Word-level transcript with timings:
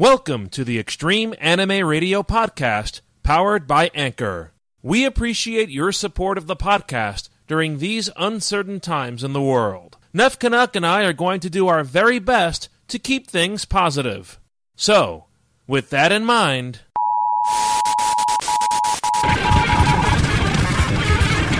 Welcome 0.00 0.48
to 0.52 0.64
the 0.64 0.78
Extreme 0.78 1.34
Anime 1.38 1.86
Radio 1.86 2.22
Podcast, 2.22 3.02
powered 3.22 3.66
by 3.66 3.90
Anchor. 3.94 4.50
We 4.82 5.04
appreciate 5.04 5.68
your 5.68 5.92
support 5.92 6.38
of 6.38 6.46
the 6.46 6.56
podcast 6.56 7.28
during 7.46 7.76
these 7.76 8.08
uncertain 8.16 8.80
times 8.80 9.22
in 9.22 9.34
the 9.34 9.42
world. 9.42 9.98
Nef 10.14 10.38
Canuck 10.38 10.74
and 10.74 10.86
I 10.86 11.04
are 11.04 11.12
going 11.12 11.40
to 11.40 11.50
do 11.50 11.68
our 11.68 11.84
very 11.84 12.18
best 12.18 12.70
to 12.88 12.98
keep 12.98 13.26
things 13.26 13.66
positive. 13.66 14.40
So, 14.74 15.26
with 15.66 15.90
that 15.90 16.12
in 16.12 16.24
mind, 16.24 16.80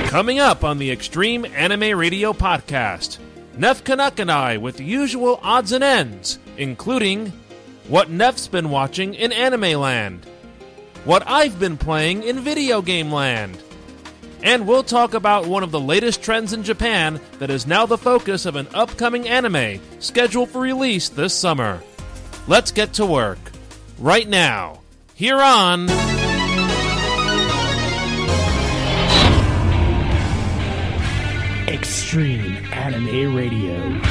coming 0.08 0.38
up 0.38 0.64
on 0.64 0.78
the 0.78 0.90
Extreme 0.90 1.44
Anime 1.44 1.94
Radio 1.94 2.32
Podcast, 2.32 3.18
Nef 3.58 3.84
Canuck 3.84 4.18
and 4.18 4.32
I 4.32 4.56
with 4.56 4.78
the 4.78 4.84
usual 4.86 5.40
odds 5.42 5.72
and 5.72 5.84
ends, 5.84 6.38
including 6.56 7.34
what 7.90 8.08
Nef's 8.08 8.46
been 8.46 8.70
watching 8.70 9.14
in 9.14 9.32
Anime 9.32 9.80
Land, 9.80 10.24
what 11.04 11.24
I've 11.26 11.58
been 11.58 11.76
playing 11.76 12.22
in 12.22 12.38
Video 12.38 12.82
Game 12.82 13.10
Land, 13.10 13.60
and 14.44 14.66
we'll 14.66 14.84
talk 14.84 15.12
about 15.12 15.46
one 15.46 15.64
of 15.64 15.72
the 15.72 15.80
latest 15.80 16.22
trends 16.22 16.52
in 16.52 16.62
Japan 16.62 17.20
that 17.40 17.50
is 17.50 17.66
now 17.66 17.86
the 17.86 17.98
focus 17.98 18.46
of 18.46 18.54
an 18.54 18.68
upcoming 18.74 19.28
anime 19.28 19.80
scheduled 19.98 20.50
for 20.50 20.60
release 20.60 21.08
this 21.08 21.34
summer. 21.34 21.82
Let's 22.46 22.70
get 22.70 22.92
to 22.94 23.04
work. 23.04 23.38
Right 23.98 24.28
now, 24.28 24.80
here 25.16 25.40
on. 25.40 25.90
Extreme 31.68 32.56
Anime 32.72 33.34
Radio. 33.34 34.09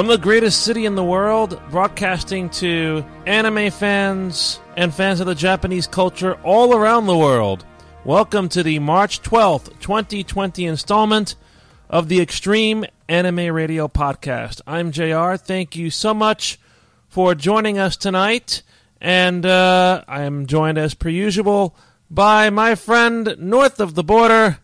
From 0.00 0.06
the 0.06 0.16
greatest 0.16 0.62
city 0.62 0.86
in 0.86 0.94
the 0.94 1.04
world, 1.04 1.60
broadcasting 1.70 2.48
to 2.52 3.04
anime 3.26 3.70
fans 3.70 4.58
and 4.74 4.94
fans 4.94 5.20
of 5.20 5.26
the 5.26 5.34
Japanese 5.34 5.86
culture 5.86 6.40
all 6.42 6.74
around 6.74 7.04
the 7.04 7.18
world. 7.18 7.66
Welcome 8.06 8.48
to 8.48 8.62
the 8.62 8.78
March 8.78 9.20
12th, 9.20 9.78
2020 9.80 10.64
installment 10.64 11.34
of 11.90 12.08
the 12.08 12.18
Extreme 12.18 12.86
Anime 13.10 13.52
Radio 13.52 13.88
Podcast. 13.88 14.62
I'm 14.66 14.90
JR. 14.90 15.36
Thank 15.36 15.76
you 15.76 15.90
so 15.90 16.14
much 16.14 16.58
for 17.06 17.34
joining 17.34 17.78
us 17.78 17.98
tonight. 17.98 18.62
And 19.02 19.44
uh, 19.44 20.02
I 20.08 20.22
am 20.22 20.46
joined, 20.46 20.78
as 20.78 20.94
per 20.94 21.10
usual, 21.10 21.76
by 22.10 22.48
my 22.48 22.74
friend 22.74 23.36
north 23.38 23.78
of 23.78 23.96
the 23.96 24.04
border, 24.04 24.60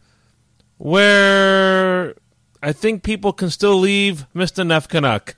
where 0.79 2.15
I 2.67 2.73
think 2.73 3.05
people 3.05 3.33
can 3.33 3.51
still 3.51 3.77
leave 3.77 4.27
Mr. 4.35 4.67
Nef 4.67 4.89
Canuck. 4.89 5.37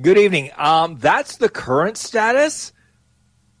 Good 0.00 0.16
evening. 0.16 0.52
Um, 0.56 0.96
that's 0.96 1.36
the 1.36 1.50
current 1.50 1.98
status. 1.98 2.72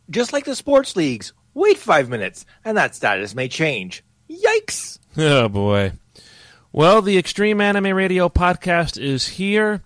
Just 0.08 0.32
like 0.32 0.46
the 0.46 0.56
sports 0.56 0.96
leagues, 0.96 1.34
wait 1.52 1.76
five 1.76 2.08
minutes, 2.08 2.46
and 2.64 2.78
that 2.78 2.94
status 2.94 3.34
may 3.34 3.48
change. 3.48 4.02
Yikes! 4.30 4.98
Oh 5.16 5.48
boy. 5.48 5.92
Well, 6.72 7.02
the 7.02 7.18
Extreme 7.18 7.60
Anime 7.60 7.94
Radio 7.94 8.28
podcast 8.30 8.98
is 9.00 9.28
here. 9.28 9.82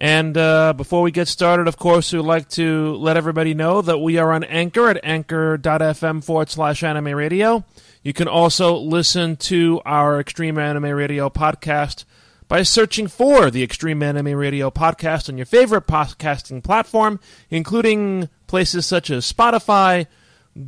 And 0.00 0.38
uh, 0.38 0.72
before 0.72 1.02
we 1.02 1.10
get 1.10 1.26
started, 1.26 1.66
of 1.66 1.76
course, 1.76 2.12
we'd 2.12 2.20
like 2.20 2.48
to 2.50 2.94
let 2.94 3.16
everybody 3.16 3.54
know 3.54 3.82
that 3.82 3.98
we 3.98 4.18
are 4.18 4.32
on 4.32 4.44
Anchor 4.44 4.88
at 4.88 5.00
anchor.fm 5.02 6.22
forward 6.22 6.48
slash 6.48 6.84
anime 6.84 7.12
radio. 7.14 7.64
You 8.04 8.12
can 8.12 8.28
also 8.28 8.76
listen 8.76 9.36
to 9.36 9.80
our 9.86 10.20
Extreme 10.20 10.58
Anime 10.58 10.90
Radio 10.90 11.30
podcast 11.30 12.04
by 12.48 12.62
searching 12.62 13.08
for 13.08 13.50
the 13.50 13.62
Extreme 13.62 14.02
Anime 14.02 14.34
Radio 14.34 14.70
podcast 14.70 15.30
on 15.30 15.38
your 15.38 15.46
favorite 15.46 15.86
podcasting 15.86 16.62
platform, 16.62 17.18
including 17.48 18.28
places 18.46 18.84
such 18.84 19.08
as 19.08 19.32
Spotify, 19.32 20.06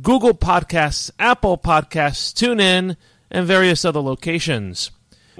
Google 0.01 0.33
Podcasts, 0.33 1.11
Apple 1.19 1.59
Podcasts, 1.59 2.33
TuneIn, 2.33 2.97
and 3.29 3.45
various 3.45 3.85
other 3.85 4.01
locations. 4.01 4.89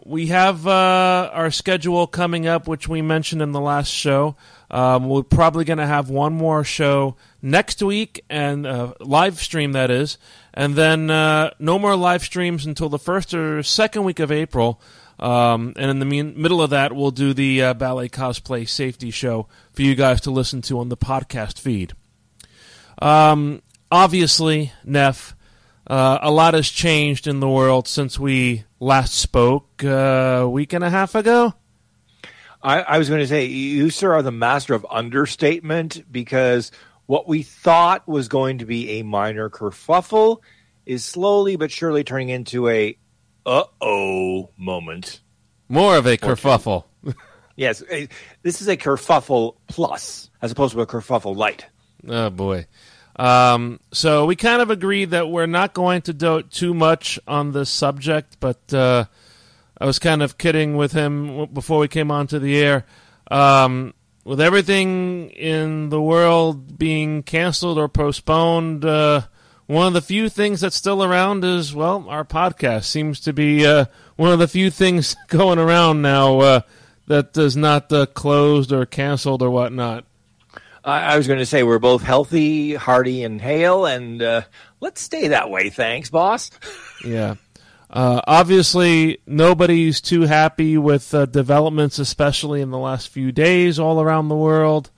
We 0.06 0.28
have 0.28 0.68
uh, 0.68 1.31
our 1.34 1.50
schedule 1.50 2.06
coming 2.06 2.46
up, 2.46 2.68
which 2.68 2.88
we 2.88 3.02
mentioned 3.02 3.41
in 3.41 3.53
the 3.53 3.59
last 3.59 3.90
show. 3.90 4.35
Um, 4.69 5.09
we're 5.09 5.24
probably 5.24 5.66
going 5.66 5.79
to 5.79 5.88
have 5.88 6.12
one 6.12 6.34
more 6.34 6.64
show 6.64 7.16
next 7.41 7.81
week, 7.81 8.23
and 8.29 8.65
uh, 8.65 8.93
live 8.99 9.39
stream 9.39 9.73
that 9.73 9.91
is, 9.91 10.17
and 10.53 10.75
then 10.75 11.09
uh, 11.09 11.51
no 11.59 11.77
more 11.77 11.95
live 11.95 12.23
streams 12.23 12.65
until 12.65 12.89
the 12.89 12.99
first 12.99 13.33
or 13.33 13.63
second 13.63 14.03
week 14.03 14.19
of 14.19 14.31
April. 14.31 14.81
Um, 15.19 15.73
and 15.77 15.89
in 15.89 15.99
the 15.99 16.05
mean, 16.05 16.39
middle 16.39 16.61
of 16.61 16.69
that, 16.69 16.93
we'll 16.93 17.11
do 17.11 17.33
the 17.33 17.63
uh, 17.63 17.73
ballet 17.73 18.09
cosplay 18.09 18.69
safety 18.69 19.09
show 19.09 19.47
for 19.71 19.81
you 19.81 19.95
guys 19.95 20.21
to 20.21 20.31
listen 20.31 20.61
to 20.63 20.79
on 20.79 20.89
the 20.89 20.97
podcast 20.97 21.59
feed. 21.59 21.93
Um, 23.01 23.61
obviously, 23.91 24.73
Nef, 24.83 25.35
uh, 25.87 26.19
a 26.21 26.31
lot 26.31 26.53
has 26.53 26.69
changed 26.69 27.27
in 27.27 27.39
the 27.39 27.49
world 27.49 27.87
since 27.87 28.19
we 28.19 28.65
last 28.79 29.13
spoke 29.13 29.83
uh, 29.83 30.41
a 30.41 30.49
week 30.49 30.73
and 30.73 30.83
a 30.83 30.89
half 30.89 31.15
ago. 31.15 31.53
I, 32.61 32.81
I 32.81 32.97
was 32.97 33.07
going 33.07 33.21
to 33.21 33.27
say, 33.27 33.45
you, 33.45 33.89
sir, 33.89 34.13
are 34.13 34.21
the 34.21 34.31
master 34.31 34.73
of 34.73 34.85
understatement 34.89 36.11
because 36.11 36.71
what 37.07 37.28
we 37.28 37.41
thought 37.41 38.07
was 38.07 38.28
going 38.28 38.59
to 38.59 38.66
be 38.66 39.00
a 39.00 39.03
minor 39.03 39.50
kerfuffle 39.50 40.41
is 40.85 41.03
slowly 41.03 41.56
but 41.56 41.72
surely 41.72 42.03
turning 42.03 42.29
into 42.29 42.69
a 42.69 42.97
uh 43.45 43.63
oh 43.81 44.50
moment. 44.57 45.22
More 45.69 45.97
of 45.97 46.06
a 46.06 46.17
kerfuffle. 46.17 46.84
yes, 47.56 47.81
this 48.44 48.62
is 48.62 48.67
a 48.67 48.78
kerfuffle 48.78 49.56
plus 49.67 50.29
as 50.41 50.51
opposed 50.51 50.75
to 50.75 50.81
a 50.81 50.88
kerfuffle 50.88 51.35
light. 51.35 51.66
Oh 52.07 52.29
boy. 52.29 52.67
Um, 53.17 53.79
so 53.91 54.25
we 54.25 54.35
kind 54.35 54.62
of 54.62 54.69
agreed 54.69 55.12
that 55.12 55.29
we're 55.29 55.47
not 55.47 55.73
going 55.73 56.03
to 56.03 56.13
do 56.13 56.44
too 56.44 56.73
much 56.73 57.19
on 57.28 57.51
this 57.51 57.69
subject, 57.69 58.38
but 58.40 58.72
uh, 58.73 59.06
I 59.79 59.85
was 59.85 59.97
kind 59.97 60.22
of 60.22 60.38
kidding 60.38 60.78
with 60.78 60.91
him 60.91 61.47
before 61.51 61.79
we 61.79 61.88
came 61.88 62.12
onto 62.12 62.38
the 62.38 62.57
air. 62.57 62.85
Um, 63.31 63.94
with 64.27 64.41
everything 64.41 65.29
in 65.29 65.88
the 65.88 66.01
world 66.01 66.77
being 66.77 67.23
canceled 67.23 67.78
or 67.78 67.87
postponed, 67.87 68.84
uh, 68.84 69.22
one 69.67 69.87
of 69.87 69.93
the 69.93 70.02
few 70.02 70.28
things 70.28 70.59
that's 70.59 70.75
still 70.75 71.02
around 71.02 71.46
is, 71.46 71.73
well, 71.73 72.05
our 72.09 72.25
podcast 72.25 72.84
seems 72.84 73.22
to 73.22 73.31
be 73.31 73.66
uh, 73.66 73.85
one 74.17 74.34
of 74.34 74.40
the 74.40 74.47
few 74.49 74.69
things 74.69 75.16
going 75.29 75.59
around 75.59 76.02
now 76.02 76.40
uh, 76.41 76.61
that 77.07 77.37
is 77.37 77.55
not 77.55 77.91
uh, 77.93 78.05
closed 78.05 78.73
or 78.73 78.85
canceled 78.85 79.41
or 79.41 79.49
whatnot. 79.49 80.03
I 80.84 81.17
was 81.17 81.28
going 81.28 81.40
to 81.40 81.46
say 81.46 81.63
we're 81.63 81.79
both 81.79 82.02
healthy, 82.02 82.73
hearty, 82.73 83.23
and 83.23 83.41
hale, 83.41 83.85
and 83.85 84.22
uh, 84.22 84.41
let's 84.79 85.02
stay 85.02 85.29
that 85.29 85.49
way. 85.49 85.69
Thanks, 85.69 86.09
boss. 86.09 86.49
yeah. 87.05 87.35
Uh, 87.97 88.22
obviously, 88.28 89.17
nobody's 89.26 89.99
too 90.02 90.22
happy 90.22 90.78
with 90.78 91.16
uh, 91.16 91.26
developments, 91.26 91.97
especially 91.97 92.61
in 92.61 92.70
the 92.70 92.78
last 92.78 93.09
few 93.09 93.32
days, 93.32 93.79
all 93.79 93.99
around 93.99 94.28
the 94.28 94.35
world. 94.35 94.91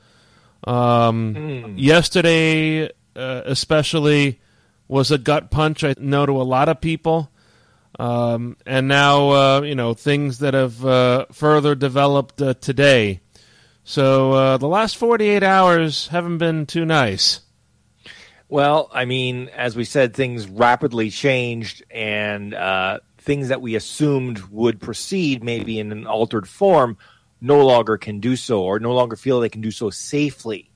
Um, 0.67 1.33
mm. 1.33 1.73
Yesterday, 1.77 2.89
uh, 3.15 3.41
especially, 3.45 4.41
was 4.89 5.11
a 5.11 5.17
gut 5.17 5.49
punch. 5.49 5.81
I 5.85 5.95
know 5.97 6.25
to 6.25 6.33
a 6.33 6.43
lot 6.43 6.67
of 6.67 6.81
people. 6.81 7.31
Um, 7.97 8.57
and 8.65 8.89
now, 8.89 9.29
uh, 9.29 9.61
you 9.61 9.75
know, 9.75 9.93
things 9.93 10.39
that 10.39 10.53
have 10.53 10.85
uh, 10.85 11.27
further 11.31 11.75
developed 11.75 12.39
today. 12.61 13.21
So 13.85 14.33
uh, 14.33 14.57
the 14.57 14.67
last 14.67 14.97
48 14.97 15.41
hours 15.41 16.09
haven't 16.09 16.39
been 16.39 16.65
too 16.65 16.83
nice. 16.83 17.39
Well, 18.49 18.89
I 18.91 19.05
mean, 19.05 19.49
as 19.49 19.75
we 19.75 19.85
said, 19.85 20.15
things 20.15 20.47
rapidly 20.47 21.11
changed, 21.11 21.83
and 21.91 22.55
uh, 22.55 22.99
things 23.19 23.49
that 23.49 23.61
we 23.61 23.75
assumed 23.75 24.39
would 24.49 24.81
proceed, 24.81 25.43
maybe 25.43 25.79
in 25.79 25.91
an 25.91 26.07
altered 26.07 26.47
form, 26.47 26.97
no 27.39 27.63
longer 27.63 27.97
can 27.97 28.19
do 28.19 28.35
so, 28.35 28.63
or 28.63 28.79
no 28.79 28.93
longer 28.93 29.15
feel 29.15 29.39
they 29.39 29.49
can 29.49 29.61
do 29.61 29.69
so 29.69 29.91
safely, 29.91 30.71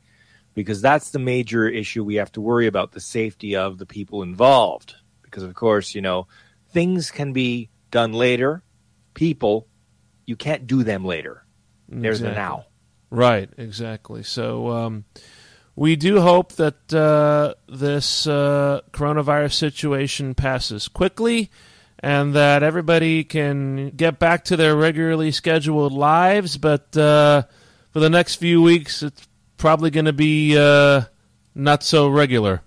because 0.54 0.82
that's 0.82 1.10
the 1.10 1.20
major 1.20 1.68
issue 1.68 2.04
we 2.04 2.16
have 2.16 2.32
to 2.34 2.42
worry 2.42 2.68
about 2.68 2.92
the 2.92 3.00
safety 3.00 3.56
of 3.56 3.80
the 3.80 3.88
people 3.88 4.22
involved. 4.22 4.96
Because, 5.24 5.42
of 5.42 5.56
course, 5.56 5.96
you 5.96 6.02
know, 6.02 6.28
things 6.70 7.10
can 7.10 7.34
be 7.34 7.72
done 7.90 8.14
later, 8.14 8.62
people, 9.16 9.68
you 10.28 10.36
can't 10.36 10.68
do 10.68 10.84
them 10.84 11.06
later. 11.06 11.44
There's 11.90 12.22
Exactly. 12.22 12.30
the 12.30 12.40
now. 12.40 12.66
Right, 13.10 13.50
exactly. 13.58 14.22
So 14.24 14.70
um, 14.70 15.06
we 15.76 15.96
do 15.96 16.22
hope 16.22 16.54
that 16.54 16.94
uh, 16.94 17.56
this 17.68 18.28
uh, 18.28 18.82
coronavirus 18.92 19.54
situation 19.54 20.36
passes 20.36 20.88
quickly 20.88 21.50
and 22.00 22.36
that 22.36 22.64
everybody 22.64 23.24
can 23.24 23.90
get 23.90 24.20
back 24.20 24.44
to 24.46 24.58
their 24.58 24.76
regularly 24.76 25.32
scheduled 25.32 25.94
lives. 25.94 26.58
But 26.58 26.96
uh, 26.96 27.44
for 27.92 28.00
the 28.00 28.10
next 28.10 28.36
few 28.36 28.62
weeks, 28.62 29.02
it's 29.02 29.28
probably 29.58 29.90
going 29.90 30.06
to 30.06 30.14
be 30.14 30.58
uh, 30.58 31.04
not 31.56 31.84
so 31.84 32.10
regular. 32.10 32.62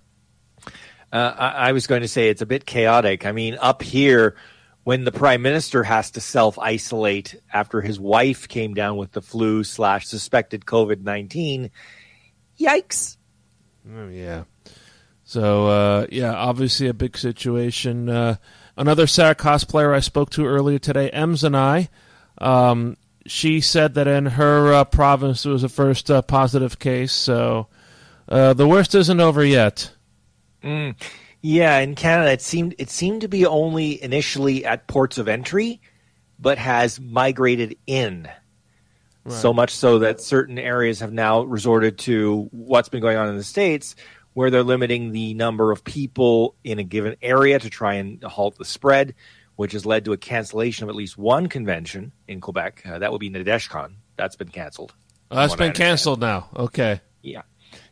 Uh, 1.12 1.34
I, 1.36 1.68
I 1.68 1.72
was 1.72 1.86
going 1.86 2.02
to 2.02 2.08
say 2.08 2.28
it's 2.28 2.42
a 2.42 2.46
bit 2.46 2.66
chaotic. 2.66 3.26
I 3.26 3.32
mean, 3.32 3.56
up 3.60 3.82
here, 3.82 4.36
when 4.82 5.04
the 5.04 5.12
prime 5.12 5.42
minister 5.42 5.82
has 5.82 6.10
to 6.12 6.20
self 6.20 6.58
isolate 6.58 7.34
after 7.52 7.80
his 7.80 8.00
wife 8.00 8.48
came 8.48 8.74
down 8.74 8.96
with 8.96 9.12
the 9.12 9.22
flu 9.22 9.64
slash 9.64 10.06
suspected 10.06 10.64
COVID 10.64 11.02
nineteen, 11.02 11.70
yikes! 12.58 13.16
Oh, 13.94 14.08
yeah. 14.08 14.44
So 15.24 15.66
uh, 15.66 16.06
yeah, 16.10 16.34
obviously 16.34 16.86
a 16.86 16.94
big 16.94 17.18
situation. 17.18 18.08
Uh, 18.08 18.36
another 18.76 19.06
Sarah 19.08 19.34
cosplayer 19.34 19.92
I 19.92 20.00
spoke 20.00 20.30
to 20.30 20.46
earlier 20.46 20.78
today, 20.78 21.10
Ems 21.10 21.42
and 21.42 21.56
I. 21.56 21.88
Um, 22.38 22.96
she 23.26 23.60
said 23.60 23.94
that 23.94 24.06
in 24.06 24.26
her 24.26 24.72
uh, 24.72 24.84
province 24.84 25.44
it 25.44 25.50
was 25.50 25.62
the 25.62 25.68
first 25.68 26.10
uh, 26.10 26.22
positive 26.22 26.78
case. 26.78 27.12
So 27.12 27.66
uh, 28.28 28.52
the 28.52 28.68
worst 28.68 28.94
isn't 28.94 29.20
over 29.20 29.44
yet. 29.44 29.90
Mm. 30.62 30.94
Yeah, 31.42 31.78
in 31.78 31.96
Canada, 31.96 32.32
it 32.32 32.42
seemed 32.42 32.74
it 32.78 32.90
seemed 32.90 33.20
to 33.22 33.28
be 33.28 33.46
only 33.46 34.02
initially 34.02 34.64
at 34.64 34.86
ports 34.86 35.18
of 35.18 35.28
entry, 35.28 35.80
but 36.38 36.58
has 36.58 37.00
migrated 37.00 37.76
in. 37.86 38.28
So 39.28 39.52
much 39.52 39.70
so 39.70 39.98
that 40.00 40.20
certain 40.20 40.58
areas 40.58 41.00
have 41.00 41.12
now 41.12 41.42
resorted 41.42 41.98
to 41.98 42.48
what's 42.52 42.88
been 42.88 43.00
going 43.00 43.16
on 43.16 43.28
in 43.28 43.36
the 43.36 43.44
states, 43.44 43.96
where 44.34 44.50
they're 44.50 44.62
limiting 44.62 45.12
the 45.12 45.34
number 45.34 45.72
of 45.72 45.82
people 45.82 46.54
in 46.62 46.78
a 46.78 46.84
given 46.84 47.16
area 47.22 47.58
to 47.58 47.70
try 47.70 47.94
and 47.94 48.22
halt 48.22 48.56
the 48.58 48.64
spread, 48.64 49.14
which 49.56 49.72
has 49.72 49.84
led 49.86 50.04
to 50.04 50.12
a 50.12 50.16
cancellation 50.16 50.84
of 50.84 50.90
at 50.90 50.94
least 50.94 51.18
one 51.18 51.48
convention 51.48 52.12
in 52.28 52.40
Quebec. 52.40 52.82
Uh, 52.86 52.98
that 52.98 53.10
would 53.10 53.20
be 53.20 53.30
Nadeshicon. 53.30 53.94
That's 54.16 54.36
been 54.36 54.48
canceled. 54.48 54.94
It's 55.30 55.50
what 55.50 55.60
I 55.60 55.66
been 55.66 55.72
canceled 55.72 56.20
now. 56.20 56.48
Okay. 56.54 57.00
Yeah, 57.22 57.42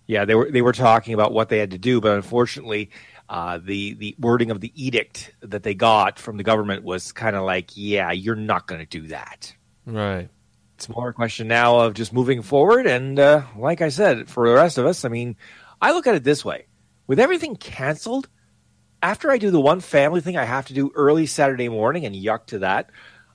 yeah. 0.07 0.25
They 0.25 0.35
were 0.35 0.51
they 0.51 0.63
were 0.63 0.73
talking 0.73 1.15
about 1.15 1.33
what 1.33 1.49
they 1.49 1.59
had 1.59 1.73
to 1.73 1.79
do, 1.79 2.01
but 2.01 2.13
unfortunately, 2.13 2.91
uh, 3.29 3.59
the 3.59 3.95
the 3.95 4.15
wording 4.19 4.51
of 4.51 4.61
the 4.61 4.73
edict 4.77 5.33
that 5.41 5.63
they 5.63 5.75
got 5.75 6.19
from 6.19 6.37
the 6.37 6.45
government 6.45 6.85
was 6.85 7.11
kind 7.13 7.35
of 7.35 7.43
like, 7.43 7.71
yeah, 7.75 8.13
you're 8.13 8.37
not 8.37 8.67
going 8.69 8.81
to 8.81 8.87
do 8.87 9.09
that. 9.09 9.53
Right. 9.87 10.29
It's 10.85 10.95
more 10.95 11.09
a 11.09 11.15
question 11.15 11.49
now 11.49 11.81
of 11.81 11.95
just 11.95 12.13
moving 12.13 12.43
forward. 12.43 12.87
And 12.87 13.19
uh, 13.19 13.45
like 13.57 13.81
I 13.81 13.89
said, 13.89 14.29
for 14.29 14.47
the 14.47 14.55
rest 14.55 14.77
of 14.77 14.85
us, 14.85 15.07
I 15.07 15.09
mean, 15.09 15.35
I 15.81 15.93
look 15.93 16.07
at 16.07 16.15
it 16.15 16.25
this 16.25 16.45
way: 16.45 16.67
with 17.07 17.19
everything 17.19 17.57
canceled, 17.57 18.29
after 19.03 19.31
I 19.31 19.39
do 19.39 19.51
the 19.51 19.63
one 19.63 19.81
family 19.81 20.21
thing 20.21 20.37
I 20.37 20.45
have 20.45 20.67
to 20.67 20.75
do 20.75 20.93
early 20.95 21.25
Saturday 21.25 21.71
morning, 21.71 22.05
and 22.05 22.15
yuck 22.15 22.45
to 22.49 22.59
that, 22.59 22.91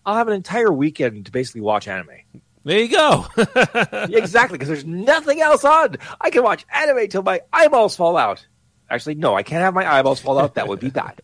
I'll 0.05 0.15
have 0.15 0.27
an 0.27 0.35
entire 0.35 0.71
weekend 0.71 1.25
to 1.25 1.31
basically 1.31 1.61
watch 1.61 1.87
anime. 1.87 2.19
There 2.65 2.79
you 2.79 2.87
go. 2.87 3.25
exactly, 3.35 4.59
because 4.59 4.67
there's 4.67 4.85
nothing 4.85 5.41
else 5.41 5.65
on. 5.65 5.95
I 6.21 6.29
can 6.29 6.43
watch 6.43 6.67
anime 6.71 7.07
till 7.07 7.23
my 7.23 7.41
eyeballs 7.51 7.95
fall 7.95 8.15
out. 8.15 8.45
Actually, 8.91 9.15
no, 9.15 9.33
I 9.33 9.41
can't 9.41 9.63
have 9.63 9.73
my 9.73 9.91
eyeballs 9.91 10.19
fall 10.19 10.37
out. 10.37 10.53
That 10.53 10.67
would 10.67 10.79
be 10.79 10.91
bad. 10.91 11.19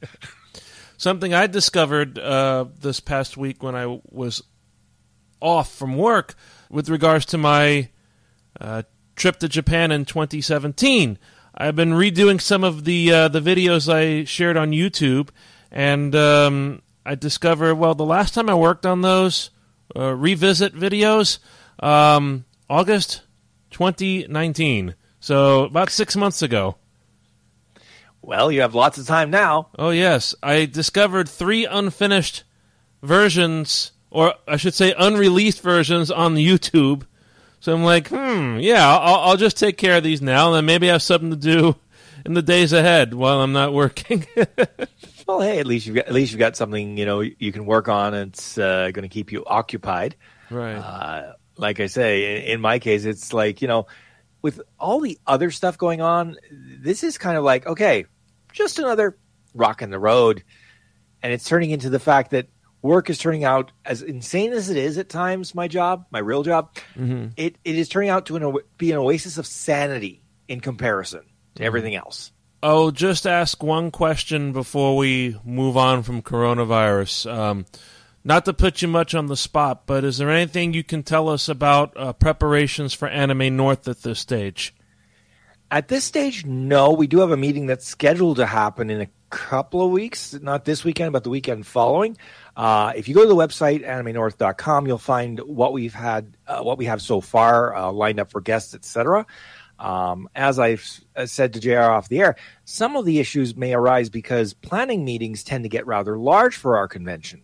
Something 0.98 1.36
I 1.36 1.46
discovered 1.46 2.18
uh, 2.18 2.66
this 2.80 3.00
past 3.00 3.38
week 3.38 3.62
when 3.62 3.76
I 3.76 4.00
was 4.06 4.42
off 5.40 5.74
from 5.74 5.98
work 5.98 6.36
with 6.70 6.90
regards 6.90 7.26
to 7.28 7.38
my 7.38 7.90
uh, 8.60 8.84
trip 9.16 9.38
to 9.40 9.50
Japan 9.50 9.92
in 9.92 10.06
2017. 10.06 11.18
I've 11.58 11.76
been 11.76 11.92
redoing 11.92 12.42
some 12.42 12.64
of 12.64 12.84
the 12.84 13.12
uh, 13.12 13.28
the 13.30 13.40
videos 13.40 13.92
I 13.92 14.26
shared 14.26 14.58
on 14.58 14.72
YouTube, 14.72 15.30
and 15.72 16.14
um, 16.16 16.82
I 17.06 17.16
discovered 17.16 17.76
well 17.76 17.96
the 17.96 18.06
last 18.06 18.34
time 18.34 18.50
I 18.50 18.56
worked 18.56 18.86
on 18.86 19.02
those 19.02 19.52
uh, 19.96 20.14
revisit 20.14 20.76
videos, 20.76 21.40
um, 21.80 22.46
August 22.70 23.22
2019. 23.72 24.96
So 25.20 25.64
about 25.64 25.90
six 25.90 26.16
months 26.16 26.42
ago. 26.42 26.76
Well, 28.22 28.52
you 28.52 28.62
have 28.62 28.74
lots 28.74 28.98
of 28.98 29.06
time 29.06 29.30
now. 29.30 29.70
Oh 29.78 29.92
yes, 29.92 30.34
I 30.42 30.66
discovered 30.66 31.30
three 31.30 31.66
unfinished 31.66 32.44
versions, 33.04 33.92
or 34.16 34.34
I 34.48 34.58
should 34.58 34.74
say, 34.74 34.94
unreleased 34.98 35.62
versions 35.62 36.10
on 36.10 36.36
YouTube. 36.36 37.04
So 37.60 37.74
I'm 37.74 37.84
like, 37.84 38.08
hmm, 38.10 38.58
yeah, 38.60 38.88
I'll, 38.88 39.30
I'll 39.32 39.38
just 39.38 39.58
take 39.58 39.78
care 39.78 39.98
of 39.98 40.04
these 40.04 40.22
now, 40.22 40.48
and 40.48 40.56
then 40.56 40.66
maybe 40.66 40.90
I 40.90 40.94
have 40.94 41.02
something 41.02 41.32
to 41.32 41.36
do 41.36 41.76
in 42.26 42.34
the 42.34 42.42
days 42.42 42.74
ahead 42.74 43.14
while 43.14 43.42
I'm 43.42 43.54
not 43.54 43.74
working. 43.74 44.26
Well, 45.28 45.42
hey, 45.42 45.58
at 45.58 45.66
least 45.66 45.88
you've 45.88 45.96
got 45.96 46.06
at 46.06 46.14
least 46.14 46.34
you've 46.34 46.40
got 46.40 46.56
something 46.56 46.98
you 46.98 47.06
know 47.08 47.22
you 47.22 47.52
can 47.52 47.66
work 47.66 47.90
on. 47.90 48.14
and 48.14 48.32
It's 48.32 48.60
uh, 48.60 48.92
going 48.94 49.02
to 49.02 49.10
keep 49.10 49.32
you 49.32 49.44
occupied. 49.44 50.16
right. 50.52 50.76
Uh, 50.76 51.34
like 51.58 51.80
I 51.80 51.88
say, 51.88 52.44
in, 52.46 52.54
in 52.54 52.62
my 52.62 52.78
case, 52.78 53.06
it's 53.06 53.34
like 53.34 53.60
you 53.64 53.68
know, 53.68 53.88
with 54.44 54.62
all 54.80 55.00
the 55.00 55.18
other 55.26 55.50
stuff 55.50 55.80
going 55.80 56.00
on, 56.00 56.38
this 56.52 57.04
is 57.04 57.18
kind 57.18 57.38
of 57.40 57.44
like 57.44 57.66
okay, 57.66 58.06
just 58.54 58.78
another 58.78 59.18
rock 59.56 59.82
in 59.82 59.90
the 59.90 59.98
road, 59.98 60.44
and 61.24 61.34
it's 61.34 61.46
turning 61.46 61.72
into 61.72 61.90
the 61.90 61.98
fact 62.00 62.30
that 62.30 62.46
work 62.86 63.10
is 63.10 63.18
turning 63.18 63.44
out 63.44 63.72
as 63.84 64.02
insane 64.02 64.54
as 64.54 64.70
it 64.70 64.78
is 64.78 64.98
at 64.98 65.10
times. 65.10 65.54
My 65.56 65.68
job, 65.68 66.06
my 66.12 66.20
real 66.20 66.44
job, 66.44 66.70
Mhm. 66.98 67.32
it 67.36 67.58
it 67.66 67.76
is 67.76 67.90
turning 67.90 68.10
out 68.10 68.26
to 68.28 68.36
an, 68.38 68.56
be 68.78 68.92
an 68.92 68.98
oasis 68.98 69.38
of 69.38 69.46
sanity 69.46 70.22
in 70.48 70.60
comparison 70.62 71.22
to 71.56 71.64
everything 71.64 71.96
else. 71.96 72.32
I'll 72.64 72.92
just 72.92 73.28
ask 73.28 73.62
one 73.62 73.92
question 73.92 74.52
before 74.54 74.96
we 74.98 75.38
move 75.44 75.78
on 75.78 76.04
from 76.04 76.22
coronavirus. 76.22 77.32
Um, 77.32 77.66
not 78.24 78.46
to 78.46 78.54
put 78.54 78.82
you 78.82 78.88
much 78.88 79.14
on 79.14 79.28
the 79.28 79.38
spot, 79.38 79.84
but 79.86 80.04
is 80.04 80.18
there 80.18 80.32
anything 80.32 80.74
you 80.74 80.84
can 80.84 81.04
tell 81.04 81.30
us 81.30 81.48
about 81.48 81.94
uh, 81.96 82.14
preparations 82.14 82.94
for 82.94 83.08
Anime 83.08 83.56
North 83.56 83.88
at 83.88 84.02
this 84.02 84.20
stage? 84.20 84.74
At 85.70 85.90
this 85.90 86.06
stage, 86.06 86.46
no. 86.46 86.92
We 86.92 87.08
do 87.08 87.20
have 87.20 87.32
a 87.32 87.38
meeting 87.38 87.66
that's 87.68 87.86
scheduled 87.88 88.38
to 88.38 88.46
happen 88.46 88.90
in 88.90 89.02
a 89.02 89.08
couple 89.30 89.84
of 89.86 89.92
weeks, 89.92 90.34
not 90.42 90.66
this 90.66 90.84
weekend, 90.84 91.12
but 91.14 91.24
the 91.24 91.30
weekend 91.30 91.66
following. 91.68 92.18
Uh, 92.56 92.94
if 92.96 93.08
you 93.08 93.14
go 93.14 93.24
to 93.24 93.28
the 93.28 93.36
website 93.36 93.86
animenorth.com, 93.86 94.88
you'll 94.88 94.98
find 94.98 95.40
what 95.40 95.74
we've 95.74 95.94
had, 95.94 96.38
uh, 96.48 96.62
what 96.62 96.78
we 96.78 96.86
have 96.86 97.02
so 97.02 97.20
far 97.20 97.76
uh, 97.76 97.92
lined 97.92 98.20
up 98.20 98.32
for 98.32 98.40
guests, 98.40 98.74
etc. 98.74 99.26
Um, 99.78 100.30
as 100.36 100.58
I've 100.58 101.02
uh, 101.16 101.26
said 101.26 101.54
to 101.54 101.60
JR 101.60 101.80
off 101.80 102.08
the 102.08 102.22
air, 102.22 102.36
some 102.64 102.96
of 102.96 103.06
the 103.06 103.20
issues 103.20 103.56
may 103.58 103.74
arise 103.74 104.10
because 104.10 104.54
planning 104.54 105.04
meetings 105.04 105.44
tend 105.44 105.66
to 105.66 105.70
get 105.70 105.86
rather 105.86 106.18
large 106.18 106.56
for 106.56 106.78
our 106.78 106.88
convention. 106.88 107.42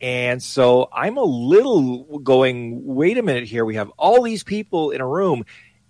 And 0.00 0.42
so 0.42 0.88
I'm 0.92 1.16
a 1.16 1.24
little 1.24 2.18
going, 2.20 2.84
wait 2.84 3.18
a 3.18 3.22
minute 3.22 3.44
here. 3.44 3.64
We 3.64 3.76
have 3.76 3.90
all 3.96 4.22
these 4.22 4.44
people 4.44 4.90
in 4.90 5.00
a 5.00 5.08
room. 5.08 5.44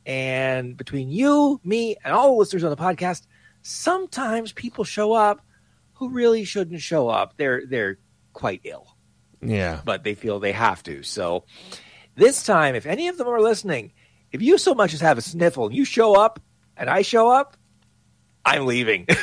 And 0.07 0.77
between 0.77 1.11
you, 1.11 1.61
me, 1.65 1.97
and 2.05 2.15
all 2.15 2.29
the 2.29 2.39
listeners 2.39 2.65
on 2.65 2.71
the 2.71 2.77
podcast, 2.77 3.27
sometimes 3.63 4.53
people 4.53 4.85
show 4.85 5.13
up 5.13 5.43
who 5.95 6.11
really 6.11 6.45
shouldn't 6.45 6.81
show 6.81 7.09
up. 7.09 7.35
They're 7.37 7.63
they're 7.67 7.99
quite 8.37 8.61
ill, 8.65 8.87
Yeah. 9.43 9.81
but 9.85 10.05
they 10.05 10.15
feel 10.15 10.39
they 10.39 10.53
have 10.53 10.83
to. 10.85 11.03
So 11.03 11.45
this 12.15 12.45
time, 12.45 12.75
if 12.75 12.87
any 12.87 13.09
of 13.09 13.17
them 13.19 13.27
are 13.29 13.41
listening, 13.41 13.93
if 14.31 14.43
you 14.43 14.59
so 14.59 14.75
much 14.75 14.93
as 14.95 15.01
have 15.01 15.19
a 15.19 15.23
sniffle 15.23 15.67
and 15.67 15.75
you 15.75 15.85
show 15.85 16.15
up 16.15 16.39
and 16.77 16.89
I 16.91 17.03
show 17.03 17.29
up, 17.31 17.57
I'm 18.45 18.67
leaving. 18.67 19.07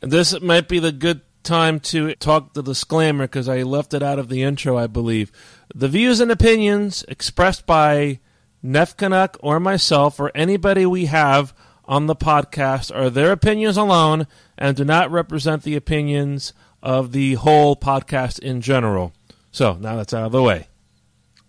This 0.00 0.40
might 0.40 0.66
be 0.68 0.80
the 0.80 0.90
good 0.90 1.20
time 1.44 1.78
to 1.80 2.14
talk 2.16 2.54
the 2.54 2.62
disclaimer 2.62 3.24
because 3.24 3.48
I 3.48 3.62
left 3.62 3.94
it 3.94 4.02
out 4.02 4.18
of 4.18 4.28
the 4.28 4.42
intro, 4.42 4.76
I 4.76 4.88
believe. 4.88 5.30
The 5.74 5.86
views 5.88 6.18
and 6.18 6.30
opinions 6.30 7.04
expressed 7.06 7.66
by 7.66 8.18
Nef 8.64 8.96
Canuck 8.96 9.36
or 9.40 9.60
myself 9.60 10.18
or 10.18 10.32
anybody 10.34 10.86
we 10.86 11.04
have 11.06 11.54
on 11.84 12.06
the 12.06 12.16
podcast 12.16 12.94
are 12.94 13.10
their 13.10 13.30
opinions 13.30 13.76
alone 13.76 14.26
and 14.58 14.76
do 14.76 14.84
not 14.84 15.10
represent 15.12 15.62
the 15.62 15.76
opinions 15.76 16.52
of 16.82 17.12
the 17.12 17.34
whole 17.34 17.76
podcast 17.76 18.38
in 18.38 18.60
general. 18.60 19.12
So 19.50 19.74
now 19.74 19.96
that's 19.96 20.14
out 20.14 20.24
of 20.24 20.32
the 20.32 20.42
way. 20.42 20.68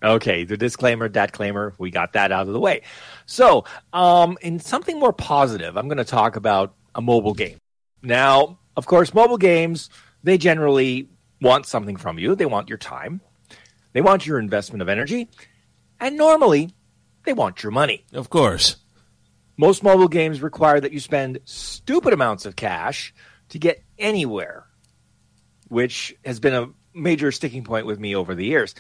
Okay, 0.04 0.44
the 0.44 0.58
disclaimer, 0.58 1.08
that 1.10 1.32
claimer, 1.32 1.74
we 1.78 1.90
got 1.90 2.14
that 2.14 2.32
out 2.34 2.48
of 2.48 2.54
the 2.54 2.60
way. 2.60 2.82
So, 3.26 3.64
um, 3.94 4.38
in 4.42 4.60
something 4.60 5.00
more 5.00 5.14
positive, 5.14 5.78
I'm 5.78 5.88
going 5.88 5.98
to 5.98 6.04
talk 6.04 6.36
about 6.36 6.74
a 6.94 7.02
mobile 7.02 7.34
game. 7.34 7.58
Now, 8.02 8.60
of 8.76 8.86
course, 8.86 9.14
mobile 9.14 9.38
games, 9.38 9.90
they 10.22 10.38
generally 10.38 11.08
want 11.40 11.66
something 11.68 11.96
from 11.96 12.20
you. 12.20 12.36
They 12.36 12.46
want 12.46 12.68
your 12.68 12.78
time, 12.78 13.22
they 13.94 14.02
want 14.02 14.26
your 14.26 14.40
investment 14.40 14.82
of 14.82 14.90
energy, 14.90 15.30
and 16.02 16.18
normally, 16.18 16.72
they 17.24 17.34
want 17.34 17.64
your 17.64 17.72
money. 17.72 18.04
Of 18.12 18.30
course. 18.30 18.76
Most 19.56 19.84
mobile 19.84 20.10
games 20.10 20.42
require 20.42 20.82
that 20.82 20.92
you 20.92 21.00
spend 21.00 21.40
stupid 21.46 22.12
amounts 22.12 22.46
of 22.46 22.58
cash 22.58 23.14
to 23.50 23.60
get 23.60 23.84
anywhere, 23.98 24.63
which 25.74 26.16
has 26.24 26.40
been 26.40 26.54
a 26.54 26.70
major 26.94 27.32
sticking 27.32 27.64
point 27.64 27.86
with 27.86 28.00
me 28.00 28.16
over 28.16 28.36
the 28.36 28.46
years. 28.46 28.76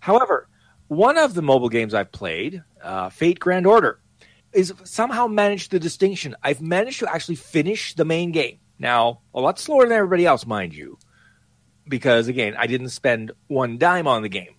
However, 0.00 0.48
one 0.88 1.18
of 1.18 1.34
the 1.34 1.42
mobile 1.42 1.68
games 1.68 1.94
I've 1.94 2.10
played, 2.10 2.62
uh, 2.82 3.10
Fate 3.10 3.38
Grand 3.38 3.66
Order, 3.66 4.00
is 4.52 4.72
somehow 4.84 5.26
managed 5.26 5.70
the 5.70 5.78
distinction. 5.78 6.34
I've 6.42 6.60
managed 6.60 7.00
to 7.00 7.12
actually 7.12 7.34
finish 7.36 7.94
the 7.94 8.04
main 8.04 8.32
game. 8.32 8.58
Now, 8.78 9.20
a 9.34 9.40
lot 9.40 9.58
slower 9.58 9.84
than 9.84 9.92
everybody 9.92 10.26
else, 10.26 10.46
mind 10.46 10.74
you, 10.74 10.98
because 11.86 12.28
again, 12.28 12.54
I 12.58 12.66
didn't 12.66 12.88
spend 12.90 13.32
one 13.46 13.78
dime 13.78 14.06
on 14.06 14.22
the 14.22 14.28
game. 14.28 14.54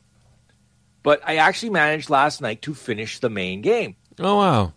But 1.03 1.21
I 1.25 1.37
actually 1.37 1.69
managed 1.71 2.09
last 2.09 2.41
night 2.41 2.61
to 2.63 2.73
finish 2.73 3.19
the 3.19 3.29
main 3.29 3.61
game 3.61 3.95
Oh 4.19 4.37
wow. 4.37 4.73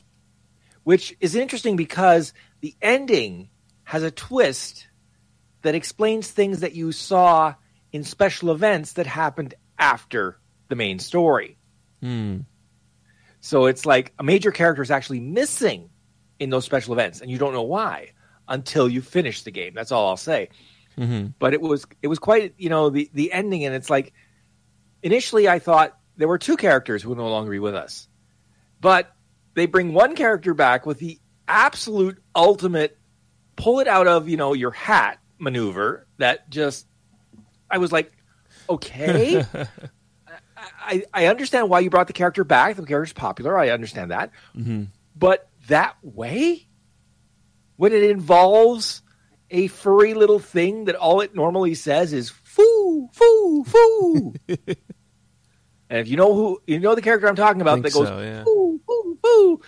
which 0.85 1.15
is 1.21 1.35
interesting 1.35 1.77
because 1.77 2.33
the 2.61 2.75
ending 2.83 3.49
has 3.85 4.03
a 4.03 4.11
twist 4.11 4.88
that 5.63 5.75
explains 5.75 6.31
things 6.31 6.61
that 6.61 6.75
you 6.75 6.93
saw 6.93 7.55
in 7.93 8.05
special 8.05 8.51
events 8.51 8.95
that 8.95 9.07
happened 9.07 9.55
after 9.79 10.39
the 10.69 10.77
main 10.77 10.99
story. 10.99 11.57
Hmm. 12.01 12.39
So 13.41 13.67
it's 13.67 13.87
like 13.87 14.13
a 14.19 14.23
major 14.23 14.51
character 14.51 14.83
is 14.83 14.91
actually 14.91 15.21
missing 15.21 15.91
in 16.39 16.51
those 16.51 16.65
special 16.65 16.93
events, 16.93 17.21
and 17.21 17.31
you 17.31 17.39
don't 17.39 17.53
know 17.53 17.63
why 17.63 18.13
until 18.49 18.89
you 18.89 19.03
finish 19.03 19.43
the 19.43 19.51
game. 19.51 19.75
That's 19.75 19.93
all 19.93 20.09
I'll 20.09 20.17
say. 20.17 20.49
Mhm. 20.97 21.35
But 21.39 21.55
it 21.55 21.61
was 21.61 21.87
it 22.03 22.09
was 22.09 22.19
quite 22.19 22.55
you 22.59 22.69
know 22.69 22.91
the 22.91 23.11
the 23.15 23.33
ending, 23.33 23.65
and 23.65 23.75
it's 23.75 23.91
like 23.91 24.13
initially 25.03 25.49
I 25.49 25.59
thought 25.59 25.97
there 26.17 26.29
were 26.29 26.39
two 26.39 26.57
characters 26.57 27.03
who 27.03 27.11
would 27.11 27.19
no 27.19 27.31
longer 27.31 27.51
be 27.51 27.59
with 27.61 27.75
us, 27.75 28.09
but 28.81 29.15
they 29.55 29.67
bring 29.67 29.93
one 29.93 30.17
character 30.17 30.55
back 30.55 30.87
with 30.87 30.99
the 30.99 31.21
absolute 31.47 32.23
ultimate 32.35 32.99
pull 33.57 33.81
it 33.81 33.89
out 33.89 34.07
of 34.07 34.29
you 34.29 34.37
know 34.37 34.53
your 34.53 34.71
hat 34.71 35.19
maneuver 35.39 36.07
that 36.19 36.51
just 36.51 36.87
I 37.71 37.79
was 37.79 37.93
like, 37.93 38.13
okay. 38.69 39.45
I, 40.57 41.05
I 41.15 41.27
understand 41.27 41.69
why 41.69 41.81
you 41.81 41.91
brought 41.91 42.07
the 42.07 42.13
character 42.13 42.45
back. 42.45 42.77
The 42.77 42.85
character's 42.85 43.13
popular. 43.13 43.57
I 43.59 43.71
understand 43.71 44.11
that. 44.11 44.31
Mm-hmm. 44.57 44.85
But 45.15 45.49
that 45.69 45.97
way, 46.03 46.67
when 47.77 47.93
it 47.93 48.03
involves 48.05 49.03
a 49.51 49.69
furry 49.69 50.15
little 50.15 50.39
thing 50.39 50.87
that 50.87 50.95
all 50.95 51.21
it 51.21 51.35
normally 51.35 51.75
says 51.75 52.13
is 52.13 52.31
"foo, 52.31 53.09
foo, 53.13 53.65
foo," 53.65 54.35
and 54.49 54.59
if 55.89 56.09
you 56.09 56.17
know 56.17 56.35
who 56.35 56.61
you 56.67 56.79
know 56.81 56.95
the 56.95 57.03
character 57.03 57.29
I'm 57.29 57.37
talking 57.37 57.63
about 57.63 57.83
that 57.83 57.93
goes 57.93 58.09
so, 58.09 58.21
yeah. 58.21 58.45
"foo, 58.45 58.81
foo, 58.87 59.19
foo," 59.23 59.61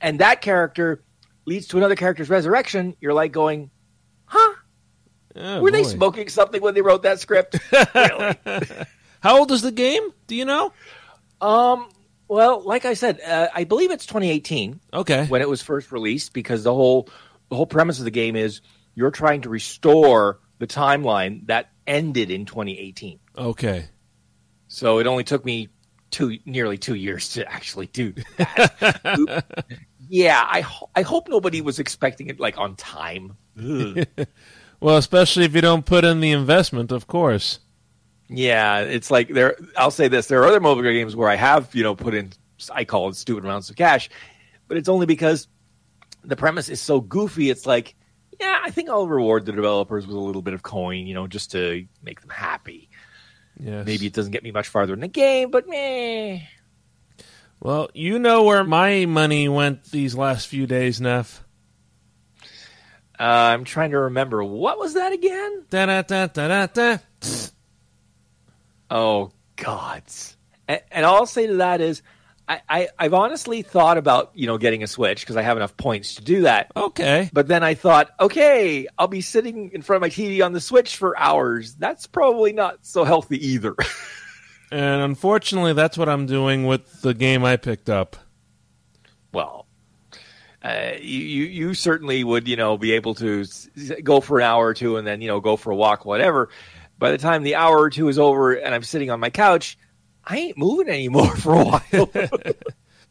and 0.00 0.20
that 0.20 0.40
character 0.40 1.04
leads 1.44 1.68
to 1.68 1.76
another 1.76 1.96
character's 1.96 2.30
resurrection, 2.30 2.94
you're 3.00 3.14
like 3.14 3.32
going, 3.32 3.64
"Huh? 3.64 3.73
Oh, 5.44 5.60
Were 5.60 5.70
they 5.70 5.84
smoking 5.84 6.28
something 6.28 6.62
when 6.62 6.74
they 6.74 6.80
wrote 6.82 7.02
that 7.02 7.20
script?" 7.20 7.58
really? 7.94 8.36
How 9.20 9.38
old 9.38 9.50
is 9.52 9.62
the 9.62 9.72
game? 9.72 10.02
Do 10.26 10.34
you 10.34 10.44
know? 10.44 10.72
Um. 11.40 11.88
Well, 12.26 12.62
like 12.62 12.86
I 12.86 12.94
said, 12.94 13.20
uh, 13.20 13.48
I 13.54 13.64
believe 13.64 13.90
it's 13.90 14.06
2018 14.06 14.80
Okay. 14.94 15.26
when 15.26 15.42
it 15.42 15.48
was 15.48 15.60
first 15.60 15.92
released 15.92 16.32
because 16.32 16.62
the 16.64 16.72
whole 16.72 17.08
the 17.50 17.56
whole 17.56 17.66
premise 17.66 17.98
of 17.98 18.06
the 18.06 18.10
game 18.10 18.34
is 18.34 18.62
you're 18.94 19.10
trying 19.10 19.42
to 19.42 19.50
restore 19.50 20.40
the 20.58 20.66
timeline 20.66 21.46
that 21.48 21.70
ended 21.86 22.30
in 22.30 22.46
2018. 22.46 23.18
Okay. 23.36 23.84
So 24.68 24.98
it 25.00 25.06
only 25.06 25.24
took 25.24 25.44
me 25.44 25.68
two 26.10 26.38
nearly 26.46 26.78
two 26.78 26.94
years 26.94 27.28
to 27.34 27.50
actually 27.52 27.88
do 27.88 28.14
that. 28.38 29.44
yeah, 30.08 30.42
I 30.48 30.62
ho- 30.62 30.88
I 30.96 31.02
hope 31.02 31.28
nobody 31.28 31.60
was 31.60 31.78
expecting 31.78 32.28
it 32.28 32.40
like 32.40 32.56
on 32.58 32.74
time. 32.76 33.36
Well, 34.84 34.98
especially 34.98 35.46
if 35.46 35.54
you 35.54 35.62
don't 35.62 35.86
put 35.86 36.04
in 36.04 36.20
the 36.20 36.32
investment, 36.32 36.92
of 36.92 37.06
course. 37.06 37.58
Yeah, 38.28 38.80
it's 38.80 39.10
like 39.10 39.28
there. 39.28 39.56
I'll 39.78 39.90
say 39.90 40.08
this: 40.08 40.26
there 40.26 40.42
are 40.42 40.46
other 40.46 40.60
mobile 40.60 40.82
games 40.82 41.16
where 41.16 41.30
I 41.30 41.36
have, 41.36 41.74
you 41.74 41.82
know, 41.82 41.94
put 41.94 42.12
in. 42.12 42.34
I 42.70 42.84
call 42.84 43.08
it 43.08 43.16
stupid 43.16 43.44
amounts 43.44 43.70
of 43.70 43.76
cash, 43.76 44.10
but 44.68 44.76
it's 44.76 44.90
only 44.90 45.06
because 45.06 45.48
the 46.22 46.36
premise 46.36 46.68
is 46.68 46.82
so 46.82 47.00
goofy. 47.00 47.48
It's 47.48 47.64
like, 47.64 47.94
yeah, 48.38 48.60
I 48.62 48.70
think 48.72 48.90
I'll 48.90 49.08
reward 49.08 49.46
the 49.46 49.52
developers 49.52 50.06
with 50.06 50.16
a 50.16 50.20
little 50.20 50.42
bit 50.42 50.52
of 50.52 50.62
coin, 50.62 51.06
you 51.06 51.14
know, 51.14 51.28
just 51.28 51.52
to 51.52 51.86
make 52.02 52.20
them 52.20 52.28
happy. 52.28 52.90
Yes. 53.58 53.86
Maybe 53.86 54.04
it 54.04 54.12
doesn't 54.12 54.32
get 54.32 54.42
me 54.42 54.50
much 54.50 54.68
farther 54.68 54.92
in 54.92 55.00
the 55.00 55.08
game, 55.08 55.50
but 55.50 55.66
meh. 55.66 56.40
Well, 57.58 57.88
you 57.94 58.18
know 58.18 58.42
where 58.42 58.64
my 58.64 59.06
money 59.06 59.48
went 59.48 59.84
these 59.84 60.14
last 60.14 60.46
few 60.46 60.66
days, 60.66 61.00
Neff. 61.00 61.42
Uh, 63.18 63.22
I'm 63.22 63.64
trying 63.64 63.90
to 63.92 63.98
remember 63.98 64.42
what 64.42 64.78
was 64.78 64.94
that 64.94 65.12
again? 65.12 65.64
Da 65.70 65.86
da 65.86 66.02
da 66.02 66.26
da 66.26 66.66
da. 66.66 66.96
Oh 68.90 69.32
gods! 69.56 70.36
And, 70.68 70.80
and 70.90 71.06
all 71.06 71.16
I'll 71.16 71.26
say 71.26 71.46
to 71.46 71.56
that 71.56 71.80
is, 71.80 72.02
I, 72.48 72.60
I 72.68 72.88
I've 72.98 73.14
honestly 73.14 73.62
thought 73.62 73.98
about 73.98 74.32
you 74.34 74.46
know 74.46 74.58
getting 74.58 74.82
a 74.82 74.86
Switch 74.86 75.20
because 75.20 75.36
I 75.36 75.42
have 75.42 75.56
enough 75.56 75.76
points 75.76 76.16
to 76.16 76.22
do 76.22 76.42
that. 76.42 76.72
Okay. 76.76 77.30
But 77.32 77.48
then 77.48 77.62
I 77.62 77.74
thought, 77.74 78.10
okay, 78.20 78.86
I'll 78.98 79.08
be 79.08 79.20
sitting 79.20 79.70
in 79.72 79.82
front 79.82 79.98
of 79.98 80.02
my 80.02 80.10
TV 80.10 80.44
on 80.44 80.52
the 80.52 80.60
Switch 80.60 80.96
for 80.96 81.18
hours. 81.18 81.74
That's 81.74 82.06
probably 82.06 82.52
not 82.52 82.78
so 82.82 83.04
healthy 83.04 83.44
either. 83.46 83.74
And 84.70 85.02
unfortunately, 85.02 85.72
that's 85.72 85.96
what 85.96 86.08
I'm 86.08 86.26
doing 86.26 86.66
with 86.66 87.00
the 87.02 87.14
game 87.14 87.44
I 87.44 87.56
picked 87.56 87.88
up. 87.88 88.16
well, 89.32 89.63
uh, 90.64 90.92
you, 90.98 91.44
you 91.44 91.74
certainly 91.74 92.24
would 92.24 92.48
you 92.48 92.56
know 92.56 92.78
be 92.78 92.92
able 92.92 93.14
to 93.16 93.44
go 94.02 94.20
for 94.20 94.38
an 94.38 94.44
hour 94.44 94.66
or 94.66 94.74
two 94.74 94.96
and 94.96 95.06
then 95.06 95.20
you 95.20 95.28
know 95.28 95.40
go 95.40 95.56
for 95.56 95.70
a 95.70 95.76
walk, 95.76 96.04
whatever. 96.04 96.48
By 96.98 97.10
the 97.10 97.18
time 97.18 97.42
the 97.42 97.56
hour 97.56 97.78
or 97.78 97.90
two 97.90 98.08
is 98.08 98.18
over 98.18 98.54
and 98.54 98.74
I'm 98.74 98.82
sitting 98.82 99.10
on 99.10 99.20
my 99.20 99.30
couch, 99.30 99.76
I 100.24 100.38
ain't 100.38 100.58
moving 100.58 100.88
anymore 100.88 101.36
for 101.36 101.54
a 101.54 101.64
while. 101.64 102.10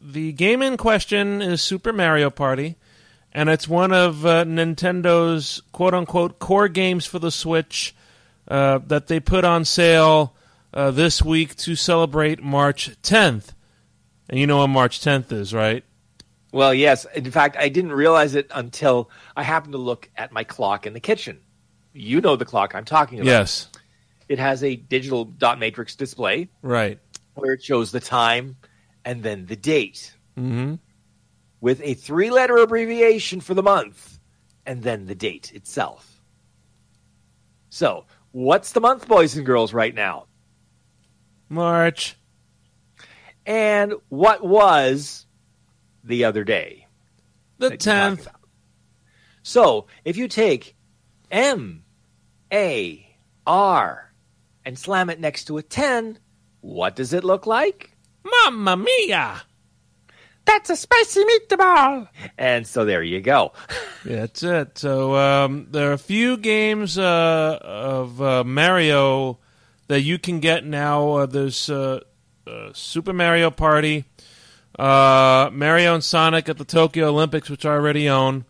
The 0.06 0.32
game 0.32 0.60
in 0.60 0.76
question 0.76 1.40
is 1.40 1.62
Super 1.62 1.90
Mario 1.90 2.28
Party, 2.28 2.76
and 3.32 3.48
it's 3.48 3.66
one 3.66 3.90
of 3.90 4.26
uh, 4.26 4.44
Nintendo's 4.44 5.62
quote 5.72 5.94
unquote 5.94 6.38
core 6.38 6.68
games 6.68 7.06
for 7.06 7.18
the 7.18 7.30
Switch 7.30 7.94
uh, 8.46 8.80
that 8.86 9.06
they 9.06 9.18
put 9.18 9.46
on 9.46 9.64
sale 9.64 10.34
uh, 10.74 10.90
this 10.90 11.22
week 11.22 11.56
to 11.56 11.74
celebrate 11.74 12.42
March 12.42 12.90
10th. 13.02 13.54
And 14.28 14.38
you 14.38 14.46
know 14.46 14.58
what 14.58 14.66
March 14.66 15.00
10th 15.00 15.32
is, 15.32 15.54
right? 15.54 15.84
Well, 16.54 16.72
yes. 16.72 17.04
In 17.14 17.30
fact, 17.30 17.56
I 17.58 17.68
didn't 17.68 17.92
realize 17.92 18.34
it 18.34 18.46
until 18.54 19.10
I 19.36 19.42
happened 19.42 19.72
to 19.72 19.78
look 19.78 20.08
at 20.16 20.32
my 20.32 20.44
clock 20.44 20.86
in 20.86 20.92
the 20.92 21.00
kitchen. 21.00 21.40
You 21.92 22.20
know 22.20 22.36
the 22.36 22.44
clock 22.44 22.74
I'm 22.74 22.84
talking 22.84 23.18
about. 23.18 23.30
Yes. 23.30 23.68
It 24.28 24.38
has 24.38 24.62
a 24.62 24.76
digital 24.76 25.24
dot 25.24 25.58
matrix 25.58 25.96
display 25.96 26.48
Right. 26.62 26.98
where 27.34 27.52
it 27.52 27.62
shows 27.62 27.90
the 27.92 28.00
time 28.00 28.56
and 29.04 29.22
then 29.22 29.46
the 29.46 29.56
date 29.56 30.14
hmm 30.36 30.74
with 31.60 31.80
a 31.82 31.94
three 31.94 32.30
letter 32.30 32.56
abbreviation 32.58 33.40
for 33.40 33.54
the 33.54 33.62
month 33.62 34.18
and 34.66 34.82
then 34.82 35.06
the 35.06 35.14
date 35.14 35.52
itself. 35.54 36.22
So, 37.70 38.06
what's 38.32 38.72
the 38.72 38.80
month, 38.80 39.08
boys 39.08 39.36
and 39.36 39.44
girls, 39.46 39.72
right 39.72 39.94
now? 39.94 40.26
March. 41.48 42.16
And 43.46 43.94
what 44.08 44.44
was 44.44 45.26
the 46.04 46.24
other 46.24 46.44
day? 46.44 46.86
The 47.58 47.70
that 47.70 47.86
you're 47.86 47.94
talking 47.94 48.24
10th. 48.24 48.28
So, 49.42 49.86
if 50.04 50.16
you 50.16 50.28
take 50.28 50.76
M 51.30 51.84
A 52.52 53.16
R 53.46 54.12
and 54.64 54.78
slam 54.78 55.10
it 55.10 55.20
next 55.20 55.44
to 55.46 55.58
a 55.58 55.62
10, 55.62 56.18
what 56.60 56.96
does 56.96 57.12
it 57.12 57.24
look 57.24 57.46
like? 57.46 57.96
Mamma 58.24 58.76
mia! 58.76 59.42
That's 60.46 60.70
a 60.70 60.76
spicy 60.76 61.24
meatball. 61.24 62.08
And 62.36 62.66
so 62.66 62.84
there 62.84 63.02
you 63.02 63.20
go. 63.20 63.52
Yeah, 64.04 64.16
that's 64.20 64.42
it. 64.42 64.78
So 64.78 65.16
um, 65.16 65.68
there 65.70 65.90
are 65.90 65.94
a 65.94 65.98
few 65.98 66.36
games 66.36 66.98
uh, 66.98 67.58
of 67.62 68.20
uh, 68.20 68.44
Mario 68.44 69.38
that 69.88 70.02
you 70.02 70.18
can 70.18 70.40
get 70.40 70.64
now. 70.64 71.12
Uh, 71.12 71.26
there's 71.26 71.70
uh, 71.70 72.00
uh, 72.46 72.70
Super 72.74 73.12
Mario 73.12 73.50
Party, 73.50 74.04
uh, 74.78 75.50
Mario 75.52 75.94
and 75.94 76.04
Sonic 76.04 76.48
at 76.48 76.58
the 76.58 76.64
Tokyo 76.64 77.08
Olympics, 77.08 77.48
which 77.48 77.64
I 77.64 77.70
already 77.70 78.08
own, 78.08 78.44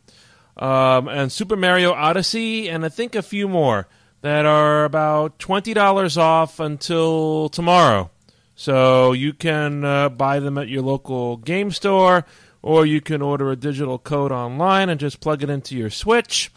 um, 0.56 1.08
and 1.08 1.30
Super 1.30 1.56
Mario 1.56 1.92
Odyssey, 1.92 2.68
and 2.68 2.84
I 2.84 2.88
think 2.88 3.14
a 3.14 3.22
few 3.22 3.48
more 3.48 3.88
that 4.22 4.46
are 4.46 4.84
about 4.84 5.38
twenty 5.38 5.74
dollars 5.74 6.16
off 6.16 6.60
until 6.60 7.48
tomorrow. 7.48 8.10
So 8.54 9.12
you 9.12 9.32
can 9.32 9.84
uh, 9.84 10.08
buy 10.08 10.38
them 10.38 10.56
at 10.58 10.68
your 10.68 10.82
local 10.82 11.36
game 11.36 11.70
store, 11.72 12.24
or 12.62 12.86
you 12.86 13.00
can 13.00 13.20
order 13.20 13.50
a 13.50 13.56
digital 13.56 13.98
code 13.98 14.32
online 14.32 14.88
and 14.88 15.00
just 15.00 15.20
plug 15.20 15.42
it 15.42 15.50
into 15.50 15.76
your 15.76 15.90
Switch. 15.90 16.52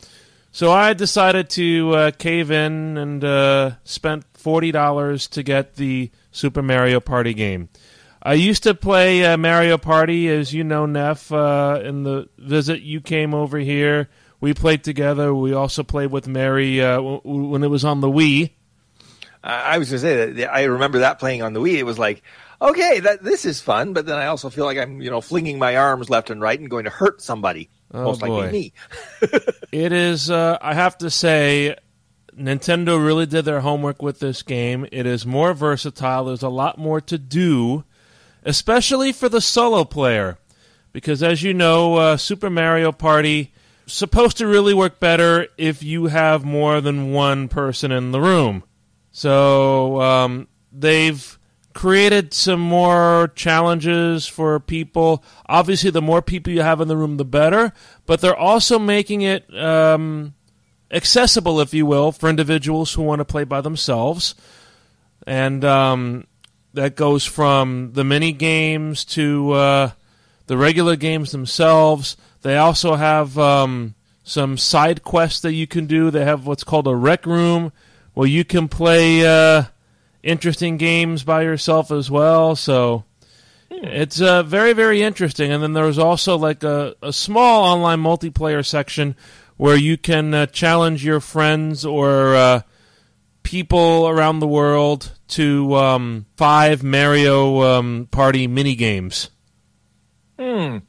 So 0.52 0.72
I 0.72 0.94
decided 0.94 1.50
to 1.52 1.92
uh, 1.94 2.12
cave 2.12 2.52
in 2.52 2.98
and 2.98 3.24
uh, 3.24 3.72
spent 3.84 4.26
forty 4.34 4.72
dollars 4.72 5.28
to 5.30 5.44
get 5.44 5.76
the 5.76 6.10
Super 6.32 6.62
Mario 6.62 7.00
Party 7.00 7.34
game. 7.34 7.70
I 8.22 8.34
used 8.34 8.64
to 8.64 8.74
play 8.74 9.24
uh, 9.26 9.38
Mario 9.38 9.78
Party, 9.78 10.28
as 10.28 10.54
you 10.54 10.64
know, 10.64 10.86
Neff. 10.86 11.32
Uh, 11.32 11.80
in 11.84 12.04
the 12.04 12.28
visit 12.38 12.82
you 12.82 13.00
came 13.02 13.34
over 13.34 13.58
here, 13.58 14.10
we 14.42 14.54
played 14.54 14.84
together. 14.84 15.34
We 15.34 15.54
also 15.54 15.84
played 15.84 16.12
with 16.12 16.28
Mary 16.28 16.82
uh, 16.82 16.96
w- 16.98 17.22
when 17.24 17.64
it 17.64 17.70
was 17.70 17.86
on 17.86 18.02
the 18.02 18.10
Wii. 18.10 18.52
I 19.44 19.78
was 19.78 19.90
going 19.90 20.02
to 20.02 20.08
say 20.08 20.32
that 20.34 20.54
I 20.54 20.64
remember 20.64 21.00
that 21.00 21.20
playing 21.20 21.42
on 21.42 21.54
the 21.54 21.62
Wii. 21.62 21.76
It 21.78 21.84
was 21.84 21.98
like, 22.00 22.22
okay, 22.62 23.00
that 23.00 23.24
this 23.24 23.46
is 23.46 23.62
fun, 23.62 23.94
but 23.94 24.06
then 24.06 24.18
I 24.18 24.26
also 24.26 24.50
feel 24.50 24.66
like 24.66 24.78
I'm, 24.78 25.00
you 25.00 25.10
know, 25.10 25.22
flinging 25.22 25.58
my 25.58 25.78
arms 25.78 26.10
left 26.10 26.30
and 26.30 26.42
right 26.42 26.60
and 26.60 26.70
going 26.70 26.84
to 26.86 26.90
hurt 26.90 27.22
somebody, 27.22 27.70
Oh, 27.94 28.04
most 28.04 28.20
boy. 28.22 28.28
likely 28.30 28.52
me. 28.52 28.74
It 29.72 29.94
is, 29.94 30.30
uh, 30.32 30.58
I 30.60 30.74
have 30.74 30.98
to 30.98 31.10
say, 31.10 31.76
Nintendo 32.36 33.04
really 33.04 33.26
did 33.26 33.46
their 33.46 33.62
homework 33.62 34.02
with 34.02 34.20
this 34.20 34.42
game. 34.44 34.86
It 34.92 35.06
is 35.06 35.26
more 35.26 35.54
versatile. 35.54 36.26
There's 36.26 36.44
a 36.44 36.50
lot 36.50 36.78
more 36.78 37.00
to 37.02 37.18
do, 37.18 37.84
especially 38.44 39.12
for 39.12 39.30
the 39.30 39.42
solo 39.42 39.84
player. 39.84 40.38
Because 40.94 41.22
as 41.22 41.44
you 41.44 41.54
know, 41.54 41.96
uh, 41.96 42.18
Super 42.18 42.50
Mario 42.50 42.92
Party 42.92 43.54
supposed 43.86 44.38
to 44.38 44.48
really 44.48 44.74
work 44.74 45.00
better 45.00 45.48
if 45.58 45.82
you 45.82 46.08
have 46.08 46.44
more 46.44 46.82
than 46.82 47.12
one 47.12 47.48
person 47.48 47.92
in 47.92 48.12
the 48.12 48.22
room. 48.22 48.64
So 49.12 50.02
um, 50.02 50.48
they've 50.72 51.38
created 51.74 52.34
some 52.34 52.60
more 52.60 53.32
challenges 53.36 54.28
for 54.28 54.60
people. 54.60 55.24
Obviously, 55.48 55.90
the 55.90 56.02
more 56.02 56.22
people 56.22 56.52
you 56.52 56.62
have 56.62 56.82
in 56.82 56.88
the 56.88 56.98
room, 56.98 57.18
the 57.18 57.26
better. 57.26 57.74
But 58.06 58.22
they're 58.22 58.36
also 58.36 58.78
making 58.78 59.22
it 59.22 59.52
um, 59.56 60.34
accessible, 60.92 61.60
if 61.60 61.74
you 61.74 61.86
will, 61.86 62.12
for 62.12 62.30
individuals 62.30 62.94
who 62.94 63.04
want 63.04 63.20
to 63.20 63.26
play 63.26 63.44
by 63.44 63.62
themselves. 63.62 64.36
And 65.26 65.64
um, 65.66 66.27
that 66.78 66.96
goes 66.96 67.26
from 67.26 67.92
the 67.94 68.04
mini 68.04 68.32
games 68.32 69.04
to 69.04 69.52
uh, 69.52 69.92
the 70.46 70.56
regular 70.56 70.96
games 70.96 71.32
themselves. 71.32 72.16
They 72.44 72.56
also 72.56 72.94
have 72.94 73.38
um, 73.40 73.96
some 74.24 74.60
side 74.60 75.04
quests 75.04 75.42
that 75.42 75.54
you 75.54 75.66
can 75.66 75.88
do. 75.88 76.12
They 76.12 76.24
have 76.24 76.46
what's 76.46 76.64
called 76.64 76.88
a 76.88 76.96
rec 76.96 77.26
room 77.26 77.72
where 78.14 78.28
you 78.28 78.46
can 78.46 78.68
play 78.68 79.26
uh, 79.26 79.64
interesting 80.22 80.78
games 80.78 81.24
by 81.24 81.42
yourself 81.42 81.92
as 81.92 82.12
well. 82.12 82.56
So 82.56 83.06
it's 83.72 84.22
uh, 84.22 84.44
very, 84.44 84.74
very 84.74 85.02
interesting. 85.02 85.52
And 85.52 85.64
then 85.64 85.74
there's 85.74 85.98
also 85.98 86.38
like 86.38 86.64
a, 86.64 86.96
a 87.02 87.12
small 87.12 87.64
online 87.64 88.04
multiplayer 88.04 88.64
section 88.64 89.16
where 89.58 89.76
you 89.76 89.98
can 89.98 90.32
uh, 90.32 90.46
challenge 90.46 91.04
your 91.04 91.22
friends 91.22 91.84
or 91.84 92.36
uh, 92.36 92.62
people 93.48 94.10
around 94.10 94.40
the 94.40 94.48
world 94.48 95.10
to 95.30 95.74
um, 95.78 96.26
five 96.36 96.84
Mario 96.84 97.62
um, 97.62 98.10
Party 98.12 98.46
mini 98.46 98.76
games. 98.76 99.30
Hmm. 100.38 100.80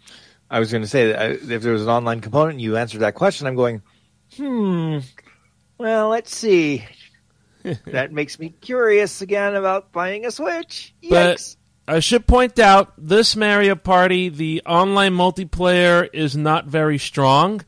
I 0.51 0.59
was 0.59 0.73
going 0.73 0.83
to 0.83 0.89
say 0.89 1.13
that 1.13 1.21
I, 1.21 1.25
if 1.55 1.63
there 1.63 1.73
was 1.73 1.83
an 1.83 1.89
online 1.89 2.21
component 2.21 2.55
and 2.55 2.61
you 2.61 2.77
answered 2.77 3.03
that 3.03 3.15
question, 3.15 3.47
I'm 3.47 3.55
going, 3.55 3.81
hmm. 4.37 4.99
Well, 5.79 6.09
let's 6.09 6.35
see. 6.35 6.85
that 7.87 8.11
makes 8.11 8.41
me 8.41 8.49
curious 8.49 9.23
again 9.23 9.55
about 9.55 9.93
buying 9.93 10.27
a 10.27 10.33
Switch. 10.33 10.93
But- 11.09 11.55
I 11.87 12.01
should 12.01 12.27
point 12.27 12.59
out 12.59 12.93
this 12.99 13.37
Mario 13.37 13.77
Party, 13.77 14.31
the 14.31 14.63
online 14.67 15.15
multiplayer 15.15 16.09
is 16.13 16.37
not 16.37 16.67
very 16.67 16.99
strong 16.99 17.63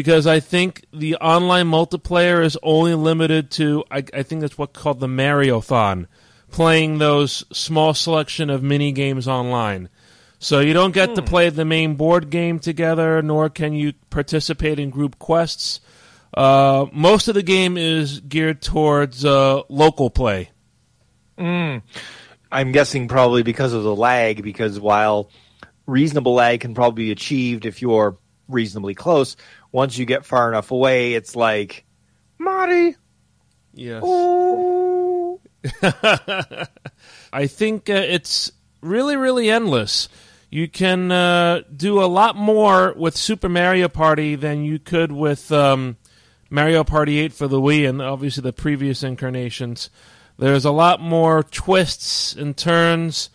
because 0.00 0.26
I 0.26 0.40
think 0.40 0.86
the 0.94 1.16
online 1.16 1.66
multiplayer 1.66 2.42
is 2.42 2.56
only 2.62 2.94
limited 2.94 3.50
to 3.50 3.84
I, 3.90 4.02
I 4.14 4.22
think 4.22 4.40
that's 4.40 4.56
what's 4.56 4.80
called 4.80 4.98
the 4.98 5.06
Mariothon, 5.06 6.06
playing 6.50 6.96
those 6.96 7.44
small 7.52 7.92
selection 7.92 8.48
of 8.48 8.62
mini 8.62 8.92
games 8.92 9.28
online. 9.28 9.90
So 10.38 10.60
you 10.60 10.72
don't 10.72 10.94
get 10.94 11.16
to 11.16 11.22
play 11.22 11.50
the 11.50 11.66
main 11.66 11.96
board 11.96 12.30
game 12.30 12.60
together, 12.60 13.20
nor 13.20 13.50
can 13.50 13.74
you 13.74 13.92
participate 14.08 14.78
in 14.78 14.88
group 14.88 15.18
quests. 15.18 15.80
Uh, 16.32 16.86
most 16.94 17.28
of 17.28 17.34
the 17.34 17.42
game 17.42 17.76
is 17.76 18.20
geared 18.20 18.62
towards 18.62 19.22
uh, 19.26 19.60
local 19.68 20.08
play. 20.08 20.48
I'm 22.50 22.72
guessing 22.72 23.06
probably 23.06 23.42
because 23.42 23.74
of 23.74 23.82
the 23.82 23.94
lag, 23.94 24.42
because 24.42 24.80
while 24.80 25.28
reasonable 25.84 26.32
lag 26.32 26.60
can 26.60 26.74
probably 26.74 27.04
be 27.04 27.10
achieved 27.10 27.66
if 27.66 27.82
you're 27.82 28.16
reasonably 28.50 28.94
close, 28.94 29.36
once 29.72 29.98
you 29.98 30.06
get 30.06 30.24
far 30.24 30.48
enough 30.48 30.70
away, 30.70 31.14
it's 31.14 31.36
like, 31.36 31.84
Marty, 32.38 32.96
Yes. 33.72 34.02
I 37.32 37.46
think 37.46 37.88
uh, 37.88 37.94
it's 37.94 38.52
really, 38.80 39.16
really 39.16 39.50
endless. 39.50 40.08
You 40.50 40.68
can 40.68 41.12
uh, 41.12 41.62
do 41.74 42.02
a 42.02 42.06
lot 42.06 42.36
more 42.36 42.94
with 42.96 43.16
Super 43.16 43.48
Mario 43.48 43.88
Party 43.88 44.34
than 44.34 44.64
you 44.64 44.78
could 44.78 45.12
with 45.12 45.52
um, 45.52 45.96
Mario 46.48 46.82
Party 46.82 47.18
8 47.20 47.32
for 47.32 47.46
the 47.46 47.60
Wii 47.60 47.88
and 47.88 48.02
obviously 48.02 48.42
the 48.42 48.52
previous 48.52 49.02
incarnations. 49.02 49.90
There's 50.38 50.64
a 50.64 50.72
lot 50.72 51.00
more 51.00 51.42
twists 51.42 52.34
and 52.34 52.56
turns 52.56 53.30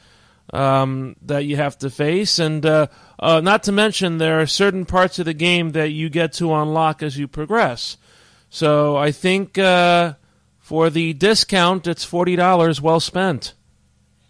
um, 0.51 1.15
that 1.21 1.45
you 1.45 1.55
have 1.55 1.77
to 1.79 1.89
face, 1.89 2.39
and 2.39 2.65
uh, 2.65 2.87
uh, 3.19 3.41
not 3.41 3.63
to 3.63 3.71
mention 3.71 4.17
there 4.17 4.39
are 4.39 4.47
certain 4.47 4.85
parts 4.85 5.19
of 5.19 5.25
the 5.25 5.33
game 5.33 5.71
that 5.71 5.89
you 5.89 6.09
get 6.09 6.33
to 6.33 6.53
unlock 6.53 7.01
as 7.03 7.17
you 7.17 7.27
progress. 7.27 7.97
So 8.49 8.95
I 8.95 9.11
think 9.11 9.57
uh, 9.57 10.13
for 10.59 10.89
the 10.89 11.13
discount, 11.13 11.87
it's 11.87 12.03
forty 12.03 12.35
dollars 12.35 12.81
well 12.81 12.99
spent. 12.99 13.53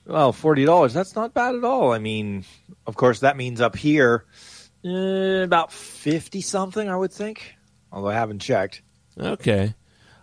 Well, 0.06 0.34
forty 0.34 0.66
dollars. 0.66 0.94
That's 0.94 1.16
not 1.16 1.34
bad 1.34 1.56
at 1.56 1.64
all. 1.64 1.92
I 1.92 2.00
mean, 2.00 2.46
of 2.86 2.96
course, 2.96 3.22
that 3.22 3.38
means 3.38 3.62
up 3.62 3.76
here 3.76 4.26
uh, 4.86 5.44
about 5.44 5.72
fifty 5.72 6.42
something. 6.42 6.88
I 6.90 6.96
would 6.96 7.12
think, 7.12 7.56
although 7.92 8.10
I 8.10 8.14
haven't 8.14 8.40
checked. 8.40 8.82
Okay. 9.18 9.74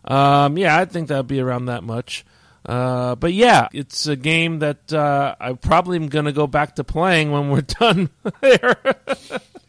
Um, 0.05 0.59
yeah, 0.59 0.77
I 0.77 0.85
think 0.85 1.09
that'd 1.09 1.27
be 1.27 1.40
around 1.40 1.66
that 1.66 1.85
much. 1.85 2.25
Uh, 2.64 3.14
but 3.16 3.33
yeah, 3.33 3.68
it's 3.72 4.07
a 4.07 4.16
game 4.16 4.61
that 4.61 4.92
uh, 4.92 5.35
I 5.40 5.55
probably 5.55 5.96
am 5.96 6.09
going 6.09 6.27
to 6.27 6.33
go 6.33 6.46
back 6.46 6.77
to 6.77 6.85
playing 6.85 7.33
when 7.33 7.51
we're 7.51 7.61
done 7.81 8.11
there. 8.40 8.77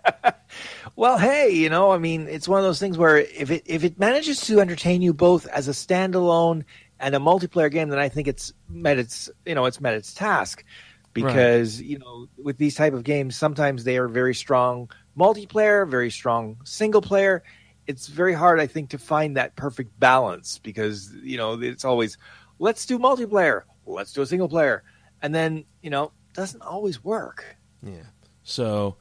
Well, 0.97 1.19
hey, 1.19 1.51
you 1.51 1.71
know, 1.71 1.91
I 1.91 1.99
mean, 1.99 2.29
it's 2.29 2.47
one 2.47 2.61
of 2.61 2.65
those 2.65 2.79
things 2.79 2.97
where 2.97 3.19
if 3.19 3.51
it 3.51 3.65
if 3.67 3.83
it 3.83 3.99
manages 3.99 4.41
to 4.43 4.61
entertain 4.61 5.03
you 5.03 5.13
both 5.13 5.47
as 5.49 5.67
a 5.67 5.73
standalone 5.73 6.63
and 7.01 7.17
a 7.17 7.19
multiplayer 7.19 7.71
game, 7.71 7.89
then 7.89 7.99
I 7.99 8.09
think 8.09 8.29
it's 8.29 8.53
met 8.69 8.99
its 8.99 9.29
you 9.45 9.57
know 9.57 9.65
it's 9.65 9.81
met 9.81 9.95
its 9.95 10.15
task 10.15 10.65
because 11.13 11.83
you 11.83 11.99
know 11.99 12.29
with 12.41 12.59
these 12.59 12.77
type 12.77 12.93
of 12.93 13.03
games 13.03 13.35
sometimes 13.35 13.83
they 13.83 13.99
are 13.99 14.07
very 14.07 14.35
strong 14.37 14.89
multiplayer, 15.19 15.89
very 15.89 16.11
strong 16.11 16.59
single 16.65 17.03
player. 17.03 17.43
It's 17.87 18.07
very 18.07 18.33
hard, 18.33 18.61
I 18.61 18.67
think, 18.67 18.91
to 18.91 18.99
find 18.99 19.37
that 19.37 19.57
perfect 19.57 19.99
balance 20.01 20.59
because 20.59 21.13
you 21.23 21.37
know 21.37 21.61
it's 21.61 21.85
always 21.85 22.17
let's 22.59 22.87
do 22.87 22.99
multiplayer, 22.99 23.63
let's 23.87 24.13
do 24.13 24.23
a 24.23 24.27
single 24.27 24.49
player, 24.49 24.83
and 25.23 25.35
then 25.35 25.65
you 25.83 25.91
know 25.91 26.13
doesn't 26.33 26.63
always 26.63 27.03
work. 27.05 27.57
yeah. 27.83 28.05
So 28.43 28.97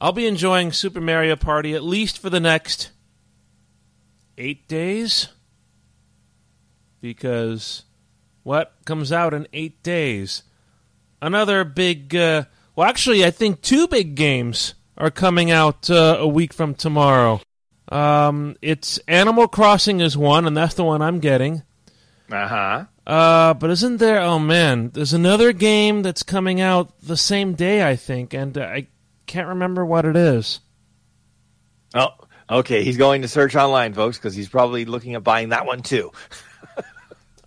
I'll 0.00 0.12
be 0.12 0.26
enjoying 0.26 0.72
Super 0.72 1.00
Mario 1.00 1.36
Party 1.36 1.74
at 1.74 1.82
least 1.82 2.18
for 2.18 2.28
the 2.28 2.40
next 2.40 2.90
eight 4.36 4.68
days. 4.68 5.28
Because 7.00 7.84
what 8.42 8.74
comes 8.84 9.12
out 9.12 9.34
in 9.34 9.46
eight 9.52 9.82
days? 9.82 10.42
Another 11.20 11.64
big. 11.64 12.14
Uh, 12.14 12.44
well, 12.74 12.88
actually, 12.88 13.24
I 13.24 13.30
think 13.30 13.60
two 13.60 13.86
big 13.86 14.14
games 14.14 14.74
are 14.96 15.10
coming 15.10 15.50
out 15.50 15.88
uh, 15.90 16.16
a 16.18 16.26
week 16.26 16.52
from 16.52 16.74
tomorrow. 16.74 17.40
Um, 17.88 18.56
it's 18.62 18.98
Animal 19.08 19.48
Crossing 19.48 20.00
is 20.00 20.16
one, 20.16 20.46
and 20.46 20.56
that's 20.56 20.74
the 20.74 20.84
one 20.84 21.02
I'm 21.02 21.20
getting. 21.20 21.62
Uh 22.30 22.48
huh. 22.48 22.84
Uh, 23.06 23.54
but 23.54 23.70
isn't 23.70 23.98
there? 23.98 24.20
Oh 24.20 24.38
man, 24.38 24.90
there's 24.90 25.12
another 25.12 25.52
game 25.52 26.02
that's 26.02 26.22
coming 26.22 26.60
out 26.60 27.00
the 27.00 27.16
same 27.16 27.54
day, 27.54 27.86
I 27.86 27.96
think, 27.96 28.32
and 28.32 28.56
uh, 28.56 28.62
I 28.62 28.86
can't 29.26 29.48
remember 29.48 29.84
what 29.84 30.04
it 30.04 30.16
is. 30.16 30.60
Oh, 31.94 32.08
okay. 32.48 32.84
He's 32.84 32.96
going 32.96 33.22
to 33.22 33.28
search 33.28 33.56
online, 33.56 33.92
folks, 33.92 34.18
because 34.18 34.34
he's 34.34 34.48
probably 34.48 34.84
looking 34.84 35.14
at 35.14 35.24
buying 35.24 35.50
that 35.50 35.66
one 35.66 35.82
too. 35.82 36.12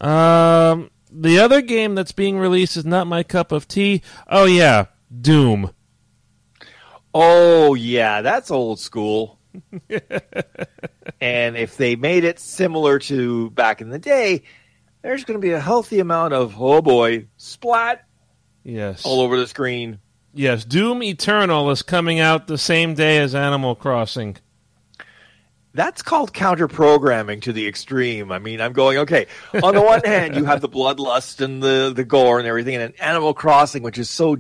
Um, 0.02 0.92
the 1.10 1.40
other 1.40 1.62
game 1.62 1.96
that's 1.96 2.12
being 2.12 2.38
released 2.38 2.76
is 2.78 2.86
not 2.86 3.08
my 3.08 3.24
cup 3.24 3.52
of 3.52 3.68
tea. 3.68 4.02
Oh 4.28 4.46
yeah, 4.46 4.88
Doom. 5.22 5.72
Oh 7.14 7.76
yeah, 7.76 8.22
that's 8.22 8.52
old 8.52 8.80
school. 8.80 9.35
And 11.22 11.58
if 11.58 11.78
they 11.78 11.96
made 11.96 12.24
it 12.24 12.40
similar 12.40 13.00
to 13.00 13.50
back 13.52 13.82
in 13.82 13.90
the 13.90 14.00
day, 14.00 14.44
there's 15.02 15.24
going 15.24 15.40
to 15.40 15.46
be 15.46 15.52
a 15.52 15.60
healthy 15.60 16.00
amount 16.00 16.34
of 16.34 16.56
oh 16.60 16.82
boy 16.82 17.28
splat 17.38 18.06
Yes. 18.64 19.06
all 19.06 19.22
over 19.22 19.38
the 19.38 19.48
screen. 19.48 20.00
Yes. 20.34 20.66
Doom 20.66 21.04
Eternal 21.04 21.70
is 21.70 21.82
coming 21.84 22.20
out 22.20 22.48
the 22.48 22.58
same 22.58 22.94
day 22.96 23.20
as 23.20 23.36
Animal 23.36 23.76
Crossing. 23.76 24.38
That's 25.74 26.02
called 26.02 26.34
counter 26.34 26.68
programming 26.68 27.42
to 27.42 27.54
the 27.54 27.68
extreme. 27.68 28.32
I 28.32 28.40
mean, 28.40 28.62
I'm 28.62 28.72
going 28.74 28.98
okay. 29.00 29.28
On 29.62 29.76
the 29.76 29.82
one 29.82 30.02
hand, 30.04 30.36
you 30.36 30.46
have 30.46 30.62
the 30.62 30.70
bloodlust 30.70 31.42
and 31.42 31.62
the 31.62 31.92
the 31.94 32.06
gore 32.06 32.40
and 32.40 32.48
everything, 32.48 32.76
and 32.76 32.84
an 32.84 32.94
Animal 33.02 33.34
Crossing, 33.34 33.84
which 33.84 33.98
is 33.98 34.10
so 34.10 34.38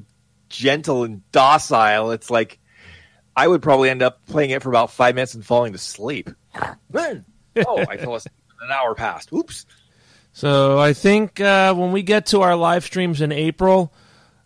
gentle 0.49 1.03
and 1.03 1.29
docile. 1.33 2.11
It's 2.11 2.29
like 2.31 2.57
I 3.35 3.47
would 3.47 3.61
probably 3.61 3.89
end 3.89 4.01
up 4.01 4.25
playing 4.27 4.51
it 4.51 4.63
for 4.63 4.69
about 4.69 4.91
five 4.91 5.15
minutes 5.15 5.33
and 5.33 5.45
falling 5.45 5.73
to 5.73 5.79
sleep. 5.79 6.29
Oh, 7.65 7.77
I 7.89 7.97
fell 7.97 8.15
asleep. 8.15 8.33
An 8.61 8.71
hour 8.71 8.95
passed. 8.95 9.31
Oops. 9.31 9.65
So 10.33 10.77
I 10.77 10.91
think 10.91 11.39
uh, 11.39 11.73
when 11.73 11.93
we 11.93 12.03
get 12.03 12.25
to 12.27 12.41
our 12.41 12.55
live 12.57 12.83
streams 12.83 13.21
in 13.21 13.31
April, 13.31 13.93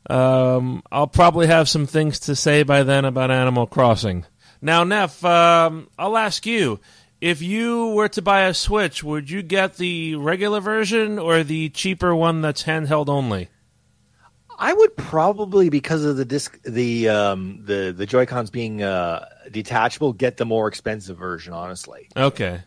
um, 0.09 0.83
I'll 0.91 1.07
probably 1.07 1.47
have 1.47 1.67
some 1.67 1.87
things 1.87 2.19
to 2.21 2.35
say 2.35 2.61
by 2.61 2.83
then 2.83 3.05
about 3.05 3.31
Animal 3.31 3.65
Crossing. 3.65 4.25
Now, 4.61 4.83
Neff, 4.83 5.23
um, 5.25 5.87
I'll 5.97 6.17
ask 6.17 6.45
you. 6.45 6.79
If 7.21 7.41
you 7.41 7.89
were 7.89 8.07
to 8.09 8.21
buy 8.21 8.41
a 8.43 8.53
Switch, 8.53 9.03
would 9.03 9.29
you 9.29 9.41
get 9.41 9.75
the 9.75 10.15
regular 10.15 10.61
version 10.61 11.19
or 11.19 11.43
the 11.43 11.69
cheaper 11.69 12.15
one 12.15 12.41
that's 12.41 12.63
handheld 12.63 13.09
only? 13.09 13.49
I 14.61 14.73
would 14.73 14.97
probably, 14.97 15.69
because 15.69 16.03
of 16.03 16.17
the 16.17 16.25
disc, 16.25 16.61
the 16.63 17.07
um, 17.07 17.61
the 17.63 17.93
the 17.95 18.05
Joy 18.05 18.25
Cons 18.25 18.49
being 18.49 18.83
uh, 18.83 19.25
detachable, 19.49 20.11
get 20.13 20.35
the 20.37 20.45
more 20.45 20.67
expensive 20.67 21.17
version. 21.17 21.53
Honestly, 21.53 22.09
Okay. 22.17 22.61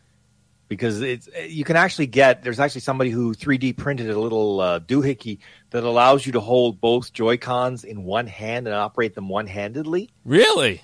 because 0.69 1.03
it's 1.03 1.29
you 1.47 1.65
can 1.65 1.77
actually 1.77 2.07
get. 2.07 2.43
There's 2.43 2.59
actually 2.61 2.81
somebody 2.81 3.11
who 3.11 3.35
3D 3.35 3.77
printed 3.77 4.09
a 4.09 4.19
little 4.19 4.61
uh, 4.61 4.81
doohickey 4.81 5.41
that 5.71 5.85
allows 5.85 6.25
you 6.25 6.33
to 6.33 6.41
hold 6.41 6.81
both 6.81 7.13
Joy 7.13 7.37
Cons 7.37 7.85
in 7.85 8.05
one 8.05 8.27
hand 8.27 8.67
and 8.67 8.75
operate 8.75 9.15
them 9.15 9.29
one 9.29 9.47
handedly. 9.47 10.09
Really? 10.25 10.81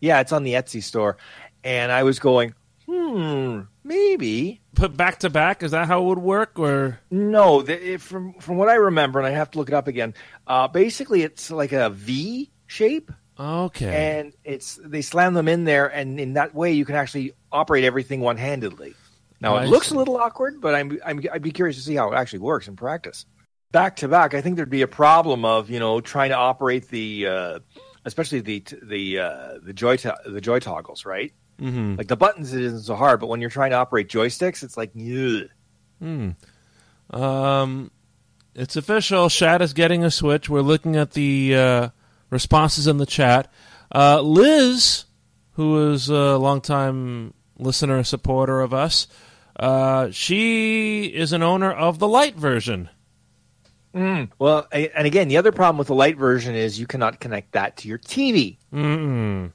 Yeah, 0.00 0.20
it's 0.20 0.32
on 0.32 0.42
the 0.44 0.54
Etsy 0.54 0.82
store, 0.82 1.18
and 1.62 1.92
I 1.92 2.04
was 2.04 2.18
going, 2.18 2.54
hmm, 2.90 3.60
maybe. 3.84 4.60
Put 4.74 4.96
back 4.96 5.20
to 5.20 5.30
back? 5.30 5.62
Is 5.62 5.70
that 5.72 5.86
how 5.86 6.02
it 6.02 6.06
would 6.06 6.18
work? 6.18 6.58
Or 6.58 7.00
No, 7.10 7.62
the, 7.62 7.92
it, 7.94 8.00
from 8.00 8.34
from 8.34 8.56
what 8.56 8.68
I 8.68 8.74
remember, 8.74 9.18
and 9.18 9.26
I 9.26 9.30
have 9.30 9.50
to 9.52 9.58
look 9.58 9.68
it 9.68 9.74
up 9.74 9.88
again. 9.88 10.14
Uh, 10.46 10.68
basically, 10.68 11.22
it's 11.22 11.50
like 11.50 11.72
a 11.72 11.90
V 11.90 12.50
shape. 12.66 13.10
okay. 13.38 14.18
and 14.18 14.32
it's 14.44 14.78
they 14.84 15.02
slam 15.02 15.34
them 15.34 15.48
in 15.48 15.64
there, 15.64 15.86
and 15.86 16.18
in 16.20 16.34
that 16.34 16.54
way 16.54 16.72
you 16.72 16.84
can 16.84 16.94
actually 16.94 17.32
operate 17.52 17.84
everything 17.84 18.20
one 18.20 18.36
handedly. 18.36 18.94
Now 19.40 19.56
I 19.56 19.64
it 19.64 19.68
looks 19.68 19.88
see. 19.88 19.94
a 19.94 19.98
little 19.98 20.16
awkward, 20.18 20.60
but 20.60 20.74
I'm, 20.74 20.98
I'm 21.04 21.22
I'd 21.32 21.42
be 21.42 21.50
curious 21.50 21.76
to 21.76 21.82
see 21.82 21.94
how 21.94 22.12
it 22.12 22.16
actually 22.16 22.40
works 22.40 22.68
in 22.68 22.76
practice. 22.76 23.24
Back 23.72 23.96
to 23.96 24.08
back, 24.08 24.34
I 24.34 24.40
think 24.40 24.56
there'd 24.56 24.68
be 24.68 24.82
a 24.82 24.88
problem 24.88 25.44
of 25.44 25.70
you 25.70 25.78
know 25.80 26.00
trying 26.00 26.30
to 26.30 26.36
operate 26.36 26.88
the, 26.88 27.26
uh, 27.26 27.58
especially 28.04 28.40
the 28.40 28.62
the 28.82 29.18
uh, 29.20 29.58
the 29.62 29.72
joy 29.72 29.96
to- 29.98 30.18
the 30.26 30.40
joy 30.40 30.58
toggles, 30.58 31.04
right? 31.06 31.32
Hmm 31.60 31.96
Like 31.96 32.08
the 32.08 32.16
buttons, 32.16 32.54
it 32.54 32.62
isn't 32.62 32.82
so 32.82 32.96
hard, 32.96 33.20
but 33.20 33.28
when 33.28 33.40
you're 33.40 33.50
trying 33.50 33.70
to 33.70 33.76
operate 33.76 34.08
joysticks, 34.08 34.62
it's 34.62 34.76
like. 34.76 34.92
Hmm. 34.94 36.30
Um, 37.10 37.90
it's 38.54 38.76
official. 38.76 39.28
Shad 39.28 39.62
is 39.62 39.74
getting 39.74 40.02
a 40.02 40.10
Switch. 40.10 40.48
We're 40.48 40.62
looking 40.62 40.96
at 40.96 41.12
the 41.12 41.54
uh, 41.54 41.88
responses 42.30 42.86
in 42.86 42.96
the 42.96 43.06
chat. 43.06 43.52
Uh, 43.94 44.20
Liz, 44.22 45.04
who 45.52 45.92
is 45.92 46.08
a 46.08 46.38
longtime 46.38 47.34
listener 47.58 47.96
and 47.96 48.06
supporter 48.06 48.60
of 48.60 48.72
us, 48.72 49.06
uh, 49.58 50.10
she 50.10 51.04
is 51.04 51.32
an 51.32 51.42
owner 51.42 51.70
of 51.70 51.98
the 51.98 52.08
light 52.08 52.36
version. 52.36 52.88
Well, 54.38 54.66
and 54.72 55.06
again, 55.06 55.28
the 55.28 55.36
other 55.36 55.52
problem 55.52 55.76
with 55.76 55.88
the 55.88 55.94
light 55.94 56.16
version 56.16 56.54
is 56.54 56.78
you 56.78 56.86
cannot 56.86 57.20
connect 57.20 57.52
that 57.52 57.76
to 57.78 57.88
your 57.88 57.98
TV. 57.98 58.56
Mm-mm. 58.72 59.52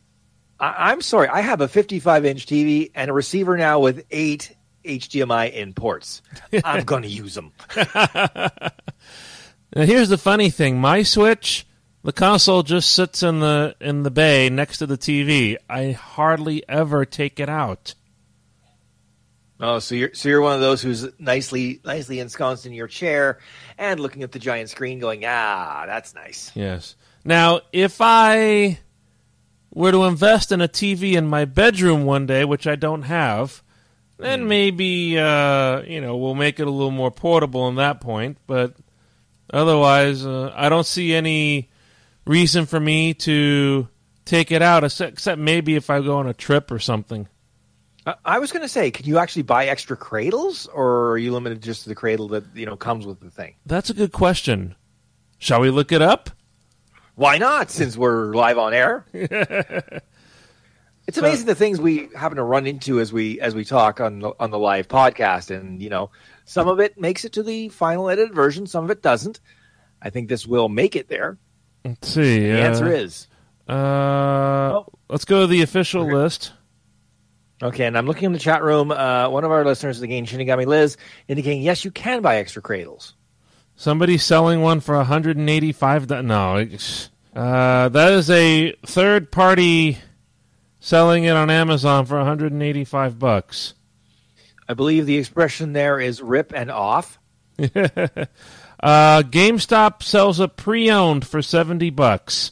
I- 0.59 0.91
I'm 0.91 1.01
sorry. 1.01 1.27
I 1.27 1.41
have 1.41 1.61
a 1.61 1.67
55 1.67 2.25
inch 2.25 2.45
TV 2.45 2.91
and 2.95 3.09
a 3.09 3.13
receiver 3.13 3.57
now 3.57 3.79
with 3.79 4.05
eight 4.11 4.55
HDMI 4.85 5.51
in 5.53 5.73
ports. 5.73 6.21
I'm 6.63 6.83
going 6.85 7.03
to 7.03 7.09
use 7.09 7.33
them. 7.35 7.51
Now 9.75 9.81
here's 9.83 10.07
the 10.09 10.17
funny 10.17 10.49
thing: 10.49 10.79
my 10.79 11.03
Switch, 11.03 11.67
the 12.03 12.13
console 12.13 12.63
just 12.63 12.91
sits 12.93 13.23
in 13.23 13.41
the 13.41 13.75
in 13.81 14.03
the 14.03 14.11
bay 14.11 14.49
next 14.49 14.77
to 14.77 14.85
the 14.85 14.97
TV. 14.97 15.57
I 15.69 15.91
hardly 15.91 16.63
ever 16.69 17.03
take 17.03 17.41
it 17.41 17.49
out. 17.49 17.93
Oh, 19.59 19.79
so 19.79 19.95
you're 19.95 20.13
so 20.13 20.29
you're 20.29 20.39
one 20.41 20.55
of 20.55 20.61
those 20.61 20.81
who's 20.81 21.05
nicely 21.19 21.81
nicely 21.83 22.19
ensconced 22.21 22.65
in 22.65 22.71
your 22.71 22.87
chair 22.87 23.39
and 23.77 23.99
looking 23.99 24.23
at 24.23 24.31
the 24.31 24.39
giant 24.39 24.69
screen, 24.69 24.99
going, 24.99 25.23
"Ah, 25.25 25.83
that's 25.87 26.13
nice." 26.13 26.51
Yes. 26.55 26.95
Now, 27.25 27.61
if 27.73 27.97
I 27.99 28.79
were 29.75 29.91
to 29.91 30.05
invest 30.05 30.51
in 30.51 30.61
a 30.61 30.67
TV 30.67 31.13
in 31.13 31.27
my 31.27 31.45
bedroom 31.45 32.05
one 32.05 32.25
day, 32.25 32.45
which 32.45 32.65
I 32.65 32.75
don't 32.75 33.03
have, 33.03 33.61
then 34.17 34.47
maybe 34.47 35.19
uh, 35.19 35.81
you 35.81 36.01
know 36.01 36.17
we'll 36.17 36.33
make 36.33 36.59
it 36.59 36.65
a 36.65 36.71
little 36.71 36.89
more 36.89 37.11
portable 37.11 37.67
in 37.67 37.75
that 37.75 38.01
point. 38.01 38.37
But 38.47 38.73
otherwise, 39.53 40.25
uh, 40.25 40.51
I 40.55 40.69
don't 40.69 40.85
see 40.85 41.13
any 41.13 41.69
reason 42.25 42.65
for 42.65 42.79
me 42.79 43.13
to 43.13 43.87
take 44.23 44.51
it 44.51 44.61
out, 44.61 44.83
except, 44.83 45.37
maybe 45.37 45.75
if 45.75 45.91
I 45.91 46.01
go 46.01 46.17
on 46.17 46.27
a 46.27 46.33
trip 46.33 46.71
or 46.71 46.79
something. 46.79 47.27
I 48.23 48.37
was 48.37 48.51
going 48.51 48.61
to 48.61 48.69
say, 48.69 48.91
can 48.91 49.07
you 49.07 49.17
actually 49.17 49.41
buy 49.41 49.65
extra 49.65 49.97
cradles, 49.97 50.67
or 50.67 51.11
are 51.11 51.17
you 51.17 51.33
limited 51.33 51.63
just 51.63 51.83
to 51.83 51.89
the 51.89 51.95
cradle 51.95 52.27
that 52.29 52.43
you 52.53 52.65
know 52.65 52.77
comes 52.77 53.05
with 53.05 53.19
the 53.19 53.31
thing? 53.31 53.55
That's 53.65 53.89
a 53.89 53.95
good 53.95 54.11
question. 54.11 54.75
Shall 55.39 55.59
we 55.59 55.69
look 55.69 55.91
it 55.91 56.01
up? 56.01 56.29
Why 57.15 57.37
not? 57.37 57.71
Since 57.71 57.97
we're 57.97 58.33
live 58.33 58.57
on 58.57 58.73
air. 58.73 59.05
It's 61.07 61.19
amazing 61.19 61.45
the 61.45 61.53
things 61.53 61.79
we 61.79 62.09
happen 62.15 62.37
to 62.37 62.43
run 62.43 62.65
into 62.65 62.99
as 62.99 63.13
we 63.13 63.39
as 63.39 63.53
we 63.53 63.63
talk 63.63 64.01
on 64.01 64.17
the, 64.21 64.33
on 64.39 64.49
the 64.49 64.57
live 64.57 64.87
podcast, 64.87 65.55
and 65.55 65.79
you 65.79 65.87
know, 65.87 66.09
some 66.45 66.67
of 66.67 66.79
it 66.79 66.99
makes 66.99 67.23
it 67.25 67.33
to 67.33 67.43
the 67.43 67.69
final 67.69 68.09
edited 68.09 68.33
version, 68.33 68.65
some 68.65 68.83
of 68.83 68.89
it 68.89 69.03
doesn't. 69.03 69.39
I 70.01 70.09
think 70.09 70.29
this 70.29 70.47
will 70.47 70.67
make 70.67 70.95
it 70.95 71.07
there. 71.07 71.37
Let's 71.85 72.07
see. 72.07 72.39
The 72.51 72.59
answer 72.59 72.91
is 72.91 73.27
Uh, 73.67 74.81
let's 75.07 75.25
go 75.25 75.41
to 75.41 75.47
the 75.47 75.61
official 75.61 76.05
Okay. 76.05 76.13
list. 76.15 76.53
okay. 77.61 77.85
And 77.85 77.95
I'm 77.95 78.07
looking 78.07 78.25
in 78.25 78.33
the 78.33 78.39
chat 78.39 78.63
room. 78.63 78.89
Uh, 78.89 79.29
one 79.29 79.43
of 79.43 79.51
our 79.51 79.63
listeners, 79.63 80.01
again, 80.01 80.25
Shinigami 80.25 80.65
Liz, 80.65 80.97
indicating 81.27 81.61
yes, 81.61 81.85
you 81.85 81.91
can 81.91 82.23
buy 82.23 82.37
extra 82.37 82.63
cradles. 82.63 83.13
Somebody's 83.75 84.23
selling 84.23 84.61
one 84.61 84.79
for 84.79 84.95
185. 84.95 86.07
do- 86.07 86.21
No, 86.23 86.65
uh, 87.35 87.89
that 87.89 88.11
is 88.13 88.29
a 88.29 88.71
third 88.85 89.31
party 89.31 89.97
selling 90.79 91.25
it 91.25 91.31
on 91.35 91.49
Amazon 91.49 92.05
for 92.05 92.17
185 92.17 93.19
bucks. 93.19 93.73
I 94.67 94.73
believe 94.73 95.05
the 95.05 95.17
expression 95.17 95.73
there 95.73 95.99
is 95.99 96.21
rip 96.21 96.53
and 96.55 96.71
off. 96.71 97.19
Uh, 98.77 99.23
GameStop 99.23 100.03
sells 100.03 100.39
a 100.39 100.47
pre-owned 100.49 101.25
for 101.25 101.41
70 101.41 101.89
bucks. 101.91 102.51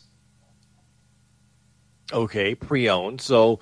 Okay, 2.11 2.55
pre-owned. 2.55 3.21
So 3.21 3.59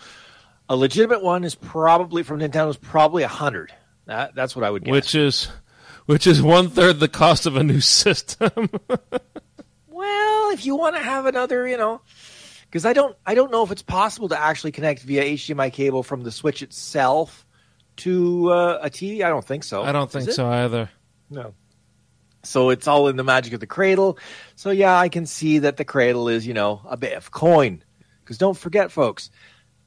a 0.70 0.76
legitimate 0.76 1.24
one 1.24 1.44
is 1.44 1.56
probably 1.56 2.24
from 2.24 2.40
Nintendo 2.40 2.70
is 2.70 2.78
probably 2.78 3.24
a 3.24 3.28
hundred. 3.28 3.74
That, 4.06 4.36
that's 4.36 4.56
what 4.56 4.64
I 4.64 4.70
would 4.70 4.84
guess. 4.86 4.92
which 4.92 5.16
is 5.16 5.50
which 6.06 6.28
is 6.28 6.42
one 6.42 6.70
third 6.70 7.00
the 7.00 7.08
cost 7.08 7.46
of 7.46 7.56
a 7.56 7.64
new 7.64 7.82
system. 8.02 8.70
Well, 9.88 10.52
if 10.52 10.66
you 10.66 10.76
want 10.76 10.96
to 10.96 11.02
have 11.02 11.26
another, 11.26 11.68
you 11.68 11.78
know, 11.78 12.02
because 12.66 12.86
I 12.86 12.94
don't, 12.94 13.16
I 13.26 13.36
don't 13.36 13.52
know 13.52 13.64
if 13.64 13.72
it's 13.72 13.82
possible 13.82 14.30
to 14.30 14.40
actually 14.40 14.72
connect 14.72 15.04
via 15.04 15.24
HDMI 15.24 15.72
cable 15.72 16.04
from 16.04 16.24
the 16.24 16.32
Switch 16.32 16.62
itself 16.62 17.46
to 17.98 18.52
uh, 18.52 18.80
a 18.82 18.90
TV. 18.90 19.24
I 19.24 19.30
don't 19.30 19.46
think 19.46 19.64
so. 19.64 19.84
I 19.84 19.92
don't 19.92 20.10
think 20.10 20.24
Is 20.24 20.30
it? 20.30 20.34
so 20.34 20.48
either. 20.50 20.90
No. 21.30 21.54
So 22.44 22.72
it's 22.72 22.88
all 22.88 23.08
in 23.08 23.18
the 23.18 23.24
magic 23.24 23.54
of 23.54 23.60
the 23.60 23.68
cradle. 23.68 24.18
So 24.56 24.72
yeah, 24.72 24.98
I 24.98 25.10
can 25.10 25.26
see 25.26 25.60
that 25.60 25.78
the 25.78 25.86
cradle 25.86 26.28
is, 26.28 26.48
you 26.48 26.54
know, 26.54 26.82
a 26.90 26.98
bit 26.98 27.14
of 27.14 27.32
coin. 27.32 27.84
Because 28.24 28.38
don't 28.38 28.58
forget, 28.58 28.92
folks, 28.92 29.30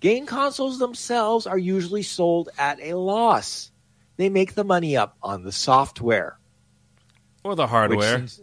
game 0.00 0.26
consoles 0.26 0.78
themselves 0.78 1.46
are 1.46 1.58
usually 1.58 2.02
sold 2.02 2.50
at 2.58 2.78
a 2.80 2.94
loss. 2.94 3.72
They 4.16 4.28
make 4.28 4.54
the 4.54 4.64
money 4.64 4.96
up 4.96 5.16
on 5.22 5.42
the 5.42 5.52
software. 5.52 6.38
Or 7.42 7.54
the 7.54 7.66
hardware. 7.66 8.18
since- 8.18 8.40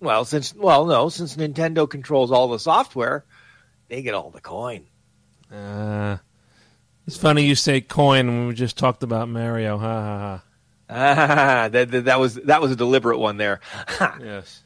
well, 0.00 0.24
since 0.24 0.54
well, 0.54 0.86
no, 0.86 1.08
since 1.08 1.36
Nintendo 1.36 1.88
controls 1.88 2.30
all 2.30 2.48
the 2.48 2.58
software, 2.58 3.24
they 3.88 4.02
get 4.02 4.14
all 4.14 4.30
the 4.30 4.40
coin. 4.40 4.86
Uh, 5.52 6.18
it's 7.06 7.16
funny 7.16 7.44
you 7.46 7.54
say 7.56 7.80
coin 7.80 8.26
when 8.28 8.46
we 8.46 8.54
just 8.54 8.78
talked 8.78 9.02
about 9.02 9.28
Mario. 9.28 9.76
Ha 9.78 9.86
ha 9.86 10.18
ha. 10.18 10.42
Ah, 10.90 11.68
that, 11.68 11.90
that, 11.90 12.04
that 12.04 12.20
was 12.20 12.34
that 12.34 12.62
was 12.62 12.70
a 12.70 12.76
deliberate 12.76 13.18
one 13.18 13.36
there. 13.38 13.60
Yes. 14.20 14.62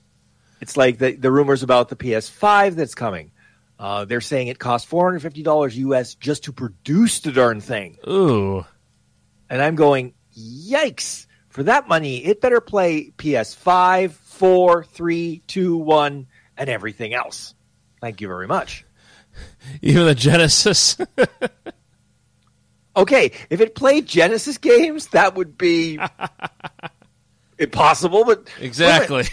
it's 0.61 0.77
like 0.77 0.99
the 0.99 1.12
the 1.16 1.33
rumors 1.33 1.62
about 1.62 1.88
the 1.88 1.97
PS5 1.97 2.75
that's 2.75 2.95
coming. 2.95 3.31
Uh, 3.79 4.05
they're 4.05 4.21
saying 4.21 4.49
it 4.49 4.59
costs 4.59 4.87
four 4.87 5.07
hundred 5.07 5.21
fifty 5.21 5.42
dollars 5.42 5.77
US 5.79 6.14
just 6.14 6.45
to 6.45 6.53
produce 6.53 7.21
the 7.21 7.33
darn 7.33 7.61
thing, 7.61 7.97
Ooh. 8.07 8.64
and 9.49 9.62
I'm 9.62 9.75
going, 9.77 10.12
yikes! 10.37 11.27
For 11.49 11.62
that 11.64 11.87
money, 11.87 12.25
it 12.25 12.40
better 12.40 12.61
play 12.61 13.12
PS5, 13.18 14.12
4, 14.12 14.85
3, 14.85 15.42
2, 15.47 15.77
1, 15.77 16.27
and 16.57 16.71
everything 16.71 17.12
else. 17.12 17.55
Thank 18.01 18.21
you 18.23 18.29
very 18.29 18.47
much. 18.47 18.87
Even 19.83 20.07
the 20.07 20.14
Genesis. 20.14 20.97
Okay, 22.95 23.33
if 23.49 23.61
it 23.61 23.75
played 23.75 24.07
Genesis 24.07 24.59
games, 24.59 25.07
that 25.09 25.35
would 25.35 25.57
be 25.57 25.99
impossible, 27.59 28.25
but 28.25 28.49
exactly. 28.61 29.25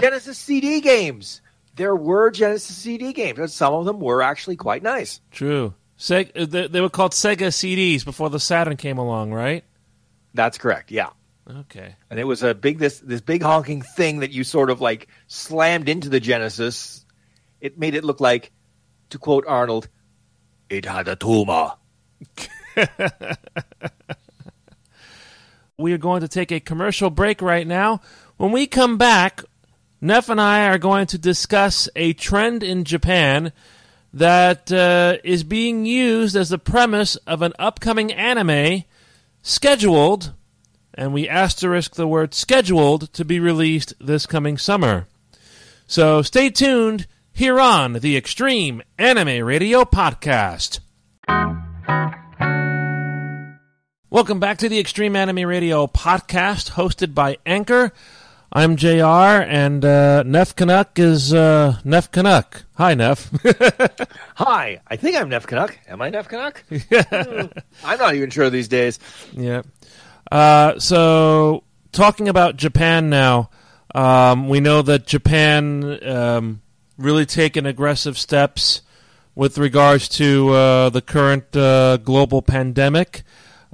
Genesis 0.00 0.38
CD 0.38 0.80
games. 0.80 1.40
There 1.76 1.94
were 1.94 2.30
Genesis 2.30 2.74
CD 2.76 3.12
games, 3.12 3.38
and 3.38 3.50
some 3.50 3.74
of 3.74 3.84
them 3.84 4.00
were 4.00 4.22
actually 4.22 4.56
quite 4.56 4.82
nice. 4.82 5.20
True. 5.30 5.74
Seg- 5.98 6.32
uh, 6.36 6.68
they 6.68 6.80
were 6.80 6.90
called 6.90 7.12
Sega 7.12 7.48
CDs 7.48 8.04
before 8.04 8.28
the 8.28 8.40
Saturn 8.40 8.76
came 8.76 8.98
along, 8.98 9.32
right? 9.32 9.64
That's 10.34 10.58
correct. 10.58 10.90
Yeah. 10.90 11.10
Okay. 11.48 11.94
And 12.10 12.18
it 12.18 12.24
was 12.24 12.42
a 12.42 12.54
big 12.54 12.78
this 12.78 12.98
this 13.00 13.20
big 13.20 13.42
honking 13.42 13.82
thing 13.82 14.20
that 14.20 14.32
you 14.32 14.44
sort 14.44 14.70
of 14.70 14.80
like 14.80 15.08
slammed 15.26 15.88
into 15.88 16.08
the 16.08 16.20
Genesis. 16.20 17.04
It 17.60 17.78
made 17.78 17.94
it 17.94 18.04
look 18.04 18.20
like, 18.20 18.50
to 19.10 19.18
quote 19.18 19.44
Arnold, 19.46 19.88
it 20.68 20.84
had 20.84 21.08
a 21.08 21.16
tumor. 21.16 21.72
we 25.78 25.92
are 25.92 25.98
going 25.98 26.20
to 26.20 26.28
take 26.28 26.52
a 26.52 26.60
commercial 26.60 27.10
break 27.10 27.40
right 27.40 27.66
now. 27.66 28.00
When 28.36 28.52
we 28.52 28.66
come 28.66 28.98
back, 28.98 29.42
Neff 30.00 30.28
and 30.28 30.40
I 30.40 30.66
are 30.68 30.78
going 30.78 31.06
to 31.08 31.18
discuss 31.18 31.88
a 31.96 32.12
trend 32.12 32.62
in 32.62 32.84
Japan 32.84 33.52
that 34.12 34.70
uh, 34.70 35.16
is 35.24 35.44
being 35.44 35.86
used 35.86 36.36
as 36.36 36.48
the 36.48 36.58
premise 36.58 37.16
of 37.26 37.42
an 37.42 37.52
upcoming 37.58 38.12
anime 38.12 38.84
scheduled, 39.44 40.32
and 40.94 41.12
we 41.12 41.28
asterisk 41.28 41.94
the 41.94 42.08
word 42.08 42.34
scheduled, 42.34 43.12
to 43.12 43.24
be 43.24 43.38
released 43.38 43.92
this 44.00 44.24
coming 44.26 44.56
summer. 44.56 45.06
So 45.86 46.22
stay 46.22 46.48
tuned 46.48 47.06
here 47.30 47.60
on 47.60 47.92
the 47.94 48.16
Extreme 48.16 48.82
Anime 48.98 49.44
Radio 49.44 49.84
Podcast. 49.84 50.80
Welcome 54.08 54.40
back 54.40 54.58
to 54.58 54.68
the 54.68 54.78
Extreme 54.78 55.14
Anime 55.14 55.46
Radio 55.46 55.86
podcast 55.86 56.70
hosted 56.72 57.14
by 57.14 57.36
Anchor. 57.44 57.92
I'm 58.56 58.76
JR, 58.76 59.42
and 59.42 59.84
uh, 59.84 60.22
Neff 60.22 60.54
Canuck 60.54 60.96
is 61.00 61.34
uh, 61.34 61.76
Neff 61.82 62.12
Canuck. 62.12 62.64
Hi, 62.74 62.94
Neff. 62.94 63.28
Hi, 64.36 64.80
I 64.86 64.94
think 64.94 65.16
I'm 65.16 65.28
Neff 65.28 65.44
Canuck. 65.48 65.76
Am 65.88 66.00
I 66.00 66.10
Neff 66.10 66.28
Canuck? 66.28 66.62
Hmm, 66.70 67.46
I'm 67.84 67.98
not 67.98 68.14
even 68.14 68.30
sure 68.30 68.50
these 68.50 68.68
days. 68.68 69.00
yeah. 69.32 69.62
Uh, 70.30 70.78
so, 70.78 71.64
talking 71.90 72.28
about 72.28 72.56
Japan 72.56 73.10
now, 73.10 73.50
um, 73.92 74.48
we 74.48 74.60
know 74.60 74.82
that 74.82 75.04
Japan 75.06 75.98
um, 76.08 76.62
really 76.96 77.26
taken 77.26 77.66
aggressive 77.66 78.16
steps 78.16 78.82
with 79.34 79.58
regards 79.58 80.08
to 80.10 80.50
uh, 80.50 80.90
the 80.90 81.02
current 81.02 81.56
uh, 81.56 81.96
global 81.96 82.40
pandemic. 82.40 83.24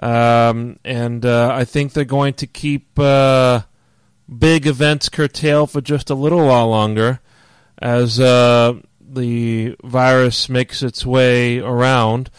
Um, 0.03 0.79
and 0.87 1.27
uh, 1.27 1.51
I 1.53 1.65
think 1.67 1.93
they're 1.93 2.05
going 2.07 2.33
to 2.35 2.47
keep 2.47 2.99
uh, 2.99 3.61
big 4.39 4.67
events 4.67 5.09
curtail 5.09 5.67
for 5.67 5.81
just 5.81 6.11
a 6.11 6.15
little 6.15 6.47
while 6.47 6.69
longer 6.69 7.21
as 7.79 8.21
uh, 8.21 8.75
the 9.01 9.77
virus 9.83 10.49
makes 10.49 10.83
its 10.83 11.05
way 11.05 11.59
around. 11.59 12.31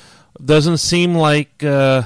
Doesn't 0.44 0.78
seem 0.78 1.16
like 1.16 1.64
uh, 1.64 2.04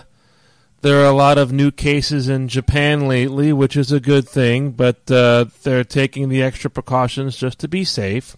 there 0.82 1.02
are 1.02 1.10
a 1.10 1.16
lot 1.16 1.38
of 1.38 1.52
new 1.52 1.72
cases 1.72 2.28
in 2.30 2.48
Japan 2.48 3.08
lately, 3.08 3.54
which 3.54 3.78
is 3.78 3.92
a 3.92 4.00
good 4.00 4.28
thing, 4.28 4.72
but 4.72 5.10
uh, 5.12 5.46
they're 5.64 5.84
taking 5.84 6.30
the 6.30 6.42
extra 6.42 6.70
precautions 6.70 7.38
just 7.38 7.60
to 7.60 7.68
be 7.68 7.84
safe. 7.84 8.36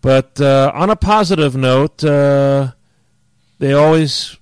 But 0.00 0.40
uh, 0.40 0.72
on 0.74 0.90
a 0.90 0.96
positive 0.96 1.56
note, 1.56 1.98
they 1.98 3.72
always 3.72 4.36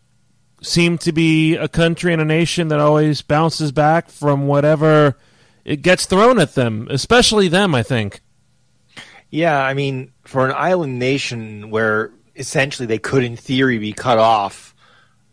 seem 0.63 0.99
to 0.99 1.13
be 1.13 1.57
a 1.57 1.69
country 1.69 2.13
and 2.13 2.23
a 2.23 2.25
nation 2.25 2.69
that 2.69 2.81
always 2.81 3.23
bounces 3.23 3.73
back 3.73 4.11
from 4.11 4.47
whatever 4.47 5.17
it 5.65 5.83
gets 5.83 6.07
thrown 6.07 6.39
at 6.39 6.55
them, 6.55 6.89
especially 6.91 7.49
them, 7.49 7.75
I 7.75 7.83
think. 7.83 8.21
Yeah, 9.31 9.61
I 9.61 9.75
mean, 9.75 10.13
for 10.25 10.47
an 10.47 10.55
island 10.57 10.99
nation 10.99 11.71
where 11.71 12.13
essentially 12.35 12.87
they 12.87 12.99
could, 12.99 13.23
in 13.23 13.37
theory, 13.37 13.79
be 13.79 13.93
cut 13.93 14.19
off 14.19 14.75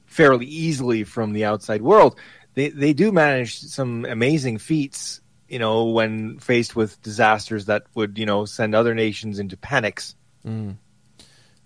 fairly 0.05 0.45
easily 0.45 1.03
from 1.03 1.33
the 1.33 1.45
outside 1.45 1.81
world, 1.81 2.17
they, 2.53 2.69
they 2.69 2.93
do 2.93 3.11
manage 3.11 3.59
some 3.59 4.05
amazing 4.05 4.57
feats, 4.57 5.21
you 5.47 5.59
know, 5.59 5.85
when 5.85 6.39
faced 6.39 6.75
with 6.75 7.01
disasters 7.01 7.65
that 7.65 7.83
would, 7.95 8.17
you 8.17 8.25
know, 8.25 8.45
send 8.45 8.75
other 8.75 8.93
nations 8.93 9.39
into 9.39 9.57
panics. 9.57 10.15
Mm. 10.45 10.77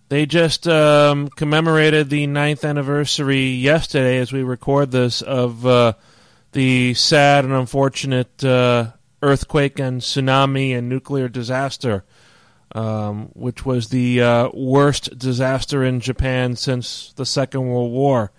They 0.10 0.26
just 0.26 0.67
um, 0.67 1.30
commemorated 1.30 2.10
the 2.10 2.28
ninth 2.28 2.65
anniversary 2.65 3.52
yesterday, 3.52 4.17
as 4.17 4.34
we 4.34 4.43
record 4.43 4.91
this, 4.91 5.21
of 5.21 5.65
uh, 5.65 5.93
the 6.52 6.94
sad 6.94 7.46
and 7.46 7.54
unfortunate 7.54 8.44
uh, 8.44 8.92
earthquake 9.22 9.80
and 9.80 10.02
tsunami 10.02 10.78
and 10.78 10.90
nuclear 10.90 11.30
disaster, 11.30 12.04
um, 12.74 13.30
which 13.34 13.66
was 13.66 13.90
the 13.90 14.22
uh, 14.22 14.50
worst 14.54 15.18
disaster 15.18 15.84
in 15.84 16.00
Japan 16.00 16.56
since 16.56 17.14
the 17.14 17.26
Second 17.26 17.68
World 17.68 17.92
War. 17.92 18.32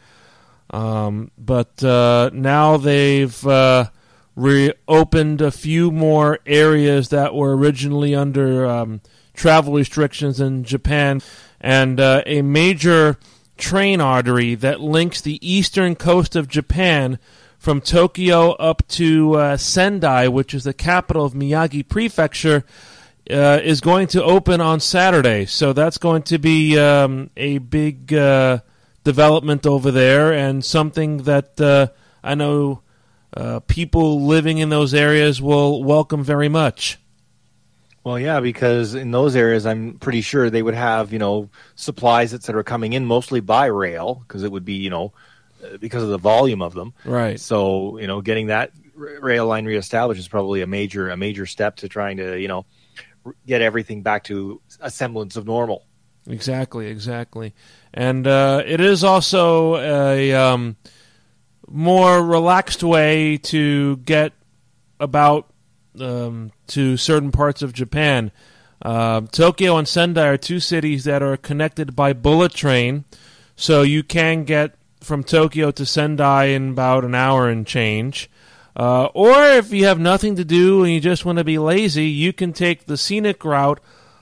Um, 0.70 1.30
but 1.36 1.82
uh, 1.84 2.30
now 2.32 2.76
they've 2.78 3.46
uh, 3.46 3.90
reopened 4.34 5.40
a 5.40 5.50
few 5.50 5.90
more 5.90 6.38
areas 6.46 7.10
that 7.10 7.34
were 7.34 7.56
originally 7.56 8.14
under 8.14 8.66
um, 8.66 9.00
travel 9.34 9.74
restrictions 9.74 10.40
in 10.40 10.64
Japan 10.64 11.20
and 11.60 12.00
uh, 12.00 12.22
a 12.26 12.42
major 12.42 13.18
train 13.56 14.00
artery 14.00 14.54
that 14.54 14.80
links 14.80 15.20
the 15.20 15.38
eastern 15.46 15.94
coast 15.94 16.34
of 16.34 16.48
Japan 16.48 17.18
from 17.62 17.80
Tokyo 17.80 18.50
up 18.54 18.82
to 18.88 19.34
uh, 19.34 19.56
Sendai, 19.56 20.26
which 20.26 20.52
is 20.52 20.64
the 20.64 20.74
capital 20.74 21.24
of 21.24 21.32
Miyagi 21.32 21.88
Prefecture, 21.88 22.64
uh, 23.30 23.60
is 23.62 23.80
going 23.80 24.08
to 24.08 24.24
open 24.24 24.60
on 24.60 24.80
Saturday. 24.80 25.46
So 25.46 25.72
that's 25.72 25.96
going 25.96 26.24
to 26.24 26.38
be 26.38 26.76
um, 26.76 27.30
a 27.36 27.58
big 27.58 28.12
uh, 28.12 28.58
development 29.04 29.64
over 29.64 29.92
there 29.92 30.32
and 30.32 30.64
something 30.64 31.18
that 31.18 31.60
uh, 31.60 31.86
I 32.24 32.34
know 32.34 32.82
uh, 33.32 33.60
people 33.60 34.22
living 34.22 34.58
in 34.58 34.68
those 34.68 34.92
areas 34.92 35.40
will 35.40 35.84
welcome 35.84 36.24
very 36.24 36.48
much. 36.48 36.98
Well, 38.02 38.18
yeah, 38.18 38.40
because 38.40 38.96
in 38.96 39.12
those 39.12 39.36
areas, 39.36 39.66
I'm 39.66 39.98
pretty 39.98 40.22
sure 40.22 40.50
they 40.50 40.62
would 40.62 40.74
have, 40.74 41.12
you 41.12 41.20
know, 41.20 41.48
supplies, 41.76 42.34
et 42.34 42.42
cetera, 42.42 42.64
coming 42.64 42.92
in 42.92 43.06
mostly 43.06 43.38
by 43.38 43.66
rail 43.66 44.24
because 44.26 44.42
it 44.42 44.50
would 44.50 44.64
be, 44.64 44.74
you 44.74 44.90
know, 44.90 45.12
because 45.80 46.02
of 46.02 46.08
the 46.08 46.18
volume 46.18 46.62
of 46.62 46.74
them. 46.74 46.94
Right. 47.04 47.38
So, 47.38 47.98
you 47.98 48.06
know, 48.06 48.20
getting 48.20 48.48
that 48.48 48.72
rail 48.94 49.46
line 49.46 49.64
reestablished 49.64 50.20
is 50.20 50.28
probably 50.28 50.62
a 50.62 50.66
major, 50.66 51.10
a 51.10 51.16
major 51.16 51.46
step 51.46 51.76
to 51.76 51.88
trying 51.88 52.18
to, 52.18 52.38
you 52.38 52.48
know, 52.48 52.66
get 53.46 53.62
everything 53.62 54.02
back 54.02 54.24
to 54.24 54.60
a 54.80 54.90
semblance 54.90 55.36
of 55.36 55.46
normal. 55.46 55.84
Exactly, 56.26 56.86
exactly. 56.86 57.52
And 57.92 58.26
uh, 58.26 58.62
it 58.64 58.80
is 58.80 59.02
also 59.02 59.76
a 59.76 60.32
um, 60.34 60.76
more 61.68 62.24
relaxed 62.24 62.82
way 62.82 63.38
to 63.38 63.96
get 63.98 64.32
about 65.00 65.52
um, 65.98 66.52
to 66.68 66.96
certain 66.96 67.32
parts 67.32 67.62
of 67.62 67.72
Japan. 67.72 68.30
Uh, 68.80 69.22
Tokyo 69.22 69.76
and 69.76 69.86
Sendai 69.86 70.26
are 70.28 70.36
two 70.36 70.60
cities 70.60 71.04
that 71.04 71.22
are 71.22 71.36
connected 71.36 71.94
by 71.94 72.12
bullet 72.12 72.52
train, 72.52 73.04
so 73.56 73.82
you 73.82 74.02
can 74.02 74.44
get 74.44 74.74
from 75.02 75.24
Tokyo 75.24 75.70
to 75.72 75.84
Sendai 75.84 76.46
in 76.46 76.70
about 76.70 77.04
an 77.04 77.14
hour 77.14 77.48
and 77.48 77.66
change. 77.66 78.30
Uh, 78.74 79.06
or 79.14 79.34
if 79.48 79.72
you 79.72 79.84
have 79.84 80.00
nothing 80.00 80.36
to 80.36 80.44
do 80.44 80.82
and 80.82 80.92
you 80.92 81.00
just 81.00 81.24
want 81.24 81.38
to 81.38 81.44
be 81.44 81.58
lazy, 81.58 82.06
you 82.06 82.32
can 82.32 82.52
take 82.52 82.86
the 82.86 82.96
scenic 82.96 83.44
route 83.44 83.80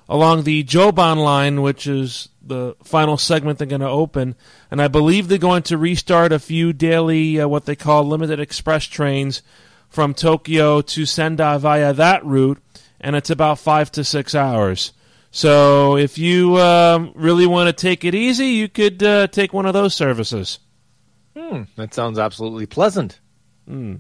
along 0.08 0.42
the 0.42 0.64
Joban 0.64 1.22
line, 1.22 1.62
which 1.62 1.86
is 1.86 2.28
the 2.42 2.74
final 2.82 3.16
segment 3.16 3.58
they're 3.58 3.66
going 3.66 3.80
to 3.80 3.88
open. 3.88 4.34
And 4.70 4.82
I 4.82 4.88
believe 4.88 5.28
they're 5.28 5.38
going 5.38 5.62
to 5.64 5.78
restart 5.78 6.32
a 6.32 6.40
few 6.40 6.72
daily, 6.72 7.40
uh, 7.40 7.46
what 7.46 7.66
they 7.66 7.76
call 7.76 8.04
limited 8.04 8.40
express 8.40 8.84
trains 8.84 9.42
from 9.88 10.14
Tokyo 10.14 10.80
to 10.80 11.06
Sendai 11.06 11.58
via 11.58 11.92
that 11.92 12.24
route, 12.24 12.58
and 13.00 13.16
it's 13.16 13.30
about 13.30 13.58
five 13.58 13.90
to 13.92 14.04
six 14.04 14.34
hours. 14.34 14.92
So 15.32 15.96
if 15.96 16.18
you 16.18 16.58
um, 16.58 17.12
really 17.14 17.46
want 17.46 17.68
to 17.68 17.72
take 17.72 18.04
it 18.04 18.14
easy, 18.14 18.46
you 18.46 18.68
could 18.68 19.02
uh, 19.02 19.28
take 19.28 19.52
one 19.52 19.66
of 19.66 19.74
those 19.74 19.94
services. 19.94 20.58
Hmm, 21.40 21.62
that 21.76 21.94
sounds 21.94 22.18
absolutely 22.18 22.66
pleasant. 22.66 23.20
Hmm. 23.66 23.96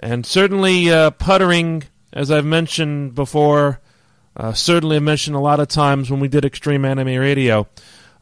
And 0.00 0.24
certainly 0.24 0.90
uh, 0.90 1.10
puttering, 1.10 1.84
as 2.12 2.30
I've 2.30 2.44
mentioned 2.44 3.14
before, 3.14 3.80
uh, 4.36 4.52
certainly 4.52 4.98
mentioned 5.00 5.36
a 5.36 5.40
lot 5.40 5.60
of 5.60 5.68
times 5.68 6.10
when 6.10 6.20
we 6.20 6.28
did 6.28 6.44
Extreme 6.44 6.84
Anime 6.84 7.18
Radio. 7.18 7.66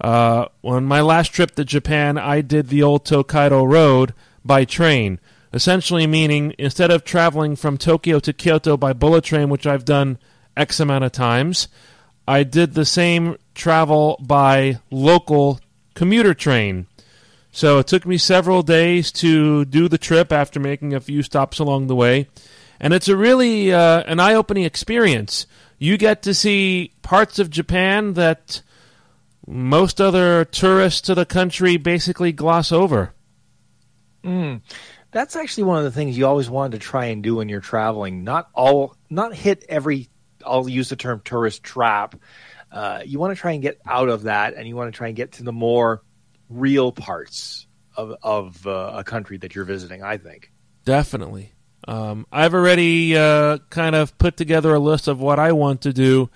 Uh, 0.01 0.47
on 0.65 0.85
my 0.85 1.01
last 1.01 1.29
trip 1.29 1.53
to 1.53 1.65
Japan, 1.65 2.19
I 2.19 2.41
did 2.41 2.69
the 2.69 2.83
old 2.83 3.05
Tokaido 3.05 3.65
Road 3.65 4.15
by 4.45 4.65
train 4.65 5.21
essentially 5.57 6.07
meaning 6.07 6.55
instead 6.59 6.91
of 6.91 7.03
traveling 7.03 7.57
from 7.57 7.79
Tokyo 7.79 8.19
to 8.21 8.33
Kyoto 8.35 8.77
by 8.77 8.93
bullet 8.93 9.25
train, 9.25 9.49
which 9.49 9.67
I've 9.67 9.87
done 9.87 10.19
X 10.55 10.81
amount 10.81 11.05
of 11.05 11.13
times, 11.13 11.69
I 12.29 12.43
did 12.43 12.75
the 12.75 12.85
same 12.85 13.37
travel 13.55 14.19
by 14.21 14.81
local 14.91 15.59
commuter 15.95 16.35
train. 16.35 16.87
So 17.57 17.79
it 17.79 17.87
took 17.87 18.05
me 18.05 18.19
several 18.19 18.63
days 18.63 19.11
to 19.13 19.65
do 19.65 19.89
the 19.89 19.97
trip 19.97 20.31
after 20.31 20.61
making 20.61 20.93
a 20.93 21.01
few 21.01 21.23
stops 21.23 21.59
along 21.59 21.87
the 21.87 21.97
way. 21.97 22.29
And 22.79 22.93
it's 22.93 23.09
a 23.09 23.17
really 23.17 23.73
uh, 23.73 24.03
an 24.03 24.21
eye 24.21 24.35
opening 24.35 24.65
experience. 24.65 25.47
You 25.79 25.97
get 25.97 26.21
to 26.25 26.35
see 26.35 26.93
parts 27.01 27.39
of 27.39 27.49
Japan 27.49 28.13
that 28.13 28.61
most 29.47 30.03
other 30.03 30.45
tourists 30.45 31.01
to 31.01 31.15
the 31.15 31.25
country 31.25 31.79
basically 31.79 32.31
gloss 32.31 32.73
over. 32.73 33.15
Mm. 34.23 34.61
That's 35.11 35.35
actually 35.35 35.65
one 35.65 35.79
of 35.79 35.85
the 35.85 35.93
things 35.93 36.19
you 36.19 36.27
always 36.27 36.51
wanted 36.51 36.79
to 36.79 36.87
try 36.87 37.07
and 37.07 37.23
do 37.23 37.37
when 37.37 37.49
you're 37.49 37.63
traveling. 37.63 38.23
Not 38.23 38.51
all, 38.53 38.97
not 39.09 39.35
hit 39.35 39.65
every. 39.67 40.11
I'll 40.45 40.69
use 40.69 40.91
the 40.91 40.97
term 40.97 41.23
tourist 41.25 41.63
trap. 41.63 42.17
Uh, 42.71 43.01
you 43.07 43.19
want 43.19 43.35
to 43.35 43.41
try 43.41 43.53
and 43.53 43.63
get 43.63 43.81
out 43.87 44.11
of 44.11 44.25
that, 44.25 44.53
and 44.53 44.69
you 44.69 44.77
want 44.77 44.93
to 44.93 44.97
try 44.99 45.07
and 45.07 45.17
get 45.17 45.33
to 45.33 45.43
the 45.43 45.53
more 45.53 46.03
real 46.49 46.93
parts 46.93 47.67
of 47.97 48.17
of 48.23 48.67
uh, 48.67 48.93
a 48.95 49.05
country 49.05 49.39
that 49.39 49.55
you're 49.55 49.65
visiting. 49.65 50.03
I 50.03 50.17
think 50.17 50.53
definitely. 50.85 51.53
Um, 51.89 52.27
I've 52.33 52.55
already 52.55 53.17
uh, 53.17 53.59
kind 53.71 53.95
of 53.95 54.17
put 54.19 54.37
together 54.37 54.75
a 54.75 54.81
list 54.81 55.07
of 55.07 55.21
what 55.21 55.39
I 55.39 55.53
want 55.53 55.83
to 55.83 55.93
do. 55.93 56.31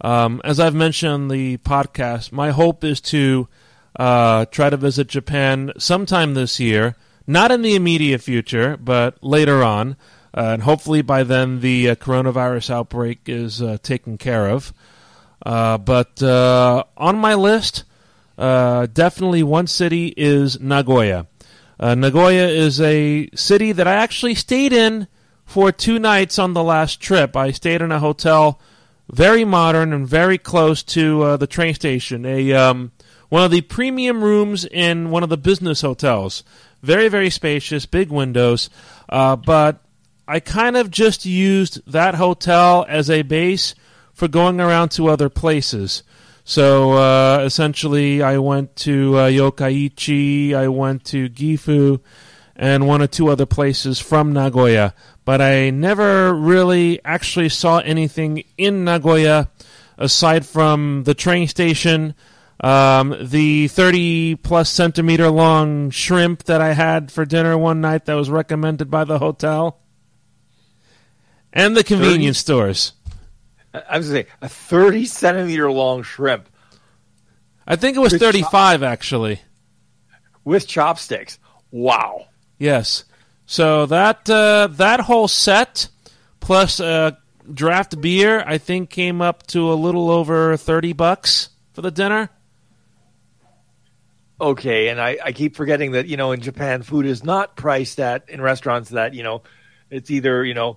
Um, 0.00 0.40
as 0.44 0.58
I've 0.58 0.74
mentioned 0.74 1.12
on 1.12 1.28
the 1.28 1.58
podcast, 1.58 2.32
my 2.32 2.50
hope 2.50 2.82
is 2.82 3.00
to 3.02 3.48
uh, 3.94 4.46
try 4.46 4.68
to 4.68 4.76
visit 4.76 5.06
Japan 5.06 5.72
sometime 5.78 6.34
this 6.34 6.58
year. 6.60 6.96
Not 7.26 7.50
in 7.50 7.62
the 7.62 7.74
immediate 7.74 8.20
future, 8.20 8.76
but 8.76 9.22
later 9.22 9.62
on. 9.62 9.96
Uh, 10.36 10.52
and 10.52 10.62
hopefully 10.62 11.02
by 11.02 11.22
then 11.22 11.60
the 11.60 11.90
uh, 11.90 11.94
coronavirus 11.94 12.70
outbreak 12.70 13.20
is 13.26 13.62
uh, 13.62 13.78
taken 13.82 14.18
care 14.18 14.48
of. 14.48 14.72
Uh, 15.44 15.78
but 15.78 16.22
on 16.22 17.18
my 17.18 17.34
list, 17.34 17.84
definitely 18.36 19.42
one 19.42 19.66
city 19.66 20.14
is 20.16 20.60
Nagoya. 20.60 21.26
Uh, 21.78 21.94
Nagoya 21.94 22.48
is 22.48 22.80
a 22.80 23.28
city 23.34 23.72
that 23.72 23.86
I 23.86 23.94
actually 23.94 24.34
stayed 24.34 24.72
in 24.72 25.08
for 25.44 25.70
two 25.70 25.98
nights 25.98 26.38
on 26.38 26.54
the 26.54 26.62
last 26.62 27.00
trip. 27.00 27.36
I 27.36 27.50
stayed 27.50 27.82
in 27.82 27.92
a 27.92 27.98
hotel 27.98 28.60
very 29.10 29.44
modern 29.44 29.92
and 29.92 30.06
very 30.06 30.38
close 30.38 30.82
to 30.82 31.22
uh, 31.22 31.36
the 31.36 31.46
train 31.46 31.74
station. 31.74 32.26
A 32.26 32.52
um, 32.52 32.92
one 33.28 33.44
of 33.44 33.50
the 33.50 33.60
premium 33.60 34.22
rooms 34.22 34.64
in 34.64 35.10
one 35.10 35.22
of 35.22 35.28
the 35.28 35.36
business 35.36 35.82
hotels. 35.82 36.42
Very 36.82 37.08
very 37.08 37.30
spacious, 37.30 37.86
big 37.86 38.10
windows. 38.10 38.70
Uh, 39.08 39.36
but 39.36 39.82
I 40.26 40.40
kind 40.40 40.76
of 40.76 40.90
just 40.90 41.24
used 41.24 41.80
that 41.90 42.16
hotel 42.16 42.84
as 42.88 43.08
a 43.10 43.22
base 43.22 43.74
for 44.12 44.28
going 44.28 44.60
around 44.60 44.90
to 44.92 45.08
other 45.08 45.28
places. 45.28 46.02
So 46.48 46.92
uh, 46.92 47.40
essentially, 47.40 48.22
I 48.22 48.38
went 48.38 48.76
to 48.76 49.18
uh, 49.18 49.26
Yokkaichi, 49.26 50.54
I 50.54 50.68
went 50.68 51.04
to 51.06 51.28
Gifu, 51.28 52.00
and 52.54 52.86
one 52.86 53.02
or 53.02 53.08
two 53.08 53.26
other 53.26 53.46
places 53.46 53.98
from 53.98 54.32
Nagoya. 54.32 54.94
But 55.24 55.40
I 55.40 55.70
never 55.70 56.32
really 56.32 57.04
actually 57.04 57.48
saw 57.48 57.78
anything 57.78 58.44
in 58.56 58.84
Nagoya 58.84 59.50
aside 59.98 60.46
from 60.46 61.02
the 61.02 61.14
train 61.14 61.48
station, 61.48 62.14
um, 62.60 63.16
the 63.20 63.66
30 63.66 64.36
plus 64.36 64.70
centimeter 64.70 65.28
long 65.30 65.90
shrimp 65.90 66.44
that 66.44 66.60
I 66.60 66.74
had 66.74 67.10
for 67.10 67.24
dinner 67.24 67.58
one 67.58 67.80
night 67.80 68.04
that 68.04 68.14
was 68.14 68.30
recommended 68.30 68.88
by 68.88 69.02
the 69.02 69.18
hotel, 69.18 69.80
and 71.52 71.76
the 71.76 71.82
convenience 71.82 72.40
30? 72.40 72.44
stores. 72.44 72.92
I 73.88 73.98
was 73.98 74.08
going 74.08 74.24
to 74.24 74.30
say 74.30 74.36
a 74.40 74.48
30 74.48 75.06
centimeter 75.06 75.70
long 75.70 76.02
shrimp. 76.02 76.48
I 77.66 77.76
think 77.76 77.96
it 77.96 78.00
was 78.00 78.16
35 78.16 78.80
chop- 78.80 78.88
actually. 78.88 79.40
With 80.44 80.66
chopsticks. 80.66 81.38
Wow. 81.70 82.26
Yes. 82.58 83.04
So 83.46 83.86
that 83.86 84.28
uh, 84.30 84.68
that 84.72 85.00
whole 85.00 85.28
set 85.28 85.88
plus 86.40 86.80
uh, 86.80 87.12
draft 87.52 88.00
beer, 88.00 88.42
I 88.46 88.58
think, 88.58 88.90
came 88.90 89.20
up 89.20 89.46
to 89.48 89.72
a 89.72 89.74
little 89.74 90.10
over 90.10 90.56
30 90.56 90.92
bucks 90.92 91.50
for 91.72 91.82
the 91.82 91.90
dinner. 91.90 92.30
Okay, 94.40 94.88
and 94.88 95.00
I, 95.00 95.18
I 95.24 95.32
keep 95.32 95.56
forgetting 95.56 95.92
that 95.92 96.06
you 96.06 96.16
know 96.16 96.32
in 96.32 96.40
Japan 96.40 96.82
food 96.82 97.06
is 97.06 97.24
not 97.24 97.56
priced 97.56 97.98
at 98.00 98.28
in 98.28 98.40
restaurants 98.40 98.90
that 98.90 99.14
you 99.14 99.22
know 99.22 99.42
it's 99.90 100.10
either 100.10 100.44
you 100.44 100.54
know 100.54 100.76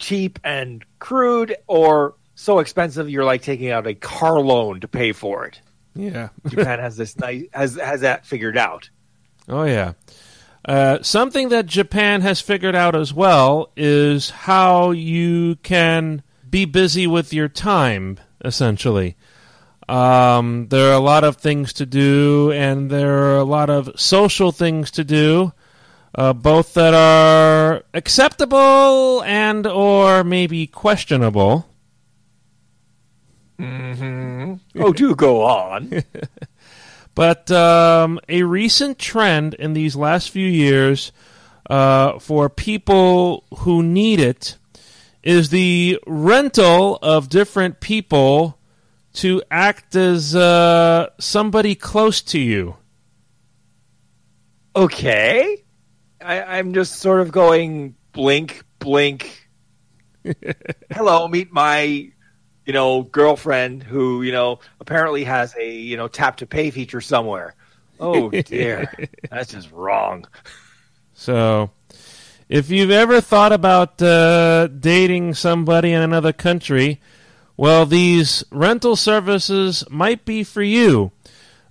cheap 0.00 0.40
and 0.42 0.84
crude 0.98 1.54
or 1.68 2.14
so 2.34 2.58
expensive 2.58 3.08
you're 3.08 3.24
like 3.24 3.42
taking 3.42 3.70
out 3.70 3.86
a 3.86 3.94
car 3.94 4.40
loan 4.40 4.80
to 4.80 4.88
pay 4.88 5.12
for 5.12 5.46
it. 5.46 5.60
Yeah, 5.94 6.30
Japan 6.48 6.80
has 6.80 6.96
this 6.96 7.16
nice 7.18 7.44
has 7.52 7.76
has 7.76 8.00
that 8.00 8.26
figured 8.26 8.58
out. 8.58 8.90
Oh 9.48 9.64
yeah. 9.64 9.92
Uh, 10.64 10.98
something 11.02 11.48
that 11.50 11.66
Japan 11.66 12.20
has 12.20 12.40
figured 12.40 12.74
out 12.74 12.94
as 12.94 13.14
well 13.14 13.72
is 13.76 14.30
how 14.30 14.90
you 14.90 15.56
can 15.56 16.22
be 16.48 16.66
busy 16.66 17.06
with 17.06 17.32
your 17.32 17.48
time, 17.48 18.18
essentially. 18.44 19.16
Um, 19.88 20.68
there 20.68 20.90
are 20.90 20.94
a 20.94 21.00
lot 21.00 21.24
of 21.24 21.36
things 21.36 21.72
to 21.74 21.86
do, 21.86 22.52
and 22.52 22.90
there 22.90 23.32
are 23.32 23.38
a 23.38 23.44
lot 23.44 23.70
of 23.70 23.98
social 23.98 24.52
things 24.52 24.90
to 24.92 25.04
do 25.04 25.52
uh, 26.14 26.32
both 26.32 26.74
that 26.74 26.94
are 26.94 27.82
acceptable 27.94 29.22
and 29.24 29.66
or 29.66 30.24
maybe 30.24 30.66
questionable. 30.66 31.66
Mm-hmm. 33.58 34.54
Oh, 34.80 34.92
do 34.92 35.14
go 35.14 35.42
on. 35.42 36.02
but 37.14 37.50
um, 37.50 38.18
a 38.28 38.42
recent 38.42 38.98
trend 38.98 39.54
in 39.54 39.74
these 39.74 39.94
last 39.94 40.30
few 40.30 40.46
years 40.46 41.12
uh, 41.68 42.18
for 42.18 42.48
people 42.48 43.44
who 43.58 43.82
need 43.82 44.18
it 44.18 44.56
is 45.22 45.50
the 45.50 45.98
rental 46.06 46.98
of 47.02 47.28
different 47.28 47.80
people 47.80 48.58
to 49.12 49.42
act 49.50 49.94
as 49.94 50.34
uh, 50.34 51.08
somebody 51.18 51.74
close 51.74 52.22
to 52.22 52.38
you. 52.38 52.76
Okay. 54.74 55.64
I, 56.22 56.58
I'm 56.58 56.74
just 56.74 56.96
sort 56.96 57.20
of 57.20 57.32
going 57.32 57.94
blink, 58.12 58.62
blink. 58.78 59.48
Hello, 60.90 61.26
meet 61.28 61.52
my, 61.52 61.80
you 61.80 62.72
know, 62.72 63.02
girlfriend 63.02 63.82
who, 63.82 64.22
you 64.22 64.32
know, 64.32 64.60
apparently 64.80 65.24
has 65.24 65.54
a, 65.58 65.72
you 65.72 65.96
know, 65.96 66.08
tap 66.08 66.36
to 66.38 66.46
pay 66.46 66.70
feature 66.70 67.00
somewhere. 67.00 67.54
Oh 67.98 68.30
dear, 68.30 68.92
that's 69.30 69.52
just 69.52 69.70
wrong. 69.72 70.26
So, 71.12 71.70
if 72.48 72.70
you've 72.70 72.90
ever 72.90 73.20
thought 73.20 73.52
about 73.52 74.00
uh, 74.00 74.68
dating 74.68 75.34
somebody 75.34 75.92
in 75.92 76.00
another 76.00 76.32
country, 76.32 77.00
well, 77.58 77.84
these 77.84 78.42
rental 78.50 78.96
services 78.96 79.84
might 79.90 80.24
be 80.24 80.44
for 80.44 80.62
you. 80.62 81.12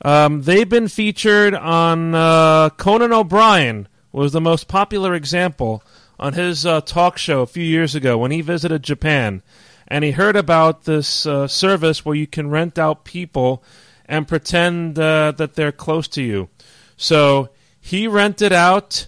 Um, 0.04 0.44
they've 0.44 0.70
been 0.70 0.88
featured 0.88 1.56
on 1.56 2.14
uh, 2.14 2.70
Conan 2.70 3.12
O'Brien 3.12 3.88
was 4.12 4.32
the 4.32 4.42
most 4.42 4.68
popular 4.68 5.14
example 5.14 5.84
on 6.20 6.34
his 6.34 6.66
uh, 6.66 6.82
talk 6.82 7.18
show 7.18 7.42
a 7.42 7.48
few 7.48 7.64
years 7.64 7.96
ago 7.96 8.18
when 8.18 8.32
he 8.32 8.42
visited 8.42 8.84
Japan. 8.84 9.42
And 9.88 10.04
he 10.04 10.12
heard 10.12 10.36
about 10.36 10.84
this 10.84 11.26
uh, 11.26 11.48
service 11.48 12.06
where 12.06 12.16
you 12.16 12.28
can 12.28 12.50
rent 12.50 12.78
out 12.78 13.06
people 13.06 13.64
and 14.06 14.28
pretend 14.28 15.00
uh, 15.00 15.32
that 15.34 15.56
they're 15.56 15.72
close 15.72 16.08
to 16.10 16.22
you. 16.22 16.50
So 16.98 17.50
he 17.80 18.08
rented 18.08 18.52
out, 18.52 19.08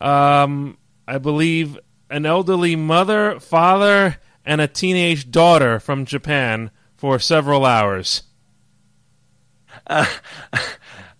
um, 0.00 0.78
I 1.06 1.18
believe, 1.18 1.78
an 2.08 2.26
elderly 2.26 2.76
mother, 2.76 3.40
father, 3.40 4.18
and 4.44 4.60
a 4.60 4.68
teenage 4.68 5.30
daughter 5.30 5.80
from 5.80 6.04
Japan 6.04 6.70
for 6.96 7.18
several 7.18 7.64
hours. 7.64 8.22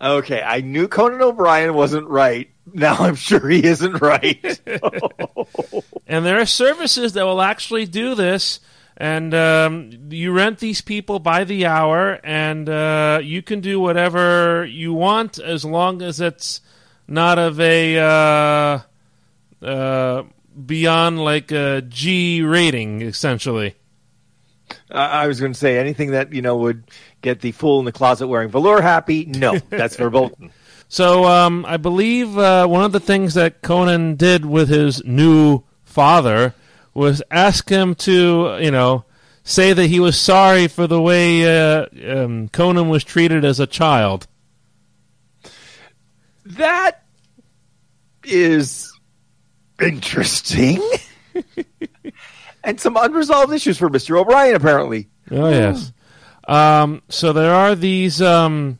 Okay, 0.03 0.43
I 0.43 0.63
knew 0.63 0.89
Conan 0.89 1.23
O'Brien 1.23 1.75
wasn't 1.75 2.09
right 2.09 2.51
now 2.73 2.97
I'm 2.97 3.15
sure 3.15 3.49
he 3.49 3.65
isn't 3.65 4.01
right. 4.01 4.61
and 6.07 6.25
there 6.25 6.41
are 6.41 6.47
services 6.47 7.15
that 7.15 7.25
will 7.25 7.43
actually 7.43 7.87
do 7.87 8.15
this. 8.15 8.61
And 8.97 9.35
um, 9.35 9.91
you 10.11 10.33
rent 10.33 10.59
these 10.59 10.83
people 10.83 11.19
by 11.19 11.45
the 11.45 11.65
hour, 11.67 12.21
and 12.23 12.69
uh, 12.69 13.21
you 13.23 13.43
can 13.43 13.61
do 13.61 13.81
whatever 13.81 14.67
you 14.67 14.93
want 14.93 15.39
as 15.39 15.65
long 15.65 16.03
as 16.03 16.21
it's 16.21 16.61
not 17.09 17.39
of 17.39 17.59
a 17.59 17.99
uh, 17.99 19.67
uh, 19.67 20.25
beyond 20.67 21.25
like 21.25 21.51
a 21.53 21.83
G 21.83 22.43
rating, 22.43 23.01
essentially. 23.01 23.77
I 24.91 25.27
was 25.27 25.41
going 25.41 25.53
to 25.53 25.59
say 25.59 25.79
anything 25.79 26.13
that 26.13 26.33
you 26.33 26.43
know 26.43 26.57
would 26.59 26.85
get 27.23 27.41
the 27.41 27.53
fool 27.53 27.79
in 27.79 27.85
the 27.85 27.93
closet 27.93 28.27
wearing 28.27 28.51
velour 28.51 28.81
happy. 28.81 29.25
No, 29.25 29.59
that's 29.71 29.97
verboten. 29.99 30.53
So 30.93 31.25
um, 31.25 31.65
I 31.67 31.79
believe 31.79 32.37
uh, 32.37 32.67
one 32.67 32.85
of 32.85 32.93
the 32.93 33.01
things 33.01 33.33
that 33.33 33.63
Conan 33.63 34.17
did 34.17 34.45
with 34.45 34.69
his 34.69 35.03
new 35.07 35.63
father 35.85 36.55
was 36.93 37.23
ask 37.31 37.67
him 37.71 37.95
to, 37.95 38.59
you 38.61 38.71
know, 38.71 39.07
say 39.43 39.73
that 39.73 39.87
he 39.87 40.01
was 40.01 40.21
sorry 40.21 40.69
for 40.69 40.87
the 40.87 41.01
way 41.01 41.47
uh, 41.47 41.87
um, 42.07 42.51
Conan 42.51 42.91
was 42.91 43.05
treated 43.05 43.43
as 43.43 43.59
a 43.59 43.67
child. 43.67 44.27
That 46.45 47.03
is 48.23 48.93
interesting. 49.81 50.79
and 52.65 52.79
some 52.79 52.99
unresolved 52.99 53.55
issues 53.55 53.79
for 53.79 53.89
Mr. 53.89 54.21
O'Brien, 54.21 54.55
apparently. 54.57 55.09
Oh, 55.31 55.49
yes. 55.49 55.91
Um, 56.47 57.01
so 57.09 57.33
there 57.33 57.55
are 57.55 57.75
these 57.75 58.21
um, 58.21 58.79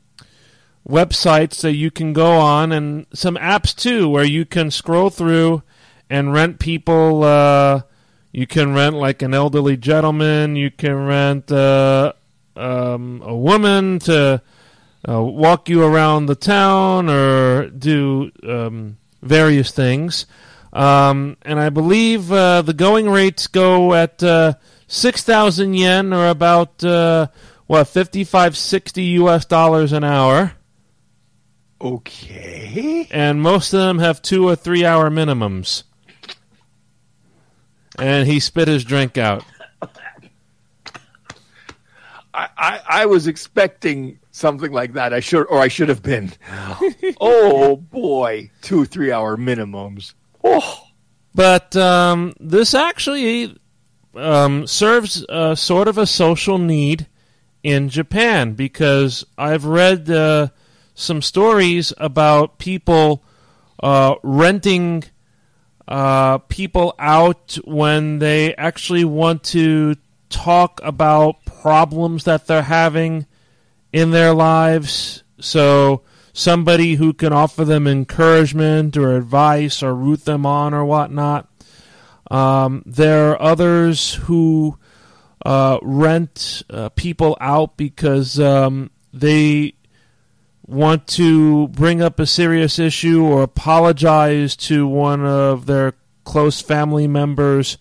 websites 0.89 1.61
that 1.63 1.75
you 1.75 1.91
can 1.91 2.13
go 2.13 2.33
on, 2.39 2.73
and 2.73 3.07
some 3.13 3.37
apps 3.37 3.75
too, 3.75 4.09
where 4.09 4.25
you 4.25 4.45
can 4.45 4.71
scroll 4.71 5.11
through 5.11 5.63
and 6.11 6.33
rent 6.33 6.59
people. 6.59 7.25
Uh, 7.25 7.83
you 8.33 8.47
can 8.47 8.75
rent 8.75 8.97
like 8.97 9.23
an 9.23 9.35
elderly 9.35 9.77
gentleman. 9.77 10.57
You 10.57 10.71
can 10.71 11.07
rent 11.07 11.53
uh, 11.53 12.15
um, 12.57 13.23
a 13.25 13.37
woman 13.37 13.99
to 14.01 14.43
uh, 15.09 15.23
walk 15.23 15.69
you 15.69 15.83
around 15.83 16.27
the 16.27 16.35
town 16.35 17.11
or 17.11 17.69
do 17.69 18.31
um, 18.47 18.99
various 19.21 19.71
things. 19.71 20.27
Um, 20.73 21.37
and 21.43 21.61
I 21.61 21.69
believe 21.69 22.33
uh, 22.33 22.63
the 22.63 22.73
going 22.73 23.11
rates 23.11 23.47
go 23.47 23.93
at 23.95 24.23
uh, 24.23 24.55
6,000 24.87 25.75
yen 25.75 26.13
or 26.13 26.29
about, 26.29 26.83
uh, 26.83 27.27
what, 27.67 27.85
55, 27.85 28.57
60 28.57 29.03
US 29.03 29.45
dollars 29.45 29.93
an 29.93 30.05
hour. 30.05 30.53
Okay. 31.83 33.09
And 33.11 33.43
most 33.43 33.73
of 33.73 33.81
them 33.81 33.99
have 33.99 34.23
two 34.23 34.49
or 34.49 34.55
three 34.55 34.85
hour 34.85 35.11
minimums. 35.11 35.83
And 37.99 38.27
he 38.27 38.39
spit 38.41 38.69
his 38.69 38.85
drink 38.85 39.19
out. 39.19 39.45
I, 42.35 42.49
I, 42.57 42.81
I 42.89 43.07
was 43.07 43.27
expecting 43.27 44.19
something 44.31 44.73
like 44.73 44.95
that. 44.95 45.13
I 45.13 45.21
should, 45.21 45.47
or 45.49 45.59
I 45.59 45.69
should 45.69 45.89
have 45.89 46.03
been. 46.03 46.33
oh 47.21 47.77
boy, 47.77 48.51
two 48.63 48.85
three 48.87 49.13
hour 49.13 49.37
minimums. 49.37 50.15
Oh, 50.43 50.89
But 51.35 51.77
um, 51.77 52.33
this 52.41 52.75
actually 52.75 53.59
um, 54.15 54.67
serves 54.67 55.27
uh, 55.29 55.55
sort 55.55 55.89
of 55.89 55.99
a 55.99 56.07
social 56.07 56.59
need 56.59 57.07
in 57.63 57.89
Japan 57.89 58.55
because 58.55 59.25
I've 59.37 59.67
read 59.67 60.09
uh, 60.11 60.49
some 60.95 61.23
stories 61.23 61.93
about 61.99 62.59
people 62.59 63.23
uh, 63.83 64.15
renting 64.23 65.05
uh, 65.89 66.39
people 66.39 66.95
out 66.99 67.59
when 67.65 68.19
they 68.19 68.55
actually 68.55 69.05
want 69.05 69.43
to 69.43 69.97
talk 70.31 70.81
about 70.83 71.45
problems 71.45 72.25
that 72.25 72.47
they're 72.47 72.63
having 72.63 73.27
in 73.93 74.11
their 74.11 74.33
lives. 74.33 75.23
So 75.41 76.03
somebody 76.33 76.95
who 76.95 77.13
can 77.13 77.33
offer 77.33 77.65
them 77.65 77.87
encouragement 77.87 78.97
or 78.97 79.17
advice 79.17 79.83
or 79.83 79.95
root 79.95 80.25
them 80.25 80.47
on 80.47 80.73
or 80.73 80.85
whatnot. 80.85 81.49
Um, 82.31 82.83
there 82.87 83.33
are 83.33 83.43
others 83.43 84.15
who 84.15 84.79
uh, 85.45 85.79
rent 85.83 86.63
uh, 86.71 86.89
people 86.91 87.37
out 87.41 87.77
because 87.77 88.41
um, 88.41 88.91
they 89.13 89.75
want 90.73 91.07
to 91.07 91.69
bring 91.69 92.01
up 92.03 92.19
a 92.19 92.27
serious 92.27 92.79
issue 92.79 93.25
or 93.25 93.43
apologize 93.43 94.57
to 94.57 94.87
one 94.87 95.25
of 95.25 95.67
their 95.67 95.95
close 96.25 96.61
family 96.61 97.07
members 97.07 97.79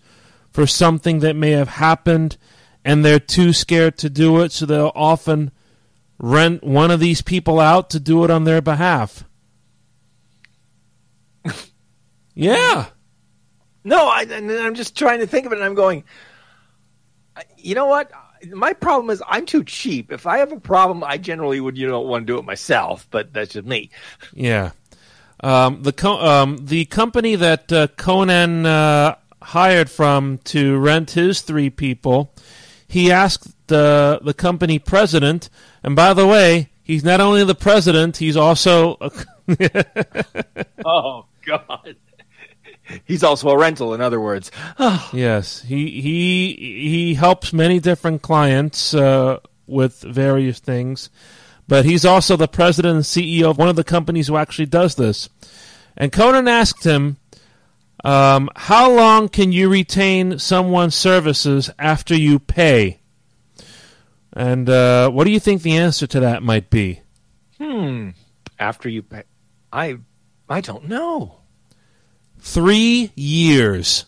for 0.52 0.68
something 0.68 1.20
that 1.20 1.36
may 1.36 1.52
have 1.52 1.70
happened 1.70 2.38
and 2.84 3.06
they're 3.06 3.20
too 3.20 3.54
scared 3.54 3.98
to 4.00 4.10
do 4.10 4.42
it, 4.42 4.52
so 4.52 4.66
they'll 4.66 4.92
often 4.96 5.52
rent 6.18 6.64
one 6.64 6.92
of 6.92 7.00
these 7.00 7.22
people 7.22 7.60
out 7.60 7.90
to 7.92 8.00
do 8.00 8.24
it 8.24 8.32
on 8.32 8.44
their 8.44 8.62
behalf. 8.62 9.24
yeah. 12.34 12.88
no, 13.84 14.08
I, 14.08 14.26
I'm 14.30 14.76
just 14.76 14.98
trying 14.98 15.20
to 15.20 15.28
think 15.28 15.46
of 15.46 15.52
it, 15.52 15.56
and 15.56 15.66
I'm 15.66 15.76
going. 15.76 16.04
You 17.58 17.76
know 17.76 17.86
what? 17.86 18.12
My 18.50 18.74
problem 18.74 19.10
is 19.10 19.22
I'm 19.28 19.46
too 19.46 19.64
cheap. 19.64 20.12
If 20.12 20.26
I 20.26 20.38
have 20.40 20.52
a 20.52 20.60
problem, 20.60 21.04
I 21.04 21.18
generally 21.18 21.60
would 21.60 21.78
you 21.78 21.88
know 21.88 22.02
want 22.02 22.28
to 22.28 22.34
do 22.34 22.40
it 22.40 22.46
myself, 22.46 23.08
but 23.12 23.34
that's 23.34 23.54
just 23.54 23.68
me. 23.68 23.90
Yeah. 24.34 24.72
Um, 25.44 25.82
the 25.84 25.94
co- 25.94 26.20
um, 26.20 26.58
the 26.62 26.86
company 26.86 27.36
that 27.36 27.72
uh, 27.72 27.88
Conan 27.98 28.66
uh, 28.66 29.16
hired 29.42 29.90
from 29.90 30.38
to 30.46 30.78
rent 30.78 31.12
his 31.12 31.42
three 31.42 31.70
people, 31.70 32.34
he 32.88 33.12
asked 33.12 33.68
the 33.68 34.20
the 34.24 34.34
company 34.34 34.78
president, 34.80 35.50
and 35.84 35.96
by 35.96 36.14
the 36.14 36.28
way, 36.28 36.70
he's 36.84 37.04
not 37.04 37.22
only 37.22 37.44
the 37.44 37.56
president, 37.56 38.18
he's 38.18 38.38
also 38.38 38.98
a, 39.02 39.12
Oh 40.86 41.26
God. 41.46 41.96
He's 43.06 43.24
also 43.24 43.50
a 43.50 43.58
rental, 43.58 43.94
in 43.94 44.02
other 44.02 44.20
words. 44.20 44.52
yes, 45.14 45.62
he 45.62 46.02
he 46.02 46.56
he 46.90 47.14
helps 47.14 47.54
many 47.54 47.80
different 47.80 48.22
clients 48.22 48.94
uh, 48.94 49.40
with 49.68 50.02
various 50.02 50.60
things, 50.60 51.10
but 51.68 51.86
he's 51.86 52.06
also 52.06 52.36
the 52.36 52.48
president 52.48 52.96
and 52.96 53.04
CEO 53.04 53.50
of 53.50 53.58
one 53.58 53.70
of 53.70 53.76
the 53.76 53.84
companies 53.84 54.28
who 54.28 54.38
actually 54.38 54.66
does 54.66 54.96
this. 54.96 55.30
And 55.98 56.12
Conan 56.12 56.48
asked 56.48 56.84
him, 56.84 57.18
um, 58.04 58.50
"How 58.56 58.92
long 58.92 59.30
can 59.30 59.52
you 59.52 59.70
retain 59.70 60.40
someone's 60.40 60.96
services 60.96 61.70
after 61.78 62.16
you 62.16 62.40
pay?" 62.40 63.02
And 64.34 64.70
uh, 64.70 65.10
what 65.10 65.26
do 65.26 65.32
you 65.32 65.40
think 65.40 65.62
the 65.62 65.78
answer 65.78 66.08
to 66.08 66.20
that 66.22 66.42
might 66.42 66.70
be? 66.70 67.02
Hmm. 67.58 68.10
After 68.58 68.88
you 68.90 69.02
pay, 69.02 69.24
I, 69.74 69.98
I 70.48 70.62
don't 70.62 70.88
know. 70.88 71.41
Three 72.42 73.12
years. 73.16 74.06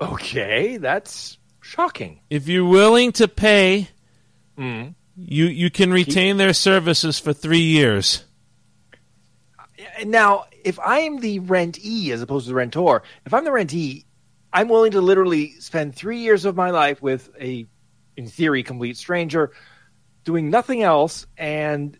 Okay, 0.00 0.76
that's 0.76 1.38
shocking. 1.60 2.20
If 2.30 2.46
you're 2.48 2.66
willing 2.68 3.12
to 3.12 3.26
pay, 3.28 3.88
Mm. 4.58 4.94
you 5.16 5.46
you 5.46 5.70
can 5.70 5.92
retain 5.92 6.36
their 6.36 6.52
services 6.52 7.18
for 7.18 7.32
three 7.32 7.62
years. 7.62 8.24
Now, 10.04 10.44
if 10.64 10.78
I 10.78 11.00
am 11.00 11.18
the 11.18 11.40
rentee 11.40 12.10
as 12.10 12.22
opposed 12.22 12.46
to 12.46 12.50
the 12.50 12.54
rentor, 12.54 13.02
if 13.26 13.34
I'm 13.34 13.44
the 13.44 13.50
rentee, 13.50 14.04
I'm 14.52 14.68
willing 14.68 14.92
to 14.92 15.00
literally 15.00 15.52
spend 15.58 15.94
three 15.94 16.18
years 16.18 16.44
of 16.44 16.54
my 16.54 16.70
life 16.70 17.02
with 17.02 17.30
a, 17.40 17.66
in 18.16 18.28
theory, 18.28 18.62
complete 18.62 18.96
stranger, 18.96 19.52
doing 20.24 20.50
nothing 20.50 20.82
else, 20.82 21.26
and 21.36 21.98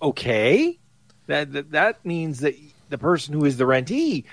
okay, 0.00 0.78
that 1.26 1.52
that, 1.52 1.70
that 1.72 2.04
means 2.04 2.40
that 2.40 2.54
the 2.88 2.98
person 2.98 3.34
who 3.34 3.44
is 3.44 3.56
the 3.56 3.64
rentee 3.64 4.24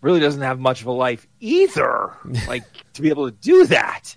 really 0.00 0.20
doesn't 0.20 0.42
have 0.42 0.60
much 0.60 0.82
of 0.82 0.86
a 0.86 0.92
life 0.92 1.26
either. 1.40 2.16
like 2.48 2.64
to 2.92 3.02
be 3.02 3.08
able 3.08 3.30
to 3.30 3.36
do 3.36 3.66
that. 3.66 4.16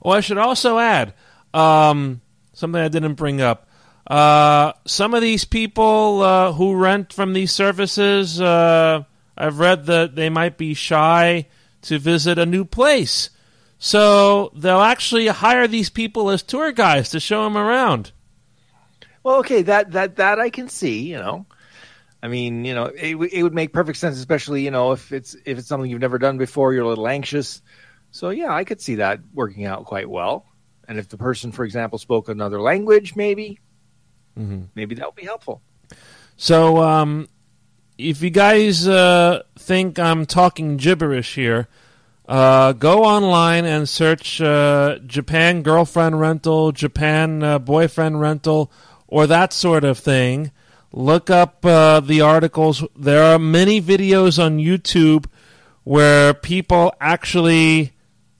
Well, 0.00 0.14
I 0.14 0.20
should 0.20 0.38
also 0.38 0.78
add 0.78 1.14
um, 1.52 2.20
something 2.52 2.80
I 2.80 2.88
didn't 2.88 3.14
bring 3.14 3.40
up. 3.40 3.68
Uh, 4.06 4.72
some 4.86 5.14
of 5.14 5.20
these 5.20 5.44
people 5.44 6.22
uh, 6.22 6.52
who 6.52 6.76
rent 6.76 7.12
from 7.12 7.32
these 7.32 7.50
services, 7.50 8.40
uh, 8.40 9.02
I've 9.36 9.58
read 9.58 9.86
that 9.86 10.14
they 10.14 10.30
might 10.30 10.56
be 10.56 10.74
shy 10.74 11.48
to 11.82 11.98
visit 11.98 12.38
a 12.38 12.46
new 12.46 12.64
place. 12.64 13.30
So 13.78 14.52
they'll 14.54 14.80
actually 14.80 15.26
hire 15.26 15.66
these 15.66 15.90
people 15.90 16.30
as 16.30 16.42
tour 16.42 16.72
guides 16.72 17.10
to 17.10 17.20
show 17.20 17.44
them 17.44 17.56
around. 17.56 18.12
Well, 19.26 19.38
okay, 19.40 19.62
that 19.62 19.90
that 19.90 20.14
that 20.16 20.38
I 20.38 20.50
can 20.50 20.68
see. 20.68 21.00
You 21.00 21.16
know, 21.16 21.46
I 22.22 22.28
mean, 22.28 22.64
you 22.64 22.76
know, 22.76 22.84
it, 22.84 23.16
it 23.16 23.42
would 23.42 23.54
make 23.54 23.72
perfect 23.72 23.98
sense, 23.98 24.18
especially 24.18 24.62
you 24.62 24.70
know 24.70 24.92
if 24.92 25.10
it's 25.10 25.34
if 25.44 25.58
it's 25.58 25.66
something 25.66 25.90
you've 25.90 26.00
never 26.00 26.18
done 26.18 26.38
before, 26.38 26.72
you're 26.72 26.84
a 26.84 26.88
little 26.88 27.08
anxious. 27.08 27.60
So 28.12 28.30
yeah, 28.30 28.54
I 28.54 28.62
could 28.62 28.80
see 28.80 28.94
that 28.94 29.18
working 29.34 29.64
out 29.64 29.84
quite 29.84 30.08
well. 30.08 30.46
And 30.86 30.96
if 30.96 31.08
the 31.08 31.16
person, 31.16 31.50
for 31.50 31.64
example, 31.64 31.98
spoke 31.98 32.28
another 32.28 32.60
language, 32.60 33.16
maybe, 33.16 33.58
maybe 34.76 34.94
that 34.94 35.06
would 35.06 35.16
be 35.16 35.24
helpful. 35.24 35.60
So, 36.36 36.80
um, 36.80 37.28
if 37.98 38.22
you 38.22 38.30
guys 38.30 38.86
uh, 38.86 39.42
think 39.58 39.98
I'm 39.98 40.26
talking 40.26 40.76
gibberish 40.76 41.34
here, 41.34 41.66
uh, 42.28 42.74
go 42.74 43.02
online 43.02 43.64
and 43.64 43.88
search 43.88 44.40
uh, 44.40 45.00
Japan 45.04 45.62
girlfriend 45.62 46.20
rental, 46.20 46.70
Japan 46.70 47.42
uh, 47.42 47.58
boyfriend 47.58 48.20
rental, 48.20 48.70
or 49.08 49.26
that 49.26 49.52
sort 49.52 49.84
of 49.84 49.98
thing. 49.98 50.50
Look 50.92 51.30
up 51.30 51.64
uh, 51.64 52.00
the 52.00 52.20
articles. 52.20 52.84
There 52.96 53.22
are 53.22 53.38
many 53.38 53.82
videos 53.82 54.42
on 54.42 54.58
YouTube 54.58 55.26
where 55.84 56.34
people 56.34 56.94
actually 57.00 57.92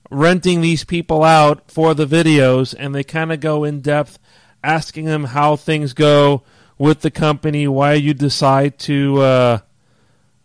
renting 0.09 0.61
these 0.61 0.83
people 0.83 1.23
out 1.23 1.69
for 1.69 1.93
the 1.93 2.05
videos, 2.05 2.73
and 2.77 2.95
they 2.95 3.03
kind 3.03 3.31
of 3.31 3.39
go 3.39 3.63
in 3.63 3.81
depth 3.81 4.19
asking 4.63 5.05
them 5.05 5.23
how 5.25 5.55
things 5.55 5.93
go 5.93 6.43
with 6.77 7.01
the 7.01 7.11
company, 7.11 7.67
why 7.67 7.93
you 7.93 8.13
decide 8.13 8.77
to, 8.79 9.21
uh, 9.21 9.59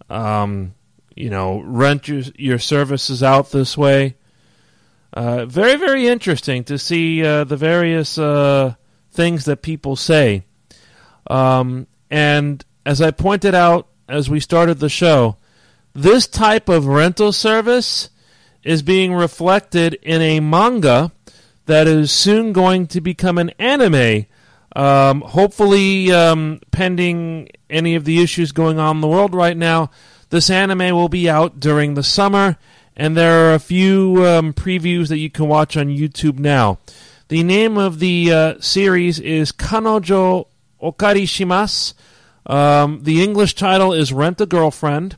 um, 0.09 0.75
you 1.15 1.31
know, 1.31 1.61
rent 1.61 2.09
your 2.09 2.23
your 2.37 2.59
services 2.59 3.23
out 3.23 3.51
this 3.51 3.77
way. 3.77 4.17
Uh, 5.13 5.45
very, 5.45 5.77
very 5.77 6.07
interesting 6.07 6.65
to 6.65 6.79
see 6.79 7.25
uh, 7.25 7.45
the 7.45 7.57
various 7.57 8.17
uh, 8.17 8.75
things 9.13 9.45
that 9.45 9.63
people 9.63 9.97
say. 9.97 10.45
Um, 11.29 11.87
and 12.11 12.65
as 12.85 13.01
I 13.01 13.11
pointed 13.11 13.55
out 13.55 13.87
as 14.09 14.29
we 14.29 14.41
started 14.41 14.79
the 14.79 14.89
show, 14.89 15.37
this 15.95 16.27
type 16.27 16.69
of 16.69 16.87
rental 16.87 17.33
service 17.33 18.11
is 18.63 18.83
being 18.83 19.13
reflected 19.13 19.95
in 20.03 20.21
a 20.21 20.41
manga 20.41 21.13
that 21.67 21.87
is 21.87 22.11
soon 22.11 22.53
going 22.53 22.87
to 22.89 23.01
become 23.01 23.39
an 23.39 23.51
anime. 23.59 24.27
Um, 24.75 25.21
hopefully, 25.21 26.11
um, 26.13 26.61
pending 26.71 27.49
any 27.69 27.95
of 27.95 28.05
the 28.05 28.23
issues 28.23 28.53
going 28.53 28.79
on 28.79 28.97
in 28.97 29.01
the 29.01 29.09
world 29.09 29.35
right 29.35 29.57
now, 29.57 29.91
this 30.31 30.49
anime 30.49 30.97
will 30.97 31.11
be 31.11 31.29
out 31.29 31.61
during 31.61 31.95
the 31.95 32.03
summer, 32.03 32.57
and 32.97 33.17
there 33.17 33.51
are 33.51 33.55
a 33.55 33.59
few 33.59 34.25
um, 34.25 34.55
previews 34.55 35.09
that 35.09 35.19
you 35.19 35.31
can 35.31 35.47
watch 35.47 35.77
on 35.77 35.89
YouTube 35.89 36.39
now. 36.39 36.79
The 37.33 37.43
name 37.43 37.79
of 37.79 37.99
the 37.99 38.31
uh, 38.31 38.61
series 38.61 39.19
is 39.19 39.53
Kanojo 39.53 40.49
Okarishimasu. 40.83 41.95
Um, 42.45 43.05
the 43.05 43.25
English 43.25 43.55
title 43.55 43.95
is 43.95 44.13
Rent 44.13 44.43
a 44.43 44.45
Girlfriend. 44.45 45.17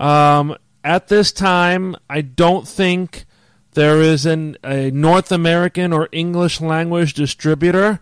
Um, 0.00 0.56
at 0.82 1.06
this 1.06 1.30
time, 1.30 1.94
I 2.10 2.22
don't 2.22 2.66
think 2.66 3.26
there 3.74 4.02
is 4.02 4.26
an, 4.26 4.56
a 4.64 4.90
North 4.90 5.30
American 5.30 5.92
or 5.92 6.08
English 6.10 6.60
language 6.60 7.14
distributor. 7.14 8.00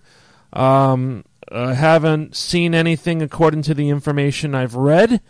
Um, 0.55 1.27
I 1.53 1.75
haven't 1.75 2.35
seen 2.35 2.75
anything 2.75 3.21
according 3.21 3.61
to 3.65 3.75
the 3.75 3.91
information 3.91 4.55
I've 4.55 4.75
read. 4.75 5.21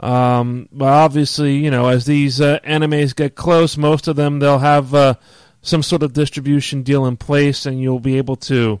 Um, 0.00 0.68
but 0.72 0.86
obviously, 0.88 1.58
you 1.58 1.70
know, 1.70 1.86
as 1.86 2.06
these 2.06 2.40
uh, 2.40 2.58
animes 2.64 3.14
get 3.14 3.36
close, 3.36 3.76
most 3.76 4.08
of 4.08 4.16
them 4.16 4.40
they'll 4.40 4.58
have 4.58 4.92
uh, 4.92 5.14
some 5.62 5.82
sort 5.82 6.02
of 6.02 6.12
distribution 6.12 6.82
deal 6.82 7.06
in 7.06 7.16
place, 7.16 7.64
and 7.66 7.80
you'll 7.80 8.00
be 8.00 8.18
able 8.18 8.36
to 8.36 8.80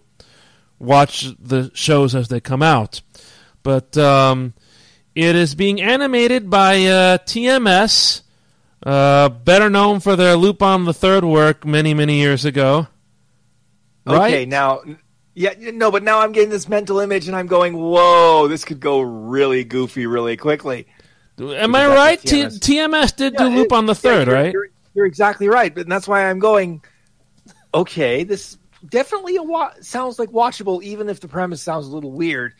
watch 0.78 1.26
the 1.38 1.70
shows 1.74 2.14
as 2.14 2.28
they 2.28 2.40
come 2.40 2.62
out. 2.62 3.00
But 3.62 3.96
um, 3.96 4.54
it 5.14 5.36
is 5.36 5.54
being 5.54 5.80
animated 5.80 6.50
by 6.50 6.84
uh, 6.86 7.18
TMS, 7.18 8.22
uh, 8.84 9.28
better 9.28 9.70
known 9.70 10.00
for 10.00 10.16
their 10.16 10.34
Lupin 10.36 10.84
the 10.84 10.92
Third 10.92 11.24
work 11.24 11.64
many, 11.64 11.94
many 11.94 12.16
years 12.20 12.44
ago. 12.44 12.88
Right? 14.04 14.32
Okay, 14.34 14.46
now, 14.46 14.82
yeah, 15.34 15.54
no, 15.58 15.92
but 15.92 16.02
now 16.02 16.18
I'm 16.18 16.32
getting 16.32 16.50
this 16.50 16.68
mental 16.68 16.98
image, 16.98 17.28
and 17.28 17.36
I'm 17.36 17.46
going, 17.46 17.74
"Whoa, 17.76 18.48
this 18.48 18.64
could 18.64 18.80
go 18.80 19.00
really 19.00 19.62
goofy, 19.62 20.06
really 20.06 20.36
quickly." 20.36 20.86
Am 21.38 21.74
I 21.76 21.86
right? 21.86 22.20
that's 22.20 22.58
T- 22.58 22.76
TMS. 22.78 22.88
TMS 22.90 23.16
did 23.16 23.36
do 23.36 23.44
Yeah, 23.50 23.64
on 23.70 23.86
the 23.86 23.94
Third, 23.94 24.26
yeah, 24.26 24.32
you're- 24.32 24.42
right? 24.42 24.52
You're, 24.52 24.68
you're 24.94 25.06
exactly 25.06 25.48
right, 25.48 25.74
but 25.74 25.88
that's 25.88 26.08
why 26.08 26.28
I'm 26.28 26.38
going. 26.38 26.82
Okay, 27.74 28.24
this 28.24 28.58
definitely 28.88 29.36
a 29.36 29.42
wa- 29.42 29.72
sounds 29.80 30.18
like 30.18 30.30
watchable, 30.30 30.82
even 30.82 31.08
if 31.08 31.20
the 31.20 31.28
premise 31.28 31.62
sounds 31.62 31.86
a 31.86 31.90
little 31.90 32.12
weird. 32.12 32.54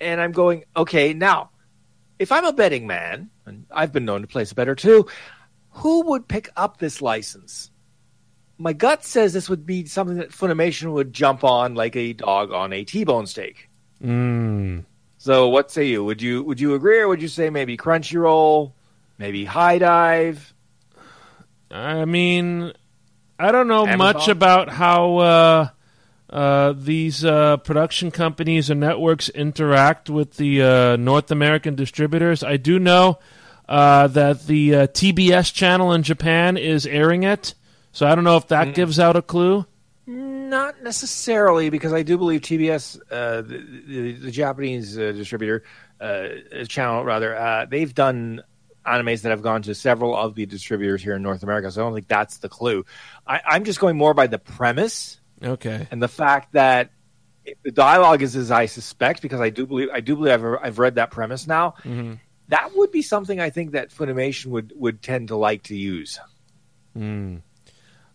And 0.00 0.20
I'm 0.20 0.32
going, 0.32 0.64
okay, 0.76 1.12
now, 1.12 1.50
if 2.18 2.32
I'm 2.32 2.44
a 2.44 2.52
betting 2.52 2.86
man, 2.86 3.30
and 3.44 3.66
I've 3.70 3.92
been 3.92 4.04
known 4.04 4.22
to 4.22 4.26
place 4.26 4.52
a 4.52 4.54
better 4.54 4.74
too, 4.74 5.06
who 5.70 6.02
would 6.06 6.26
pick 6.26 6.50
up 6.56 6.78
this 6.78 7.02
license? 7.02 7.70
My 8.58 8.72
gut 8.72 9.04
says 9.04 9.32
this 9.32 9.48
would 9.48 9.66
be 9.66 9.86
something 9.86 10.16
that 10.16 10.30
Funimation 10.30 10.92
would 10.92 11.12
jump 11.12 11.44
on 11.44 11.74
like 11.74 11.96
a 11.96 12.12
dog 12.12 12.52
on 12.52 12.72
a 12.72 12.84
T-bone 12.84 13.26
steak. 13.26 13.68
Mm. 14.02 14.84
So, 15.18 15.48
what 15.48 15.70
say 15.70 15.86
you? 15.86 16.04
Would 16.04 16.22
you 16.22 16.42
would 16.42 16.60
you 16.60 16.74
agree, 16.74 16.98
or 16.98 17.08
would 17.08 17.20
you 17.20 17.28
say 17.28 17.50
maybe 17.50 17.76
Crunchyroll, 17.76 18.72
maybe 19.18 19.44
HIDIVE? 19.44 20.54
I 21.70 22.04
mean, 22.04 22.72
I 23.38 23.52
don't 23.52 23.68
know 23.68 23.86
Amazon? 23.86 23.98
much 23.98 24.28
about 24.28 24.68
how 24.68 25.16
uh, 25.18 25.68
uh, 26.28 26.74
these 26.76 27.24
uh, 27.24 27.58
production 27.58 28.10
companies 28.10 28.70
and 28.70 28.80
networks 28.80 29.28
interact 29.28 30.10
with 30.10 30.36
the 30.36 30.62
uh, 30.62 30.96
North 30.96 31.30
American 31.30 31.74
distributors. 31.74 32.42
I 32.42 32.56
do 32.56 32.78
know 32.78 33.18
uh, 33.68 34.08
that 34.08 34.46
the 34.46 34.74
uh, 34.74 34.86
TBS 34.88 35.52
channel 35.54 35.92
in 35.92 36.02
Japan 36.02 36.56
is 36.56 36.86
airing 36.86 37.22
it, 37.22 37.54
so 37.92 38.06
I 38.06 38.14
don't 38.14 38.24
know 38.24 38.36
if 38.36 38.48
that 38.48 38.68
Mm. 38.68 38.74
gives 38.74 38.98
out 38.98 39.16
a 39.16 39.22
clue. 39.22 39.64
Not 40.06 40.82
necessarily, 40.82 41.70
because 41.70 41.92
I 41.92 42.02
do 42.02 42.18
believe 42.18 42.40
TBS, 42.40 42.98
uh, 43.12 43.42
the, 43.42 43.82
the, 43.86 44.12
the 44.14 44.30
Japanese 44.32 44.98
uh, 44.98 45.12
distributor 45.12 45.62
uh, 46.00 46.28
channel, 46.66 47.04
rather, 47.04 47.36
uh, 47.36 47.66
they've 47.66 47.94
done 47.94 48.42
animes 48.86 49.22
that 49.22 49.30
have 49.30 49.42
gone 49.42 49.62
to 49.62 49.74
several 49.74 50.16
of 50.16 50.34
the 50.34 50.46
distributors 50.46 51.02
here 51.02 51.14
in 51.16 51.22
North 51.22 51.42
America. 51.42 51.70
So 51.70 51.82
I 51.82 51.84
don't 51.84 51.94
think 51.94 52.08
that's 52.08 52.38
the 52.38 52.48
clue. 52.48 52.84
I, 53.26 53.40
I'm 53.46 53.64
just 53.64 53.80
going 53.80 53.96
more 53.96 54.14
by 54.14 54.26
the 54.26 54.38
premise 54.38 55.20
Okay. 55.42 55.86
and 55.90 56.02
the 56.02 56.08
fact 56.08 56.52
that 56.54 56.90
the 57.64 57.70
dialogue 57.70 58.22
is 58.22 58.36
as 58.36 58.50
I 58.50 58.66
suspect, 58.66 59.22
because 59.22 59.40
I 59.40 59.50
do 59.50 59.66
believe 59.66 59.88
I 59.92 60.00
do 60.00 60.14
believe 60.16 60.32
I've, 60.32 60.58
I've 60.62 60.78
read 60.78 60.96
that 60.96 61.10
premise 61.10 61.46
now. 61.46 61.74
hmm 61.82 62.14
That 62.48 62.70
would 62.76 62.92
be 62.92 63.02
something 63.02 63.40
I 63.40 63.50
think 63.50 63.72
that 63.72 63.90
Funimation 63.90 64.46
would 64.46 64.72
would 64.76 65.02
tend 65.02 65.28
to 65.28 65.36
like 65.36 65.64
to 65.64 65.76
use. 65.76 66.20
Mm. 66.96 67.42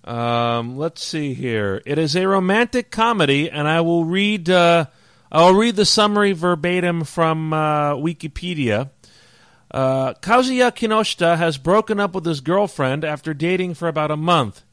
Um, 0.04 0.78
let's 0.78 1.04
see 1.04 1.34
here. 1.34 1.82
It 1.86 1.98
is 1.98 2.16
a 2.16 2.28
romantic 2.28 2.92
comedy, 2.92 3.50
and 3.50 3.68
I 3.68 3.82
will 3.82 4.06
read. 4.06 4.50
Uh, 4.50 4.86
I'll 5.32 5.56
read 5.56 5.76
the 5.76 5.86
summary 5.86 6.32
verbatim 6.34 7.04
from 7.04 7.52
uh, 7.52 7.94
Wikipedia. 7.96 8.92
Uh, 9.76 10.14
Kazuya 10.16 10.72
Kinoshita 10.72 11.38
has 11.38 11.58
broken 11.58 12.00
up 12.00 12.16
with 12.16 12.26
his 12.26 12.40
girlfriend 12.40 13.04
after 13.04 13.34
dating 13.34 13.74
for 13.74 13.88
about 13.88 14.10
a 14.10 14.16
month. 14.18 14.64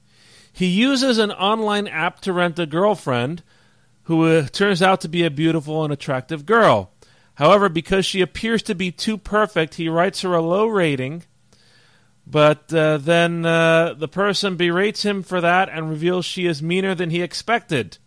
He 0.53 0.67
uses 0.67 1.19
an 1.19 1.33
online 1.33 1.89
app 1.89 2.21
to 2.21 2.33
rent 2.33 2.59
a 2.59 2.67
girlfriend, 2.67 3.43
who 4.05 4.27
uh, 4.27 4.47
turns 4.47 4.81
out 4.81 5.01
to 5.01 5.09
be 5.09 5.25
a 5.25 5.31
beautiful 5.31 5.83
and 5.83 5.93
attractive 5.93 6.47
girl. 6.47 6.93
However, 7.35 7.69
because 7.69 8.07
she 8.07 8.21
appears 8.21 8.63
to 8.65 8.75
be 8.75 8.93
too 8.93 9.19
perfect, 9.19 9.75
he 9.75 9.89
writes 9.89 10.21
her 10.21 10.35
a 10.35 10.41
low 10.41 10.67
rating 10.67 11.25
but 12.27 12.73
uh, 12.73 12.99
then 12.99 13.45
uh, 13.45 13.95
the 13.95 14.09
person 14.09 14.57
berates 14.57 15.05
him 15.05 15.23
for 15.23 15.41
that 15.41 15.69
and 15.69 15.91
reveals 15.91 16.25
she 16.25 16.47
is 16.47 16.63
meaner 16.63 16.95
than 16.95 17.11
he 17.11 17.23
expected. 17.23 17.99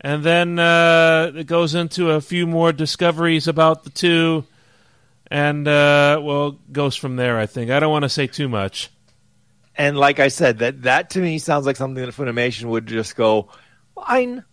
And 0.00 0.22
then 0.22 0.58
uh, 0.58 1.32
it 1.34 1.46
goes 1.46 1.74
into 1.74 2.10
a 2.10 2.20
few 2.20 2.46
more 2.46 2.72
discoveries 2.72 3.46
about 3.46 3.84
the 3.84 3.90
two, 3.90 4.44
and 5.30 5.66
uh, 5.66 6.20
well, 6.22 6.58
goes 6.72 6.96
from 6.96 7.16
there. 7.16 7.38
I 7.38 7.46
think 7.46 7.70
I 7.70 7.80
don't 7.80 7.92
want 7.92 8.04
to 8.04 8.08
say 8.08 8.26
too 8.26 8.48
much. 8.48 8.90
And 9.76 9.96
like 9.96 10.18
I 10.18 10.28
said, 10.28 10.58
that 10.58 10.82
that 10.82 11.10
to 11.10 11.20
me 11.20 11.38
sounds 11.38 11.66
like 11.66 11.76
something 11.76 12.04
that 12.04 12.14
Funimation 12.14 12.64
would 12.64 12.86
just 12.86 13.16
go, 13.16 13.48
fine. 13.94 14.44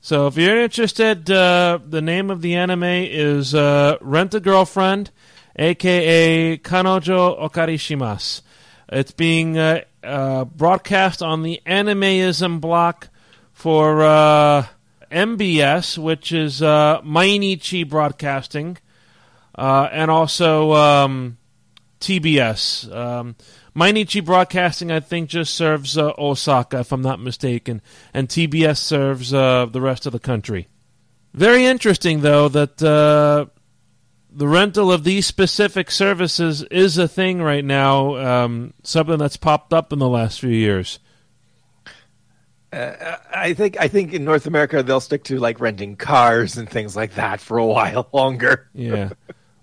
So 0.00 0.26
if 0.28 0.36
you're 0.36 0.62
interested, 0.62 1.30
uh, 1.30 1.80
the 1.86 2.00
name 2.00 2.30
of 2.30 2.40
the 2.40 2.54
anime 2.54 2.84
is 2.84 3.54
uh, 3.54 3.98
Rent 4.00 4.32
a 4.32 4.40
Girlfriend, 4.40 5.10
aka 5.56 6.56
Kanojo 6.56 7.38
Okarishimasu. 7.38 8.42
It's 8.90 9.10
being 9.10 9.58
uh, 9.58 9.82
uh, 10.02 10.44
broadcast 10.44 11.20
on 11.20 11.42
the 11.42 11.60
Animeism 11.66 12.60
block 12.60 13.08
for 13.52 14.02
uh, 14.02 14.66
MBS, 15.10 15.98
which 15.98 16.32
is 16.32 16.62
uh, 16.62 17.00
Mainichi 17.02 17.88
Broadcasting, 17.88 18.78
uh, 19.56 19.88
and 19.90 20.10
also 20.10 20.72
um, 20.72 21.38
TBS. 22.00 22.94
Um, 22.94 23.36
Mainichi 23.74 24.24
Broadcasting, 24.24 24.90
I 24.90 25.00
think, 25.00 25.28
just 25.30 25.54
serves 25.54 25.96
uh, 25.96 26.12
Osaka, 26.18 26.80
if 26.80 26.92
I'm 26.92 27.02
not 27.02 27.20
mistaken, 27.20 27.80
and 28.12 28.28
TBS 28.28 28.78
serves 28.78 29.32
uh, 29.32 29.66
the 29.66 29.80
rest 29.80 30.06
of 30.06 30.12
the 30.12 30.18
country. 30.18 30.68
Very 31.32 31.64
interesting, 31.64 32.22
though, 32.22 32.48
that 32.48 32.82
uh, 32.82 33.46
the 34.30 34.48
rental 34.48 34.90
of 34.90 35.04
these 35.04 35.26
specific 35.26 35.90
services 35.90 36.62
is 36.64 36.98
a 36.98 37.08
thing 37.08 37.42
right 37.42 37.64
now, 37.64 38.16
um, 38.16 38.74
something 38.82 39.18
that's 39.18 39.36
popped 39.36 39.72
up 39.72 39.92
in 39.92 39.98
the 39.98 40.08
last 40.08 40.40
few 40.40 40.50
years. 40.50 40.98
I 42.72 43.54
think 43.54 43.78
I 43.80 43.88
think 43.88 44.12
in 44.12 44.24
North 44.24 44.46
America 44.46 44.82
they'll 44.82 45.00
stick 45.00 45.24
to 45.24 45.38
like 45.38 45.60
renting 45.60 45.96
cars 45.96 46.56
and 46.58 46.68
things 46.68 46.94
like 46.94 47.14
that 47.14 47.40
for 47.40 47.58
a 47.58 47.64
while 47.66 48.08
longer. 48.12 48.68
Yeah. 48.74 49.10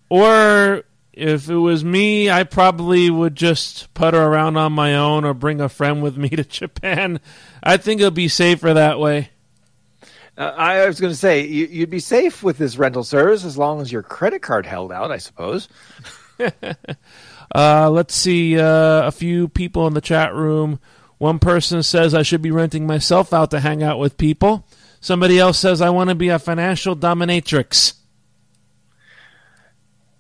or 0.09 0.83
if 1.13 1.49
it 1.49 1.55
was 1.55 1.83
me, 1.83 2.29
I 2.29 2.43
probably 2.43 3.09
would 3.09 3.35
just 3.35 3.93
putter 3.93 4.21
around 4.21 4.57
on 4.57 4.73
my 4.73 4.95
own 4.95 5.23
or 5.23 5.33
bring 5.33 5.61
a 5.61 5.69
friend 5.69 6.01
with 6.03 6.17
me 6.17 6.29
to 6.29 6.43
Japan. 6.43 7.19
I 7.63 7.77
think 7.77 8.01
it'll 8.01 8.11
be 8.11 8.27
safer 8.27 8.73
that 8.73 8.99
way. 8.99 9.29
Uh, 10.37 10.53
I 10.57 10.85
was 10.85 10.99
going 10.99 11.13
to 11.13 11.17
say 11.17 11.45
you, 11.45 11.67
you'd 11.67 11.89
be 11.89 11.99
safe 11.99 12.43
with 12.43 12.57
this 12.57 12.77
rental 12.77 13.05
service 13.05 13.45
as 13.45 13.57
long 13.57 13.79
as 13.79 13.89
your 13.89 14.03
credit 14.03 14.41
card 14.41 14.65
held 14.65 14.91
out, 14.91 15.11
I 15.11 15.17
suppose. 15.17 15.69
Uh, 17.53 17.89
let's 17.89 18.15
see. 18.15 18.59
Uh, 18.59 19.07
a 19.07 19.11
few 19.11 19.47
people 19.47 19.87
in 19.87 19.93
the 19.93 20.01
chat 20.01 20.33
room 20.33 20.79
One 21.17 21.39
person 21.39 21.81
says 21.83 22.13
I 22.13 22.23
should 22.23 22.41
be 22.41 22.51
renting 22.51 22.85
myself 22.85 23.33
out 23.33 23.51
to 23.51 23.59
hang 23.59 23.81
out 23.81 23.99
with 23.99 24.17
people. 24.17 24.67
Somebody 24.99 25.39
else 25.39 25.59
says 25.59 25.81
I 25.81 25.89
want 25.89 26.09
to 26.09 26.15
be 26.15 26.29
a 26.29 26.39
financial 26.39 26.95
dominatrix. 26.95 27.93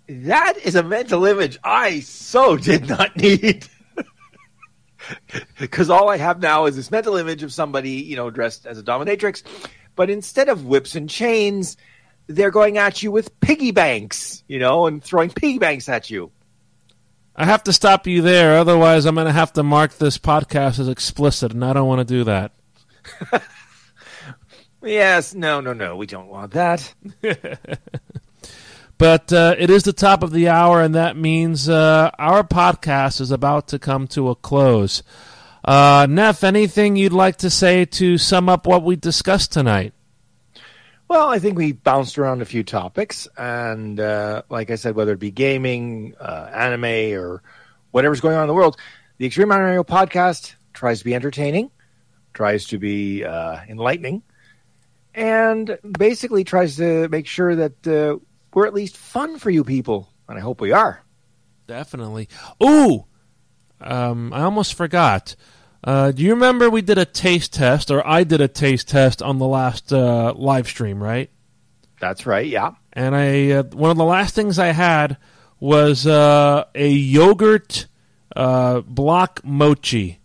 That 0.07 0.57
is 0.63 0.75
a 0.75 0.83
mental 0.83 1.25
image 1.25 1.57
I 1.63 2.01
so 2.01 2.57
did 2.57 2.87
not 2.87 3.15
need. 3.17 3.67
Because 5.59 5.91
all 5.91 6.09
I 6.09 6.17
have 6.17 6.41
now 6.41 6.65
is 6.65 6.75
this 6.75 6.89
mental 6.89 7.15
image 7.15 7.43
of 7.43 7.53
somebody, 7.53 7.91
you 7.91 8.15
know, 8.15 8.31
dressed 8.31 8.65
as 8.65 8.79
a 8.79 8.83
dominatrix. 8.83 9.43
But 9.95 10.09
instead 10.09 10.49
of 10.49 10.65
whips 10.65 10.95
and 10.95 11.07
chains, 11.07 11.77
they're 12.25 12.49
going 12.49 12.79
at 12.79 13.03
you 13.03 13.11
with 13.11 13.39
piggy 13.39 13.69
banks, 13.69 14.43
you 14.47 14.57
know, 14.57 14.87
and 14.87 15.03
throwing 15.03 15.29
piggy 15.29 15.59
banks 15.59 15.87
at 15.89 16.09
you. 16.09 16.31
I 17.35 17.45
have 17.45 17.63
to 17.63 17.73
stop 17.73 18.07
you 18.07 18.21
there, 18.21 18.57
otherwise, 18.57 19.05
I'm 19.05 19.15
going 19.15 19.27
to 19.27 19.33
have 19.33 19.53
to 19.53 19.63
mark 19.63 19.97
this 19.97 20.17
podcast 20.17 20.79
as 20.79 20.87
explicit, 20.87 21.51
and 21.51 21.65
I 21.65 21.73
don't 21.73 21.87
want 21.87 22.07
to 22.07 22.13
do 22.13 22.23
that. 22.25 22.51
Yes, 24.85 25.33
no, 25.33 25.61
no, 25.61 25.73
no, 25.73 25.95
we 25.95 26.05
don't 26.05 26.27
want 26.27 26.51
that. 26.51 26.93
But 28.97 29.33
uh, 29.33 29.55
it 29.57 29.69
is 29.69 29.83
the 29.83 29.93
top 29.93 30.23
of 30.23 30.31
the 30.31 30.47
hour, 30.47 30.81
and 30.81 30.95
that 30.95 31.17
means 31.17 31.67
uh, 31.67 32.11
our 32.17 32.43
podcast 32.43 33.19
is 33.19 33.31
about 33.31 33.67
to 33.69 33.79
come 33.79 34.07
to 34.09 34.29
a 34.29 34.35
close. 34.35 35.03
Uh, 35.65 36.07
Neff, 36.09 36.43
anything 36.43 36.95
you'd 36.95 37.11
like 37.11 37.35
to 37.37 37.49
say 37.49 37.83
to 37.85 38.17
sum 38.17 38.47
up 38.47 38.65
what 38.65 38.83
we 38.83 38.95
discussed 38.95 39.51
tonight? 39.51 39.93
Well, 41.07 41.29
I 41.29 41.37
think 41.37 41.57
we 41.57 41.71
bounced 41.71 42.17
around 42.17 42.41
a 42.41 42.45
few 42.45 42.63
topics, 42.63 43.27
and 43.37 43.99
uh, 43.99 44.41
like 44.49 44.71
I 44.71 44.75
said, 44.75 44.95
whether 44.95 45.13
it 45.13 45.19
be 45.19 45.29
gaming, 45.29 46.15
uh, 46.19 46.49
anime, 46.51 47.19
or 47.19 47.43
whatever's 47.91 48.21
going 48.21 48.35
on 48.35 48.43
in 48.43 48.47
the 48.47 48.55
world, 48.55 48.77
the 49.17 49.27
Extreme 49.27 49.51
Anime 49.51 49.83
podcast 49.83 50.55
tries 50.73 50.99
to 50.99 51.05
be 51.05 51.13
entertaining, 51.13 51.69
tries 52.33 52.65
to 52.67 52.79
be 52.79 53.23
uh, 53.23 53.59
enlightening, 53.69 54.23
and 55.13 55.77
basically 55.97 56.43
tries 56.43 56.77
to 56.77 57.07
make 57.09 57.27
sure 57.27 57.55
that 57.55 57.87
uh, 57.87 58.17
we're 58.53 58.65
at 58.65 58.73
least 58.73 58.97
fun 58.97 59.37
for 59.37 59.51
you 59.51 59.63
people, 59.63 60.09
and 60.27 60.39
I 60.39 60.41
hope 60.41 60.59
we 60.59 60.71
are. 60.71 61.03
Definitely. 61.67 62.29
Ooh, 62.63 63.05
um, 63.79 64.33
I 64.33 64.41
almost 64.41 64.73
forgot. 64.73 65.35
Uh, 65.85 66.11
do 66.11 66.23
you 66.23 66.31
remember 66.31 66.67
we 66.67 66.81
did 66.81 66.97
a 66.97 67.05
taste 67.05 67.53
test, 67.53 67.91
or 67.91 68.05
I 68.05 68.23
did 68.23 68.41
a 68.41 68.47
taste 68.47 68.89
test 68.89 69.21
on 69.21 69.37
the 69.37 69.47
last 69.47 69.93
uh, 69.93 70.33
live 70.35 70.67
stream, 70.67 71.01
right? 71.01 71.29
That's 71.99 72.25
right. 72.25 72.47
Yeah. 72.47 72.71
And 72.91 73.15
I 73.15 73.51
uh, 73.51 73.63
one 73.63 73.91
of 73.91 73.97
the 73.97 74.03
last 74.03 74.33
things 74.33 74.57
I 74.57 74.67
had 74.67 75.17
was 75.59 76.07
uh, 76.07 76.65
a 76.73 76.89
yogurt 76.89 77.85
uh, 78.35 78.81
block 78.81 79.41
mochi, 79.43 80.19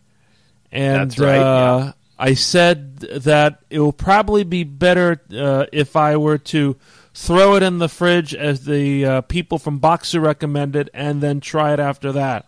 and 0.72 1.10
That's 1.10 1.18
right, 1.18 1.38
uh, 1.38 1.78
yeah. 1.84 1.92
I 2.18 2.34
said 2.34 2.98
that 3.00 3.60
it 3.68 3.80
will 3.80 3.92
probably 3.92 4.44
be 4.44 4.64
better 4.64 5.20
uh, 5.34 5.66
if 5.72 5.94
I 5.94 6.16
were 6.16 6.38
to 6.38 6.76
throw 7.12 7.56
it 7.56 7.62
in 7.62 7.78
the 7.78 7.88
fridge 7.88 8.34
as 8.34 8.64
the 8.64 9.04
uh, 9.04 9.20
people 9.22 9.58
from 9.58 9.78
Bokksu 9.78 10.22
recommended, 10.22 10.90
and 10.94 11.22
then 11.22 11.40
try 11.40 11.74
it 11.74 11.80
after 11.80 12.12
that. 12.12 12.46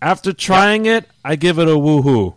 After 0.00 0.32
trying 0.32 0.86
it, 0.86 1.06
I 1.24 1.36
give 1.36 1.58
it 1.58 1.68
a 1.68 1.72
woohoo. 1.72 2.36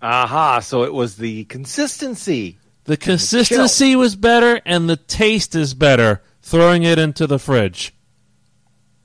Aha. 0.00 0.60
So 0.60 0.84
it 0.84 0.94
was 0.94 1.16
the 1.16 1.44
consistency. 1.44 2.58
The 2.84 2.96
consistency 2.96 3.96
was 3.96 4.16
better, 4.16 4.60
and 4.64 4.88
the 4.88 4.96
taste 4.96 5.54
is 5.54 5.74
better 5.74 6.22
throwing 6.40 6.84
it 6.84 6.98
into 6.98 7.26
the 7.26 7.38
fridge. 7.38 7.92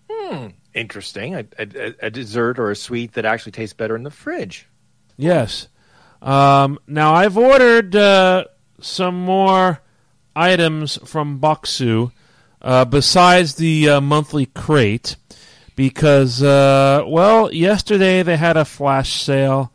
Hmm, 0.10 0.48
interesting. 0.74 1.36
A, 1.36 1.46
a, 1.60 1.94
a 2.04 2.10
dessert 2.10 2.60
or 2.60 2.72
a 2.72 2.76
sweet 2.76 3.14
that 3.14 3.26
actually 3.26 3.52
tastes 3.52 3.74
better 3.74 3.96
in 3.96 4.04
the 4.04 4.12
fridge. 4.12 4.68
Yes. 5.18 5.68
Um, 6.22 6.80
now 6.88 7.14
I've 7.14 7.38
ordered 7.38 7.96
uh, 7.96 8.46
some 8.80 9.16
more 9.16 9.82
items 10.36 10.98
from 11.04 11.40
Bokksu 11.40 12.12
uh, 12.62 12.86
besides 12.86 13.56
the 13.56 13.90
uh, 13.90 14.02
monthly 14.02 14.46
crate 14.46 15.18
because, 15.76 16.42
uh, 16.44 17.04
well, 17.08 17.54
yesterday 17.54 18.24
they 18.24 18.38
had 18.38 18.58
a 18.58 18.66
flash 18.66 19.22
sale, 19.22 19.72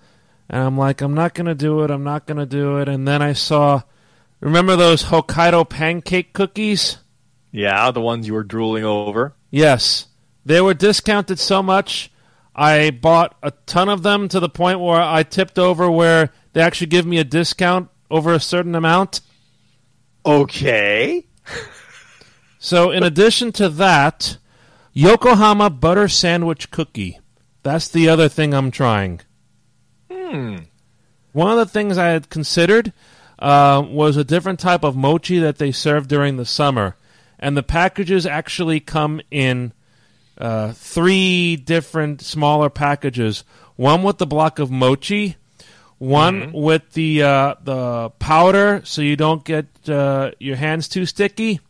and 0.48 0.62
I'm 0.62 0.78
like, 0.78 1.00
I'm 1.00 1.14
not 1.14 1.34
gonna 1.34 1.54
do 1.54 1.82
it. 1.82 1.90
I'm 1.90 2.04
not 2.04 2.26
gonna 2.26 2.46
do 2.46 2.78
it. 2.78 2.88
And 2.88 3.06
then 3.06 3.22
I 3.22 3.32
saw, 3.32 3.82
remember 4.40 4.76
those 4.76 5.04
Hokkaido 5.04 5.68
pancake 5.68 6.32
cookies? 6.32 6.98
Yeah, 7.50 7.90
the 7.90 8.00
ones 8.00 8.26
you 8.26 8.34
were 8.34 8.44
drooling 8.44 8.84
over. 8.84 9.34
Yes. 9.50 10.06
They 10.44 10.60
were 10.60 10.74
discounted 10.74 11.38
so 11.38 11.62
much. 11.62 12.10
I 12.54 12.90
bought 12.90 13.36
a 13.42 13.52
ton 13.66 13.88
of 13.88 14.02
them 14.02 14.28
to 14.28 14.40
the 14.40 14.48
point 14.48 14.80
where 14.80 15.00
I 15.00 15.22
tipped 15.22 15.58
over 15.58 15.90
where 15.90 16.32
they 16.52 16.60
actually 16.60 16.88
give 16.88 17.06
me 17.06 17.18
a 17.18 17.24
discount 17.24 17.88
over 18.10 18.32
a 18.32 18.40
certain 18.40 18.74
amount. 18.74 19.20
Okay. 20.24 21.26
So, 22.58 22.90
in 22.90 23.02
addition 23.02 23.52
to 23.52 23.68
that, 23.68 24.38
Yokohama 24.98 25.70
butter 25.70 26.08
sandwich 26.08 26.72
cookie. 26.72 27.20
That's 27.62 27.86
the 27.86 28.08
other 28.08 28.28
thing 28.28 28.52
I'm 28.52 28.72
trying. 28.72 29.20
Hmm. 30.10 30.56
One 31.30 31.52
of 31.52 31.56
the 31.56 31.66
things 31.66 31.96
I 31.96 32.08
had 32.08 32.30
considered 32.30 32.92
uh, 33.38 33.80
was 33.88 34.16
a 34.16 34.24
different 34.24 34.58
type 34.58 34.82
of 34.82 34.96
mochi 34.96 35.38
that 35.38 35.58
they 35.58 35.70
serve 35.70 36.08
during 36.08 36.36
the 36.36 36.44
summer. 36.44 36.96
And 37.38 37.56
the 37.56 37.62
packages 37.62 38.26
actually 38.26 38.80
come 38.80 39.20
in 39.30 39.72
uh, 40.36 40.72
three 40.72 41.54
different 41.54 42.20
smaller 42.20 42.68
packages. 42.68 43.44
One 43.76 44.02
with 44.02 44.18
the 44.18 44.26
block 44.26 44.58
of 44.58 44.68
mochi, 44.68 45.36
one 45.98 46.52
with 46.52 46.94
the 46.94 47.22
uh, 47.22 47.54
the 47.62 48.10
powder, 48.18 48.80
so 48.82 49.02
you 49.02 49.14
don't 49.14 49.44
get 49.44 49.66
uh, 49.88 50.32
your 50.40 50.56
hands 50.56 50.88
too 50.88 51.06
sticky, 51.06 51.60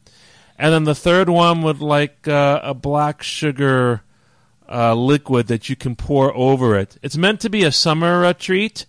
and 0.59 0.74
then 0.74 0.84
the 0.84 0.94
third 0.94 1.28
one 1.28 1.62
with 1.62 1.80
like 1.80 2.26
uh, 2.26 2.61
a 2.62 2.74
black 2.74 3.22
sugar 3.22 4.02
uh, 4.68 4.94
liquid 4.94 5.46
that 5.46 5.68
you 5.68 5.76
can 5.76 5.96
pour 5.96 6.36
over 6.36 6.76
it. 6.76 6.98
It's 7.02 7.16
meant 7.16 7.40
to 7.40 7.48
be 7.48 7.64
a 7.64 7.72
summer 7.72 8.24
uh, 8.24 8.32
treat. 8.32 8.86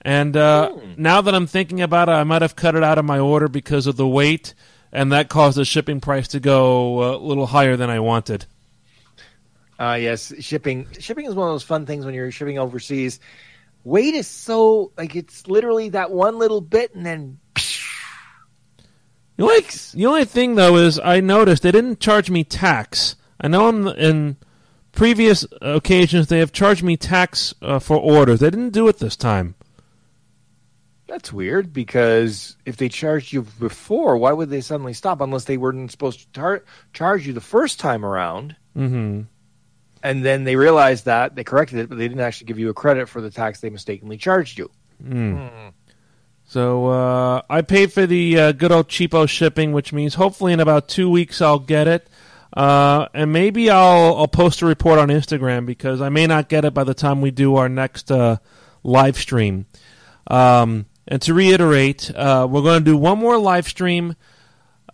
And 0.00 0.36
uh, 0.36 0.70
now 0.96 1.22
that 1.22 1.34
I'm 1.34 1.46
thinking 1.46 1.80
about 1.80 2.08
it, 2.08 2.12
I 2.12 2.24
might 2.24 2.42
have 2.42 2.56
cut 2.56 2.74
it 2.74 2.82
out 2.82 2.98
of 2.98 3.06
my 3.06 3.18
order 3.18 3.48
because 3.48 3.86
of 3.86 3.96
the 3.96 4.06
weight, 4.06 4.52
and 4.92 5.12
that 5.12 5.30
caused 5.30 5.56
the 5.56 5.64
shipping 5.64 6.00
price 6.00 6.28
to 6.28 6.40
go 6.40 7.02
uh, 7.02 7.16
a 7.16 7.18
little 7.18 7.46
higher 7.46 7.76
than 7.76 7.88
I 7.88 8.00
wanted. 8.00 8.44
Uh, 9.78 9.98
yes, 10.00 10.32
shipping. 10.40 10.86
Shipping 11.00 11.24
is 11.24 11.34
one 11.34 11.48
of 11.48 11.54
those 11.54 11.62
fun 11.62 11.86
things 11.86 12.04
when 12.04 12.14
you're 12.14 12.30
shipping 12.30 12.58
overseas. 12.58 13.18
Weight 13.82 14.14
is 14.14 14.28
so 14.28 14.92
like 14.96 15.16
it's 15.16 15.46
literally 15.46 15.88
that 15.90 16.10
one 16.10 16.38
little 16.38 16.60
bit, 16.60 16.94
and 16.94 17.04
then 17.04 17.38
The 19.36 19.42
only, 19.44 19.60
the 19.94 20.06
only 20.06 20.24
thing 20.24 20.54
though 20.54 20.76
is 20.76 21.00
I 21.00 21.20
noticed 21.20 21.62
they 21.64 21.72
didn't 21.72 22.00
charge 22.00 22.30
me 22.30 22.44
tax. 22.44 23.16
I 23.40 23.48
know 23.48 23.68
in, 23.68 23.88
in 23.88 24.36
previous 24.92 25.44
occasions 25.60 26.28
they 26.28 26.38
have 26.38 26.52
charged 26.52 26.84
me 26.84 26.96
tax 26.96 27.52
uh, 27.60 27.78
for 27.80 27.96
orders. 27.96 28.40
They 28.40 28.50
didn't 28.50 28.70
do 28.70 28.86
it 28.88 28.98
this 28.98 29.16
time. 29.16 29.56
that's 31.08 31.32
weird. 31.32 31.72
Because 31.72 32.56
if 32.64 32.76
they 32.76 32.88
charged 32.88 33.32
you 33.32 33.42
before, 33.42 34.16
why 34.16 34.32
would 34.32 34.50
they 34.50 34.60
suddenly 34.60 34.92
stop? 34.94 35.20
Unless 35.20 35.44
they 35.44 35.56
weren't 35.56 35.90
supposed 35.90 36.20
to 36.20 36.26
tar- 36.32 36.64
charge 36.92 37.26
you 37.26 37.32
the 37.32 37.40
first 37.40 37.80
time 37.80 38.04
around, 38.04 38.54
hmm 38.74 39.22
and 40.02 40.22
then 40.22 40.44
they 40.44 40.54
realized 40.54 41.06
that 41.06 41.34
they 41.34 41.42
corrected 41.44 41.78
it, 41.78 41.88
but 41.88 41.96
they 41.96 42.06
didn't 42.06 42.20
actually 42.20 42.44
give 42.46 42.58
you 42.58 42.68
a 42.68 42.74
credit 42.74 43.08
for 43.08 43.22
the 43.22 43.30
tax 43.30 43.60
they 43.60 43.70
mistakenly 43.70 44.18
charged 44.18 44.58
you. 44.58 44.70
So 46.46 46.86
uh, 46.86 47.42
I 47.48 47.62
paid 47.62 47.92
for 47.92 48.06
the 48.06 48.38
uh, 48.38 48.52
good 48.52 48.70
old 48.70 48.88
cheapo 48.88 49.28
shipping, 49.28 49.72
which 49.72 49.92
means 49.92 50.14
hopefully 50.14 50.52
in 50.52 50.60
about 50.60 50.88
two 50.88 51.08
weeks 51.10 51.40
I'll 51.40 51.58
get 51.58 51.88
it, 51.88 52.08
uh, 52.52 53.08
and 53.14 53.32
maybe 53.32 53.70
I'll 53.70 54.16
I'll 54.16 54.28
post 54.28 54.62
a 54.62 54.66
report 54.66 54.98
on 54.98 55.08
Instagram 55.08 55.66
because 55.66 56.00
I 56.00 56.10
may 56.10 56.26
not 56.26 56.48
get 56.48 56.64
it 56.64 56.74
by 56.74 56.84
the 56.84 56.94
time 56.94 57.20
we 57.20 57.30
do 57.30 57.56
our 57.56 57.68
next 57.68 58.10
uh, 58.10 58.36
live 58.82 59.16
stream. 59.16 59.66
Um, 60.26 60.86
and 61.08 61.20
to 61.22 61.34
reiterate, 61.34 62.10
uh, 62.14 62.46
we're 62.48 62.62
going 62.62 62.84
to 62.84 62.90
do 62.90 62.96
one 62.96 63.18
more 63.18 63.38
live 63.38 63.66
stream 63.66 64.14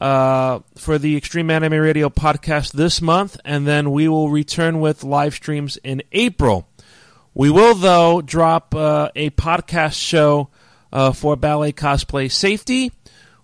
uh, 0.00 0.60
for 0.76 0.98
the 0.98 1.16
Extreme 1.16 1.50
Anime 1.50 1.74
Radio 1.74 2.08
podcast 2.08 2.72
this 2.72 3.02
month, 3.02 3.38
and 3.44 3.66
then 3.66 3.90
we 3.90 4.08
will 4.08 4.30
return 4.30 4.80
with 4.80 5.04
live 5.04 5.34
streams 5.34 5.76
in 5.78 6.02
April. 6.12 6.68
We 7.34 7.50
will, 7.50 7.74
though, 7.74 8.22
drop 8.22 8.74
a 8.74 9.30
podcast 9.30 9.94
show 9.94 10.48
uh, 10.92 11.12
for 11.12 11.36
Ballet 11.36 11.72
Cosplay 11.72 12.30
Safety, 12.30 12.92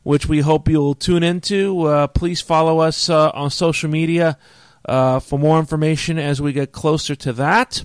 which 0.03 0.27
we 0.27 0.41
hope 0.41 0.69
you'll 0.69 0.95
tune 0.95 1.23
into. 1.23 1.83
Uh, 1.83 2.07
please 2.07 2.41
follow 2.41 2.81
us 2.81 3.09
uh, 3.09 3.31
on 3.31 3.51
social 3.51 3.91
media 3.91 4.39
uh, 4.85 5.21
for 5.21 5.39
more 5.39 5.59
information 5.59 6.19
as 6.19 6.41
we 6.41 6.53
get 6.53 6.73
closer 6.73 7.15
to 7.17 7.33
that. 7.35 7.85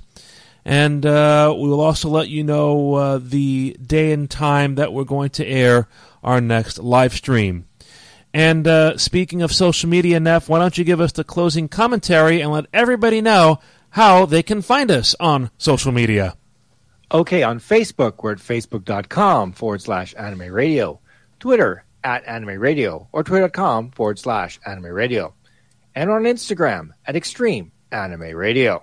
And 0.64 1.06
uh, 1.06 1.54
we 1.58 1.68
will 1.68 1.82
also 1.82 2.10
let 2.10 2.30
you 2.30 2.44
know 2.44 2.94
uh, 2.94 3.20
the 3.22 3.76
day 3.84 4.12
and 4.12 4.30
time 4.30 4.76
that 4.76 4.94
we're 4.94 5.04
going 5.04 5.32
to 5.32 5.46
air 5.46 5.88
our 6.24 6.40
next 6.40 6.78
live 6.78 7.14
stream. 7.14 7.66
And 8.34 9.00
speaking 9.02 9.42
of 9.42 9.52
social 9.52 9.90
media, 9.90 10.20
Neff, 10.20 10.48
why 10.48 10.60
don't 10.60 10.78
you 10.78 10.86
give 10.86 11.02
us 11.02 11.12
the 11.12 11.24
closing 11.24 11.68
commentary 11.68 12.40
and 12.40 12.52
let 12.52 12.68
everybody 12.72 13.20
know 13.20 13.60
how 13.90 14.26
they 14.26 14.42
can 14.42 14.62
find 14.62 14.90
us 14.90 15.16
on 15.20 15.50
social 15.58 15.92
media? 15.92 16.36
Okay, 17.14 17.44
on 17.44 17.60
Facebook, 17.60 18.24
we're 18.24 18.32
at 18.32 18.38
facebook.com 18.38 19.52
forward 19.52 19.82
slash 19.82 20.16
anime 20.18 20.52
radio. 20.54 21.02
Twitter 21.42 21.84
at 22.06 22.26
anime 22.26 22.58
radio 22.58 23.08
or 23.12 23.24
twitter.com 23.24 23.92
forward 23.92 24.18
slash 24.18 24.60
anime 24.66 24.86
radio. 24.86 25.34
And 25.94 26.10
on 26.10 26.24
Instagram 26.24 26.92
at 27.06 27.18
extreme 27.18 27.74
anime 27.92 28.34
radio. 28.34 28.82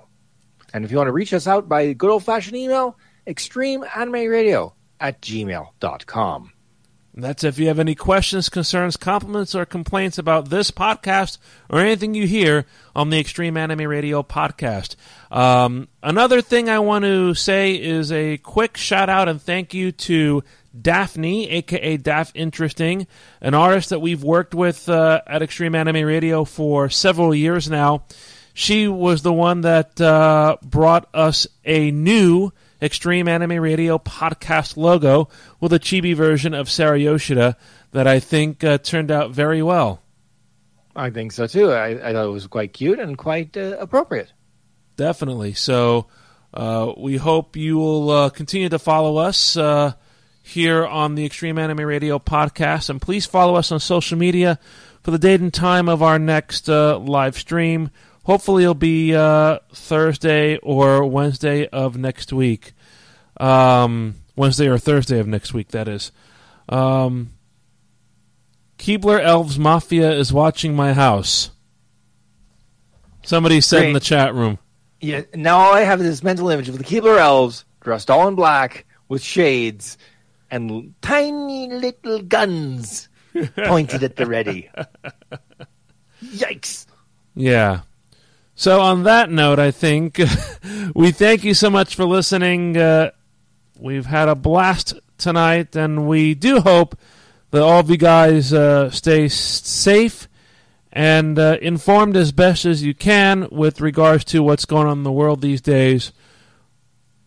And 0.75 0.85
if 0.85 0.91
you 0.91 0.99
want 0.99 1.09
to 1.09 1.13
reach 1.13 1.33
us 1.33 1.47
out 1.47 1.71
by 1.71 1.95
good 1.95 2.11
old 2.11 2.23
fashioned 2.23 2.57
email, 2.57 2.99
extreme 3.27 3.83
anime 3.97 4.29
radio 4.29 4.75
at 5.01 5.23
gmail.com. 5.23 6.53
That's 7.21 7.43
if 7.43 7.59
you 7.59 7.67
have 7.67 7.81
any 7.81 7.97
questions, 7.97 8.49
concerns, 8.49 8.97
compliments, 8.97 9.53
or 9.53 9.67
complaints 9.67 10.19
about 10.19 10.51
this 10.51 10.71
podcast 10.71 11.39
or 11.69 11.81
anything 11.81 12.15
you 12.15 12.29
hear 12.29 12.65
on 12.95 13.11
the 13.11 13.19
Extreme 13.19 13.57
Anime 13.57 13.89
Radio 13.89 14.23
podcast. 14.23 14.95
Um, 15.33 15.89
another 16.01 16.41
thing 16.41 16.69
I 16.69 16.79
want 16.79 17.05
to 17.05 17.35
say 17.35 17.75
is 17.75 18.13
a 18.13 18.39
quick 18.39 18.77
shout 18.77 19.09
out 19.09 19.29
and 19.29 19.43
thank 19.43 19.75
you 19.75 19.91
to 19.91 20.45
Daphne, 20.81 21.51
aka 21.51 21.97
Daph 21.97 22.31
Interesting, 22.37 23.09
an 23.41 23.53
artist 23.53 23.91
that 23.91 24.01
we've 24.01 24.23
worked 24.23 24.55
with 24.55 24.89
uh, 24.89 25.21
at 25.27 25.43
Extreme 25.43 25.75
Anime 25.75 26.07
Radio 26.07 26.45
for 26.45 26.89
several 26.89 27.35
years 27.35 27.69
now. 27.69 28.05
She 28.55 28.87
was 28.87 29.23
the 29.23 29.33
one 29.33 29.63
that 29.63 30.01
uh, 30.01 30.57
brought 30.63 31.09
us 31.13 31.49
a 31.65 31.91
new 31.91 32.53
Extreme 32.81 33.29
Anime 33.29 33.61
Radio 33.61 33.99
podcast 33.99 34.77
logo 34.77 35.29
with 35.61 35.73
a 35.73 35.79
chibi 35.79 36.15
version 36.15 36.55
of 36.55 36.71
Sarah 36.71 36.99
Yoshida 36.99 37.57
that 37.93 38.07
I 38.07 38.21
think 38.21 38.63
uh, 38.63 38.79
turned 38.79 39.11
out 39.11 39.31
very 39.33 39.63
well. 39.63 40.03
I 40.95 41.11
think 41.11 41.33
so 41.33 41.47
too. 41.47 41.71
I, 41.73 42.09
I 42.09 42.13
thought 42.13 42.27
it 42.27 42.31
was 42.33 42.47
quite 42.47 42.73
cute 42.73 42.99
and 42.99 43.17
quite 43.17 43.57
uh, 43.57 43.77
appropriate. 43.79 44.33
Definitely. 44.97 45.55
So 45.55 46.07
uh, 46.53 46.93
we 46.97 47.17
hope 47.17 47.57
you 47.57 47.79
will 47.79 48.11
uh, 48.11 48.31
continue 48.31 48.69
to 48.69 48.79
follow 48.79 49.17
us 49.17 49.57
uh, 49.57 49.93
here 50.43 50.87
on 50.87 51.15
the 51.15 51.25
Extreme 51.25 51.59
Anime 51.59 51.81
Radio 51.81 52.19
podcast, 52.19 52.91
and 52.91 53.01
please 53.01 53.27
follow 53.27 53.55
us 53.55 53.71
on 53.71 53.81
social 53.81 54.19
media 54.19 54.59
for 55.03 55.11
the 55.11 55.19
date 55.19 55.41
and 55.41 55.53
time 55.53 55.89
of 55.89 56.03
our 56.03 56.19
next 56.19 56.69
uh, 56.69 56.99
live 56.99 57.37
stream. 57.37 57.91
Hopefully, 58.29 58.65
it'll 58.65 58.75
be 58.75 59.15
uh, 59.15 59.59
Thursday 59.73 60.59
or 60.59 61.03
Wednesday 61.07 61.67
of 61.69 61.97
next 61.97 62.31
week. 62.31 62.75
Um, 63.41 64.17
Wednesday 64.37 64.69
or 64.69 64.77
Thursday 64.77 65.19
of 65.19 65.27
next 65.27 65.55
week, 65.55 65.69
that 65.69 65.89
is. 65.89 66.13
Um, 66.69 67.31
Keebler 68.77 69.19
Elves 69.19 69.59
Mafia 69.59 70.13
is 70.13 70.31
watching 70.31 70.77
my 70.77 70.93
house. 70.93 71.53
Somebody 73.25 73.63
said 73.63 73.85
in 73.85 73.93
the 73.95 74.01
chat 74.01 74.35
room. 74.35 74.59
Yeah, 75.01 75.23
now 75.35 75.57
all 75.57 75.73
I 75.73 75.81
have 75.81 75.99
is 76.03 76.07
this 76.07 76.23
mental 76.23 76.51
image 76.51 76.69
of 76.69 76.77
the 76.77 76.85
Keebler 76.85 77.19
elves 77.19 77.65
dressed 77.81 78.11
all 78.11 78.29
in 78.29 78.35
black 78.35 78.85
with 79.09 79.23
shades 79.23 79.97
and 80.51 80.93
tiny 81.01 81.71
little 81.71 82.21
guns 82.21 83.09
pointed 83.65 84.03
at 84.03 84.17
the 84.17 84.27
ready. 84.27 84.69
Yikes. 86.23 86.85
Yeah. 87.35 87.81
So 88.59 88.81
on 88.81 89.05
that 89.05 89.31
note, 89.31 89.61
I 89.61 89.71
think 89.71 90.21
we 90.95 91.13
thank 91.13 91.45
you 91.45 91.55
so 91.55 91.71
much 91.71 91.95
for 91.95 92.05
listening. 92.05 92.77
Uh, 92.77 93.13
we've 93.79 94.07
had 94.07 94.29
a 94.29 94.35
blast 94.35 94.95
tonight, 95.17 95.77
and 95.77 96.09
we 96.09 96.35
do 96.35 96.59
hope 96.63 96.99
that 97.53 97.63
all 97.63 97.79
of 97.79 97.89
you 97.89 97.97
guys 97.97 98.53
uh, 98.53 98.91
stay 98.91 99.29
safe 99.29 100.27
and 100.93 101.39
uh, 101.39 101.59
informed 101.63 102.17
as 102.17 102.33
best 102.33 102.65
as 102.65 102.83
you 102.83 102.95
can 102.95 103.47
with 103.53 103.81
regards 103.81 104.25
to 104.25 104.43
what's 104.43 104.65
going 104.65 104.89
on 104.89 104.99
in 104.99 105.05
the 105.05 105.13
world 105.13 105.41
these 105.41 105.61
days. 105.61 106.11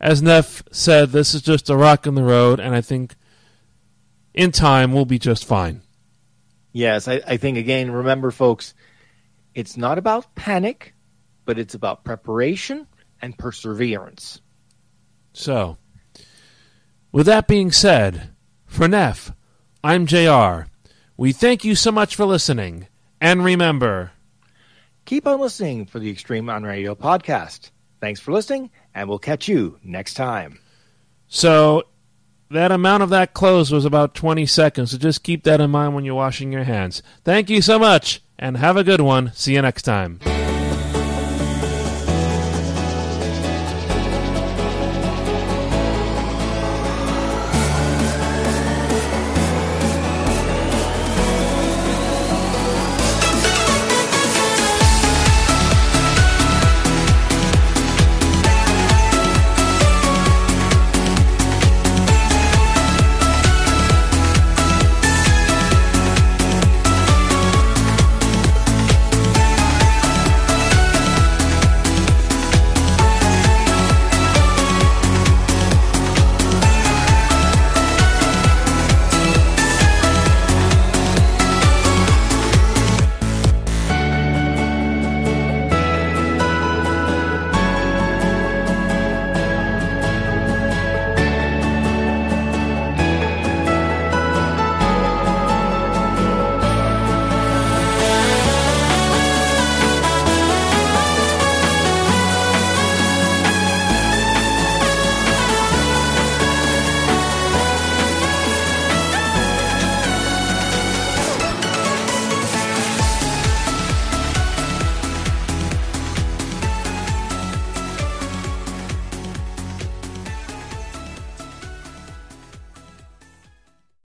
As 0.01 0.21
Neff 0.21 0.63
said, 0.69 1.11
this 1.11 1.34
is 1.34 1.41
just 1.41 1.69
a 1.69 1.77
rock 1.77 2.05
in 2.05 2.15
the 2.15 2.25
road, 2.25 2.59
and 2.59 2.75
I 2.75 2.82
think 2.82 3.15
in 4.34 4.51
time 4.51 4.91
we'll 4.91 5.05
be 5.05 5.17
just 5.17 5.45
fine. 5.45 5.82
Yes, 6.73 7.07
I, 7.07 7.21
I 7.25 7.38
think 7.38 7.57
again, 7.57 7.89
remember, 7.89 8.32
folks, 8.32 8.73
it's 9.55 9.77
not 9.77 9.97
about 9.97 10.36
panic, 10.36 10.93
but 11.46 11.58
it's 11.60 11.74
about 11.74 12.04
preparation 12.04 12.88
and 13.22 13.38
perseverance. 13.38 14.42
So, 15.34 15.78
with 17.12 17.26
that 17.26 17.48
being 17.48 17.72
said, 17.72 18.30
for 18.66 18.88
Neff, 18.88 19.32
I'm 19.84 20.06
JR. 20.06 20.68
We 21.18 21.32
thank 21.32 21.64
you 21.64 21.76
so 21.76 21.92
much 21.92 22.16
for 22.16 22.26
listening. 22.26 22.88
And 23.20 23.44
remember, 23.44 24.12
Keep 25.06 25.28
on 25.28 25.39
listening 25.42 25.86
for 25.88 26.00
the 26.00 26.10
Extreme 26.10 26.50
on 26.50 26.64
Radio 26.64 26.96
podcast. 26.96 27.72
Thanks 28.00 28.20
for 28.20 28.32
listening, 28.32 28.70
and 28.94 29.10
we'll 29.10 29.20
catch 29.20 29.48
you 29.48 29.80
next 29.84 30.14
time. 30.14 30.60
so 31.28 31.84
that 32.50 32.72
amount 32.72 33.02
of 33.04 33.10
that 33.10 33.34
close 33.34 33.72
was 33.72 33.86
about 33.86 34.14
20 34.14 34.46
seconds, 34.46 34.92
so 34.92 34.98
just 34.98 35.24
keep 35.24 35.44
that 35.44 35.62
in 35.62 35.72
mind 35.72 35.96
when 35.96 36.04
you're 36.06 36.16
washing 36.16 36.52
your 36.52 36.64
hands. 36.66 37.02
Thank 37.24 37.50
you 37.50 37.62
so 37.62 37.80
much, 37.80 38.22
and 38.38 38.58
have 38.58 38.76
a 38.78 38.84
good 38.84 39.02
one. 39.02 39.32
See 39.34 39.54
you 39.54 39.62
next 39.62 39.84
time. 39.84 40.20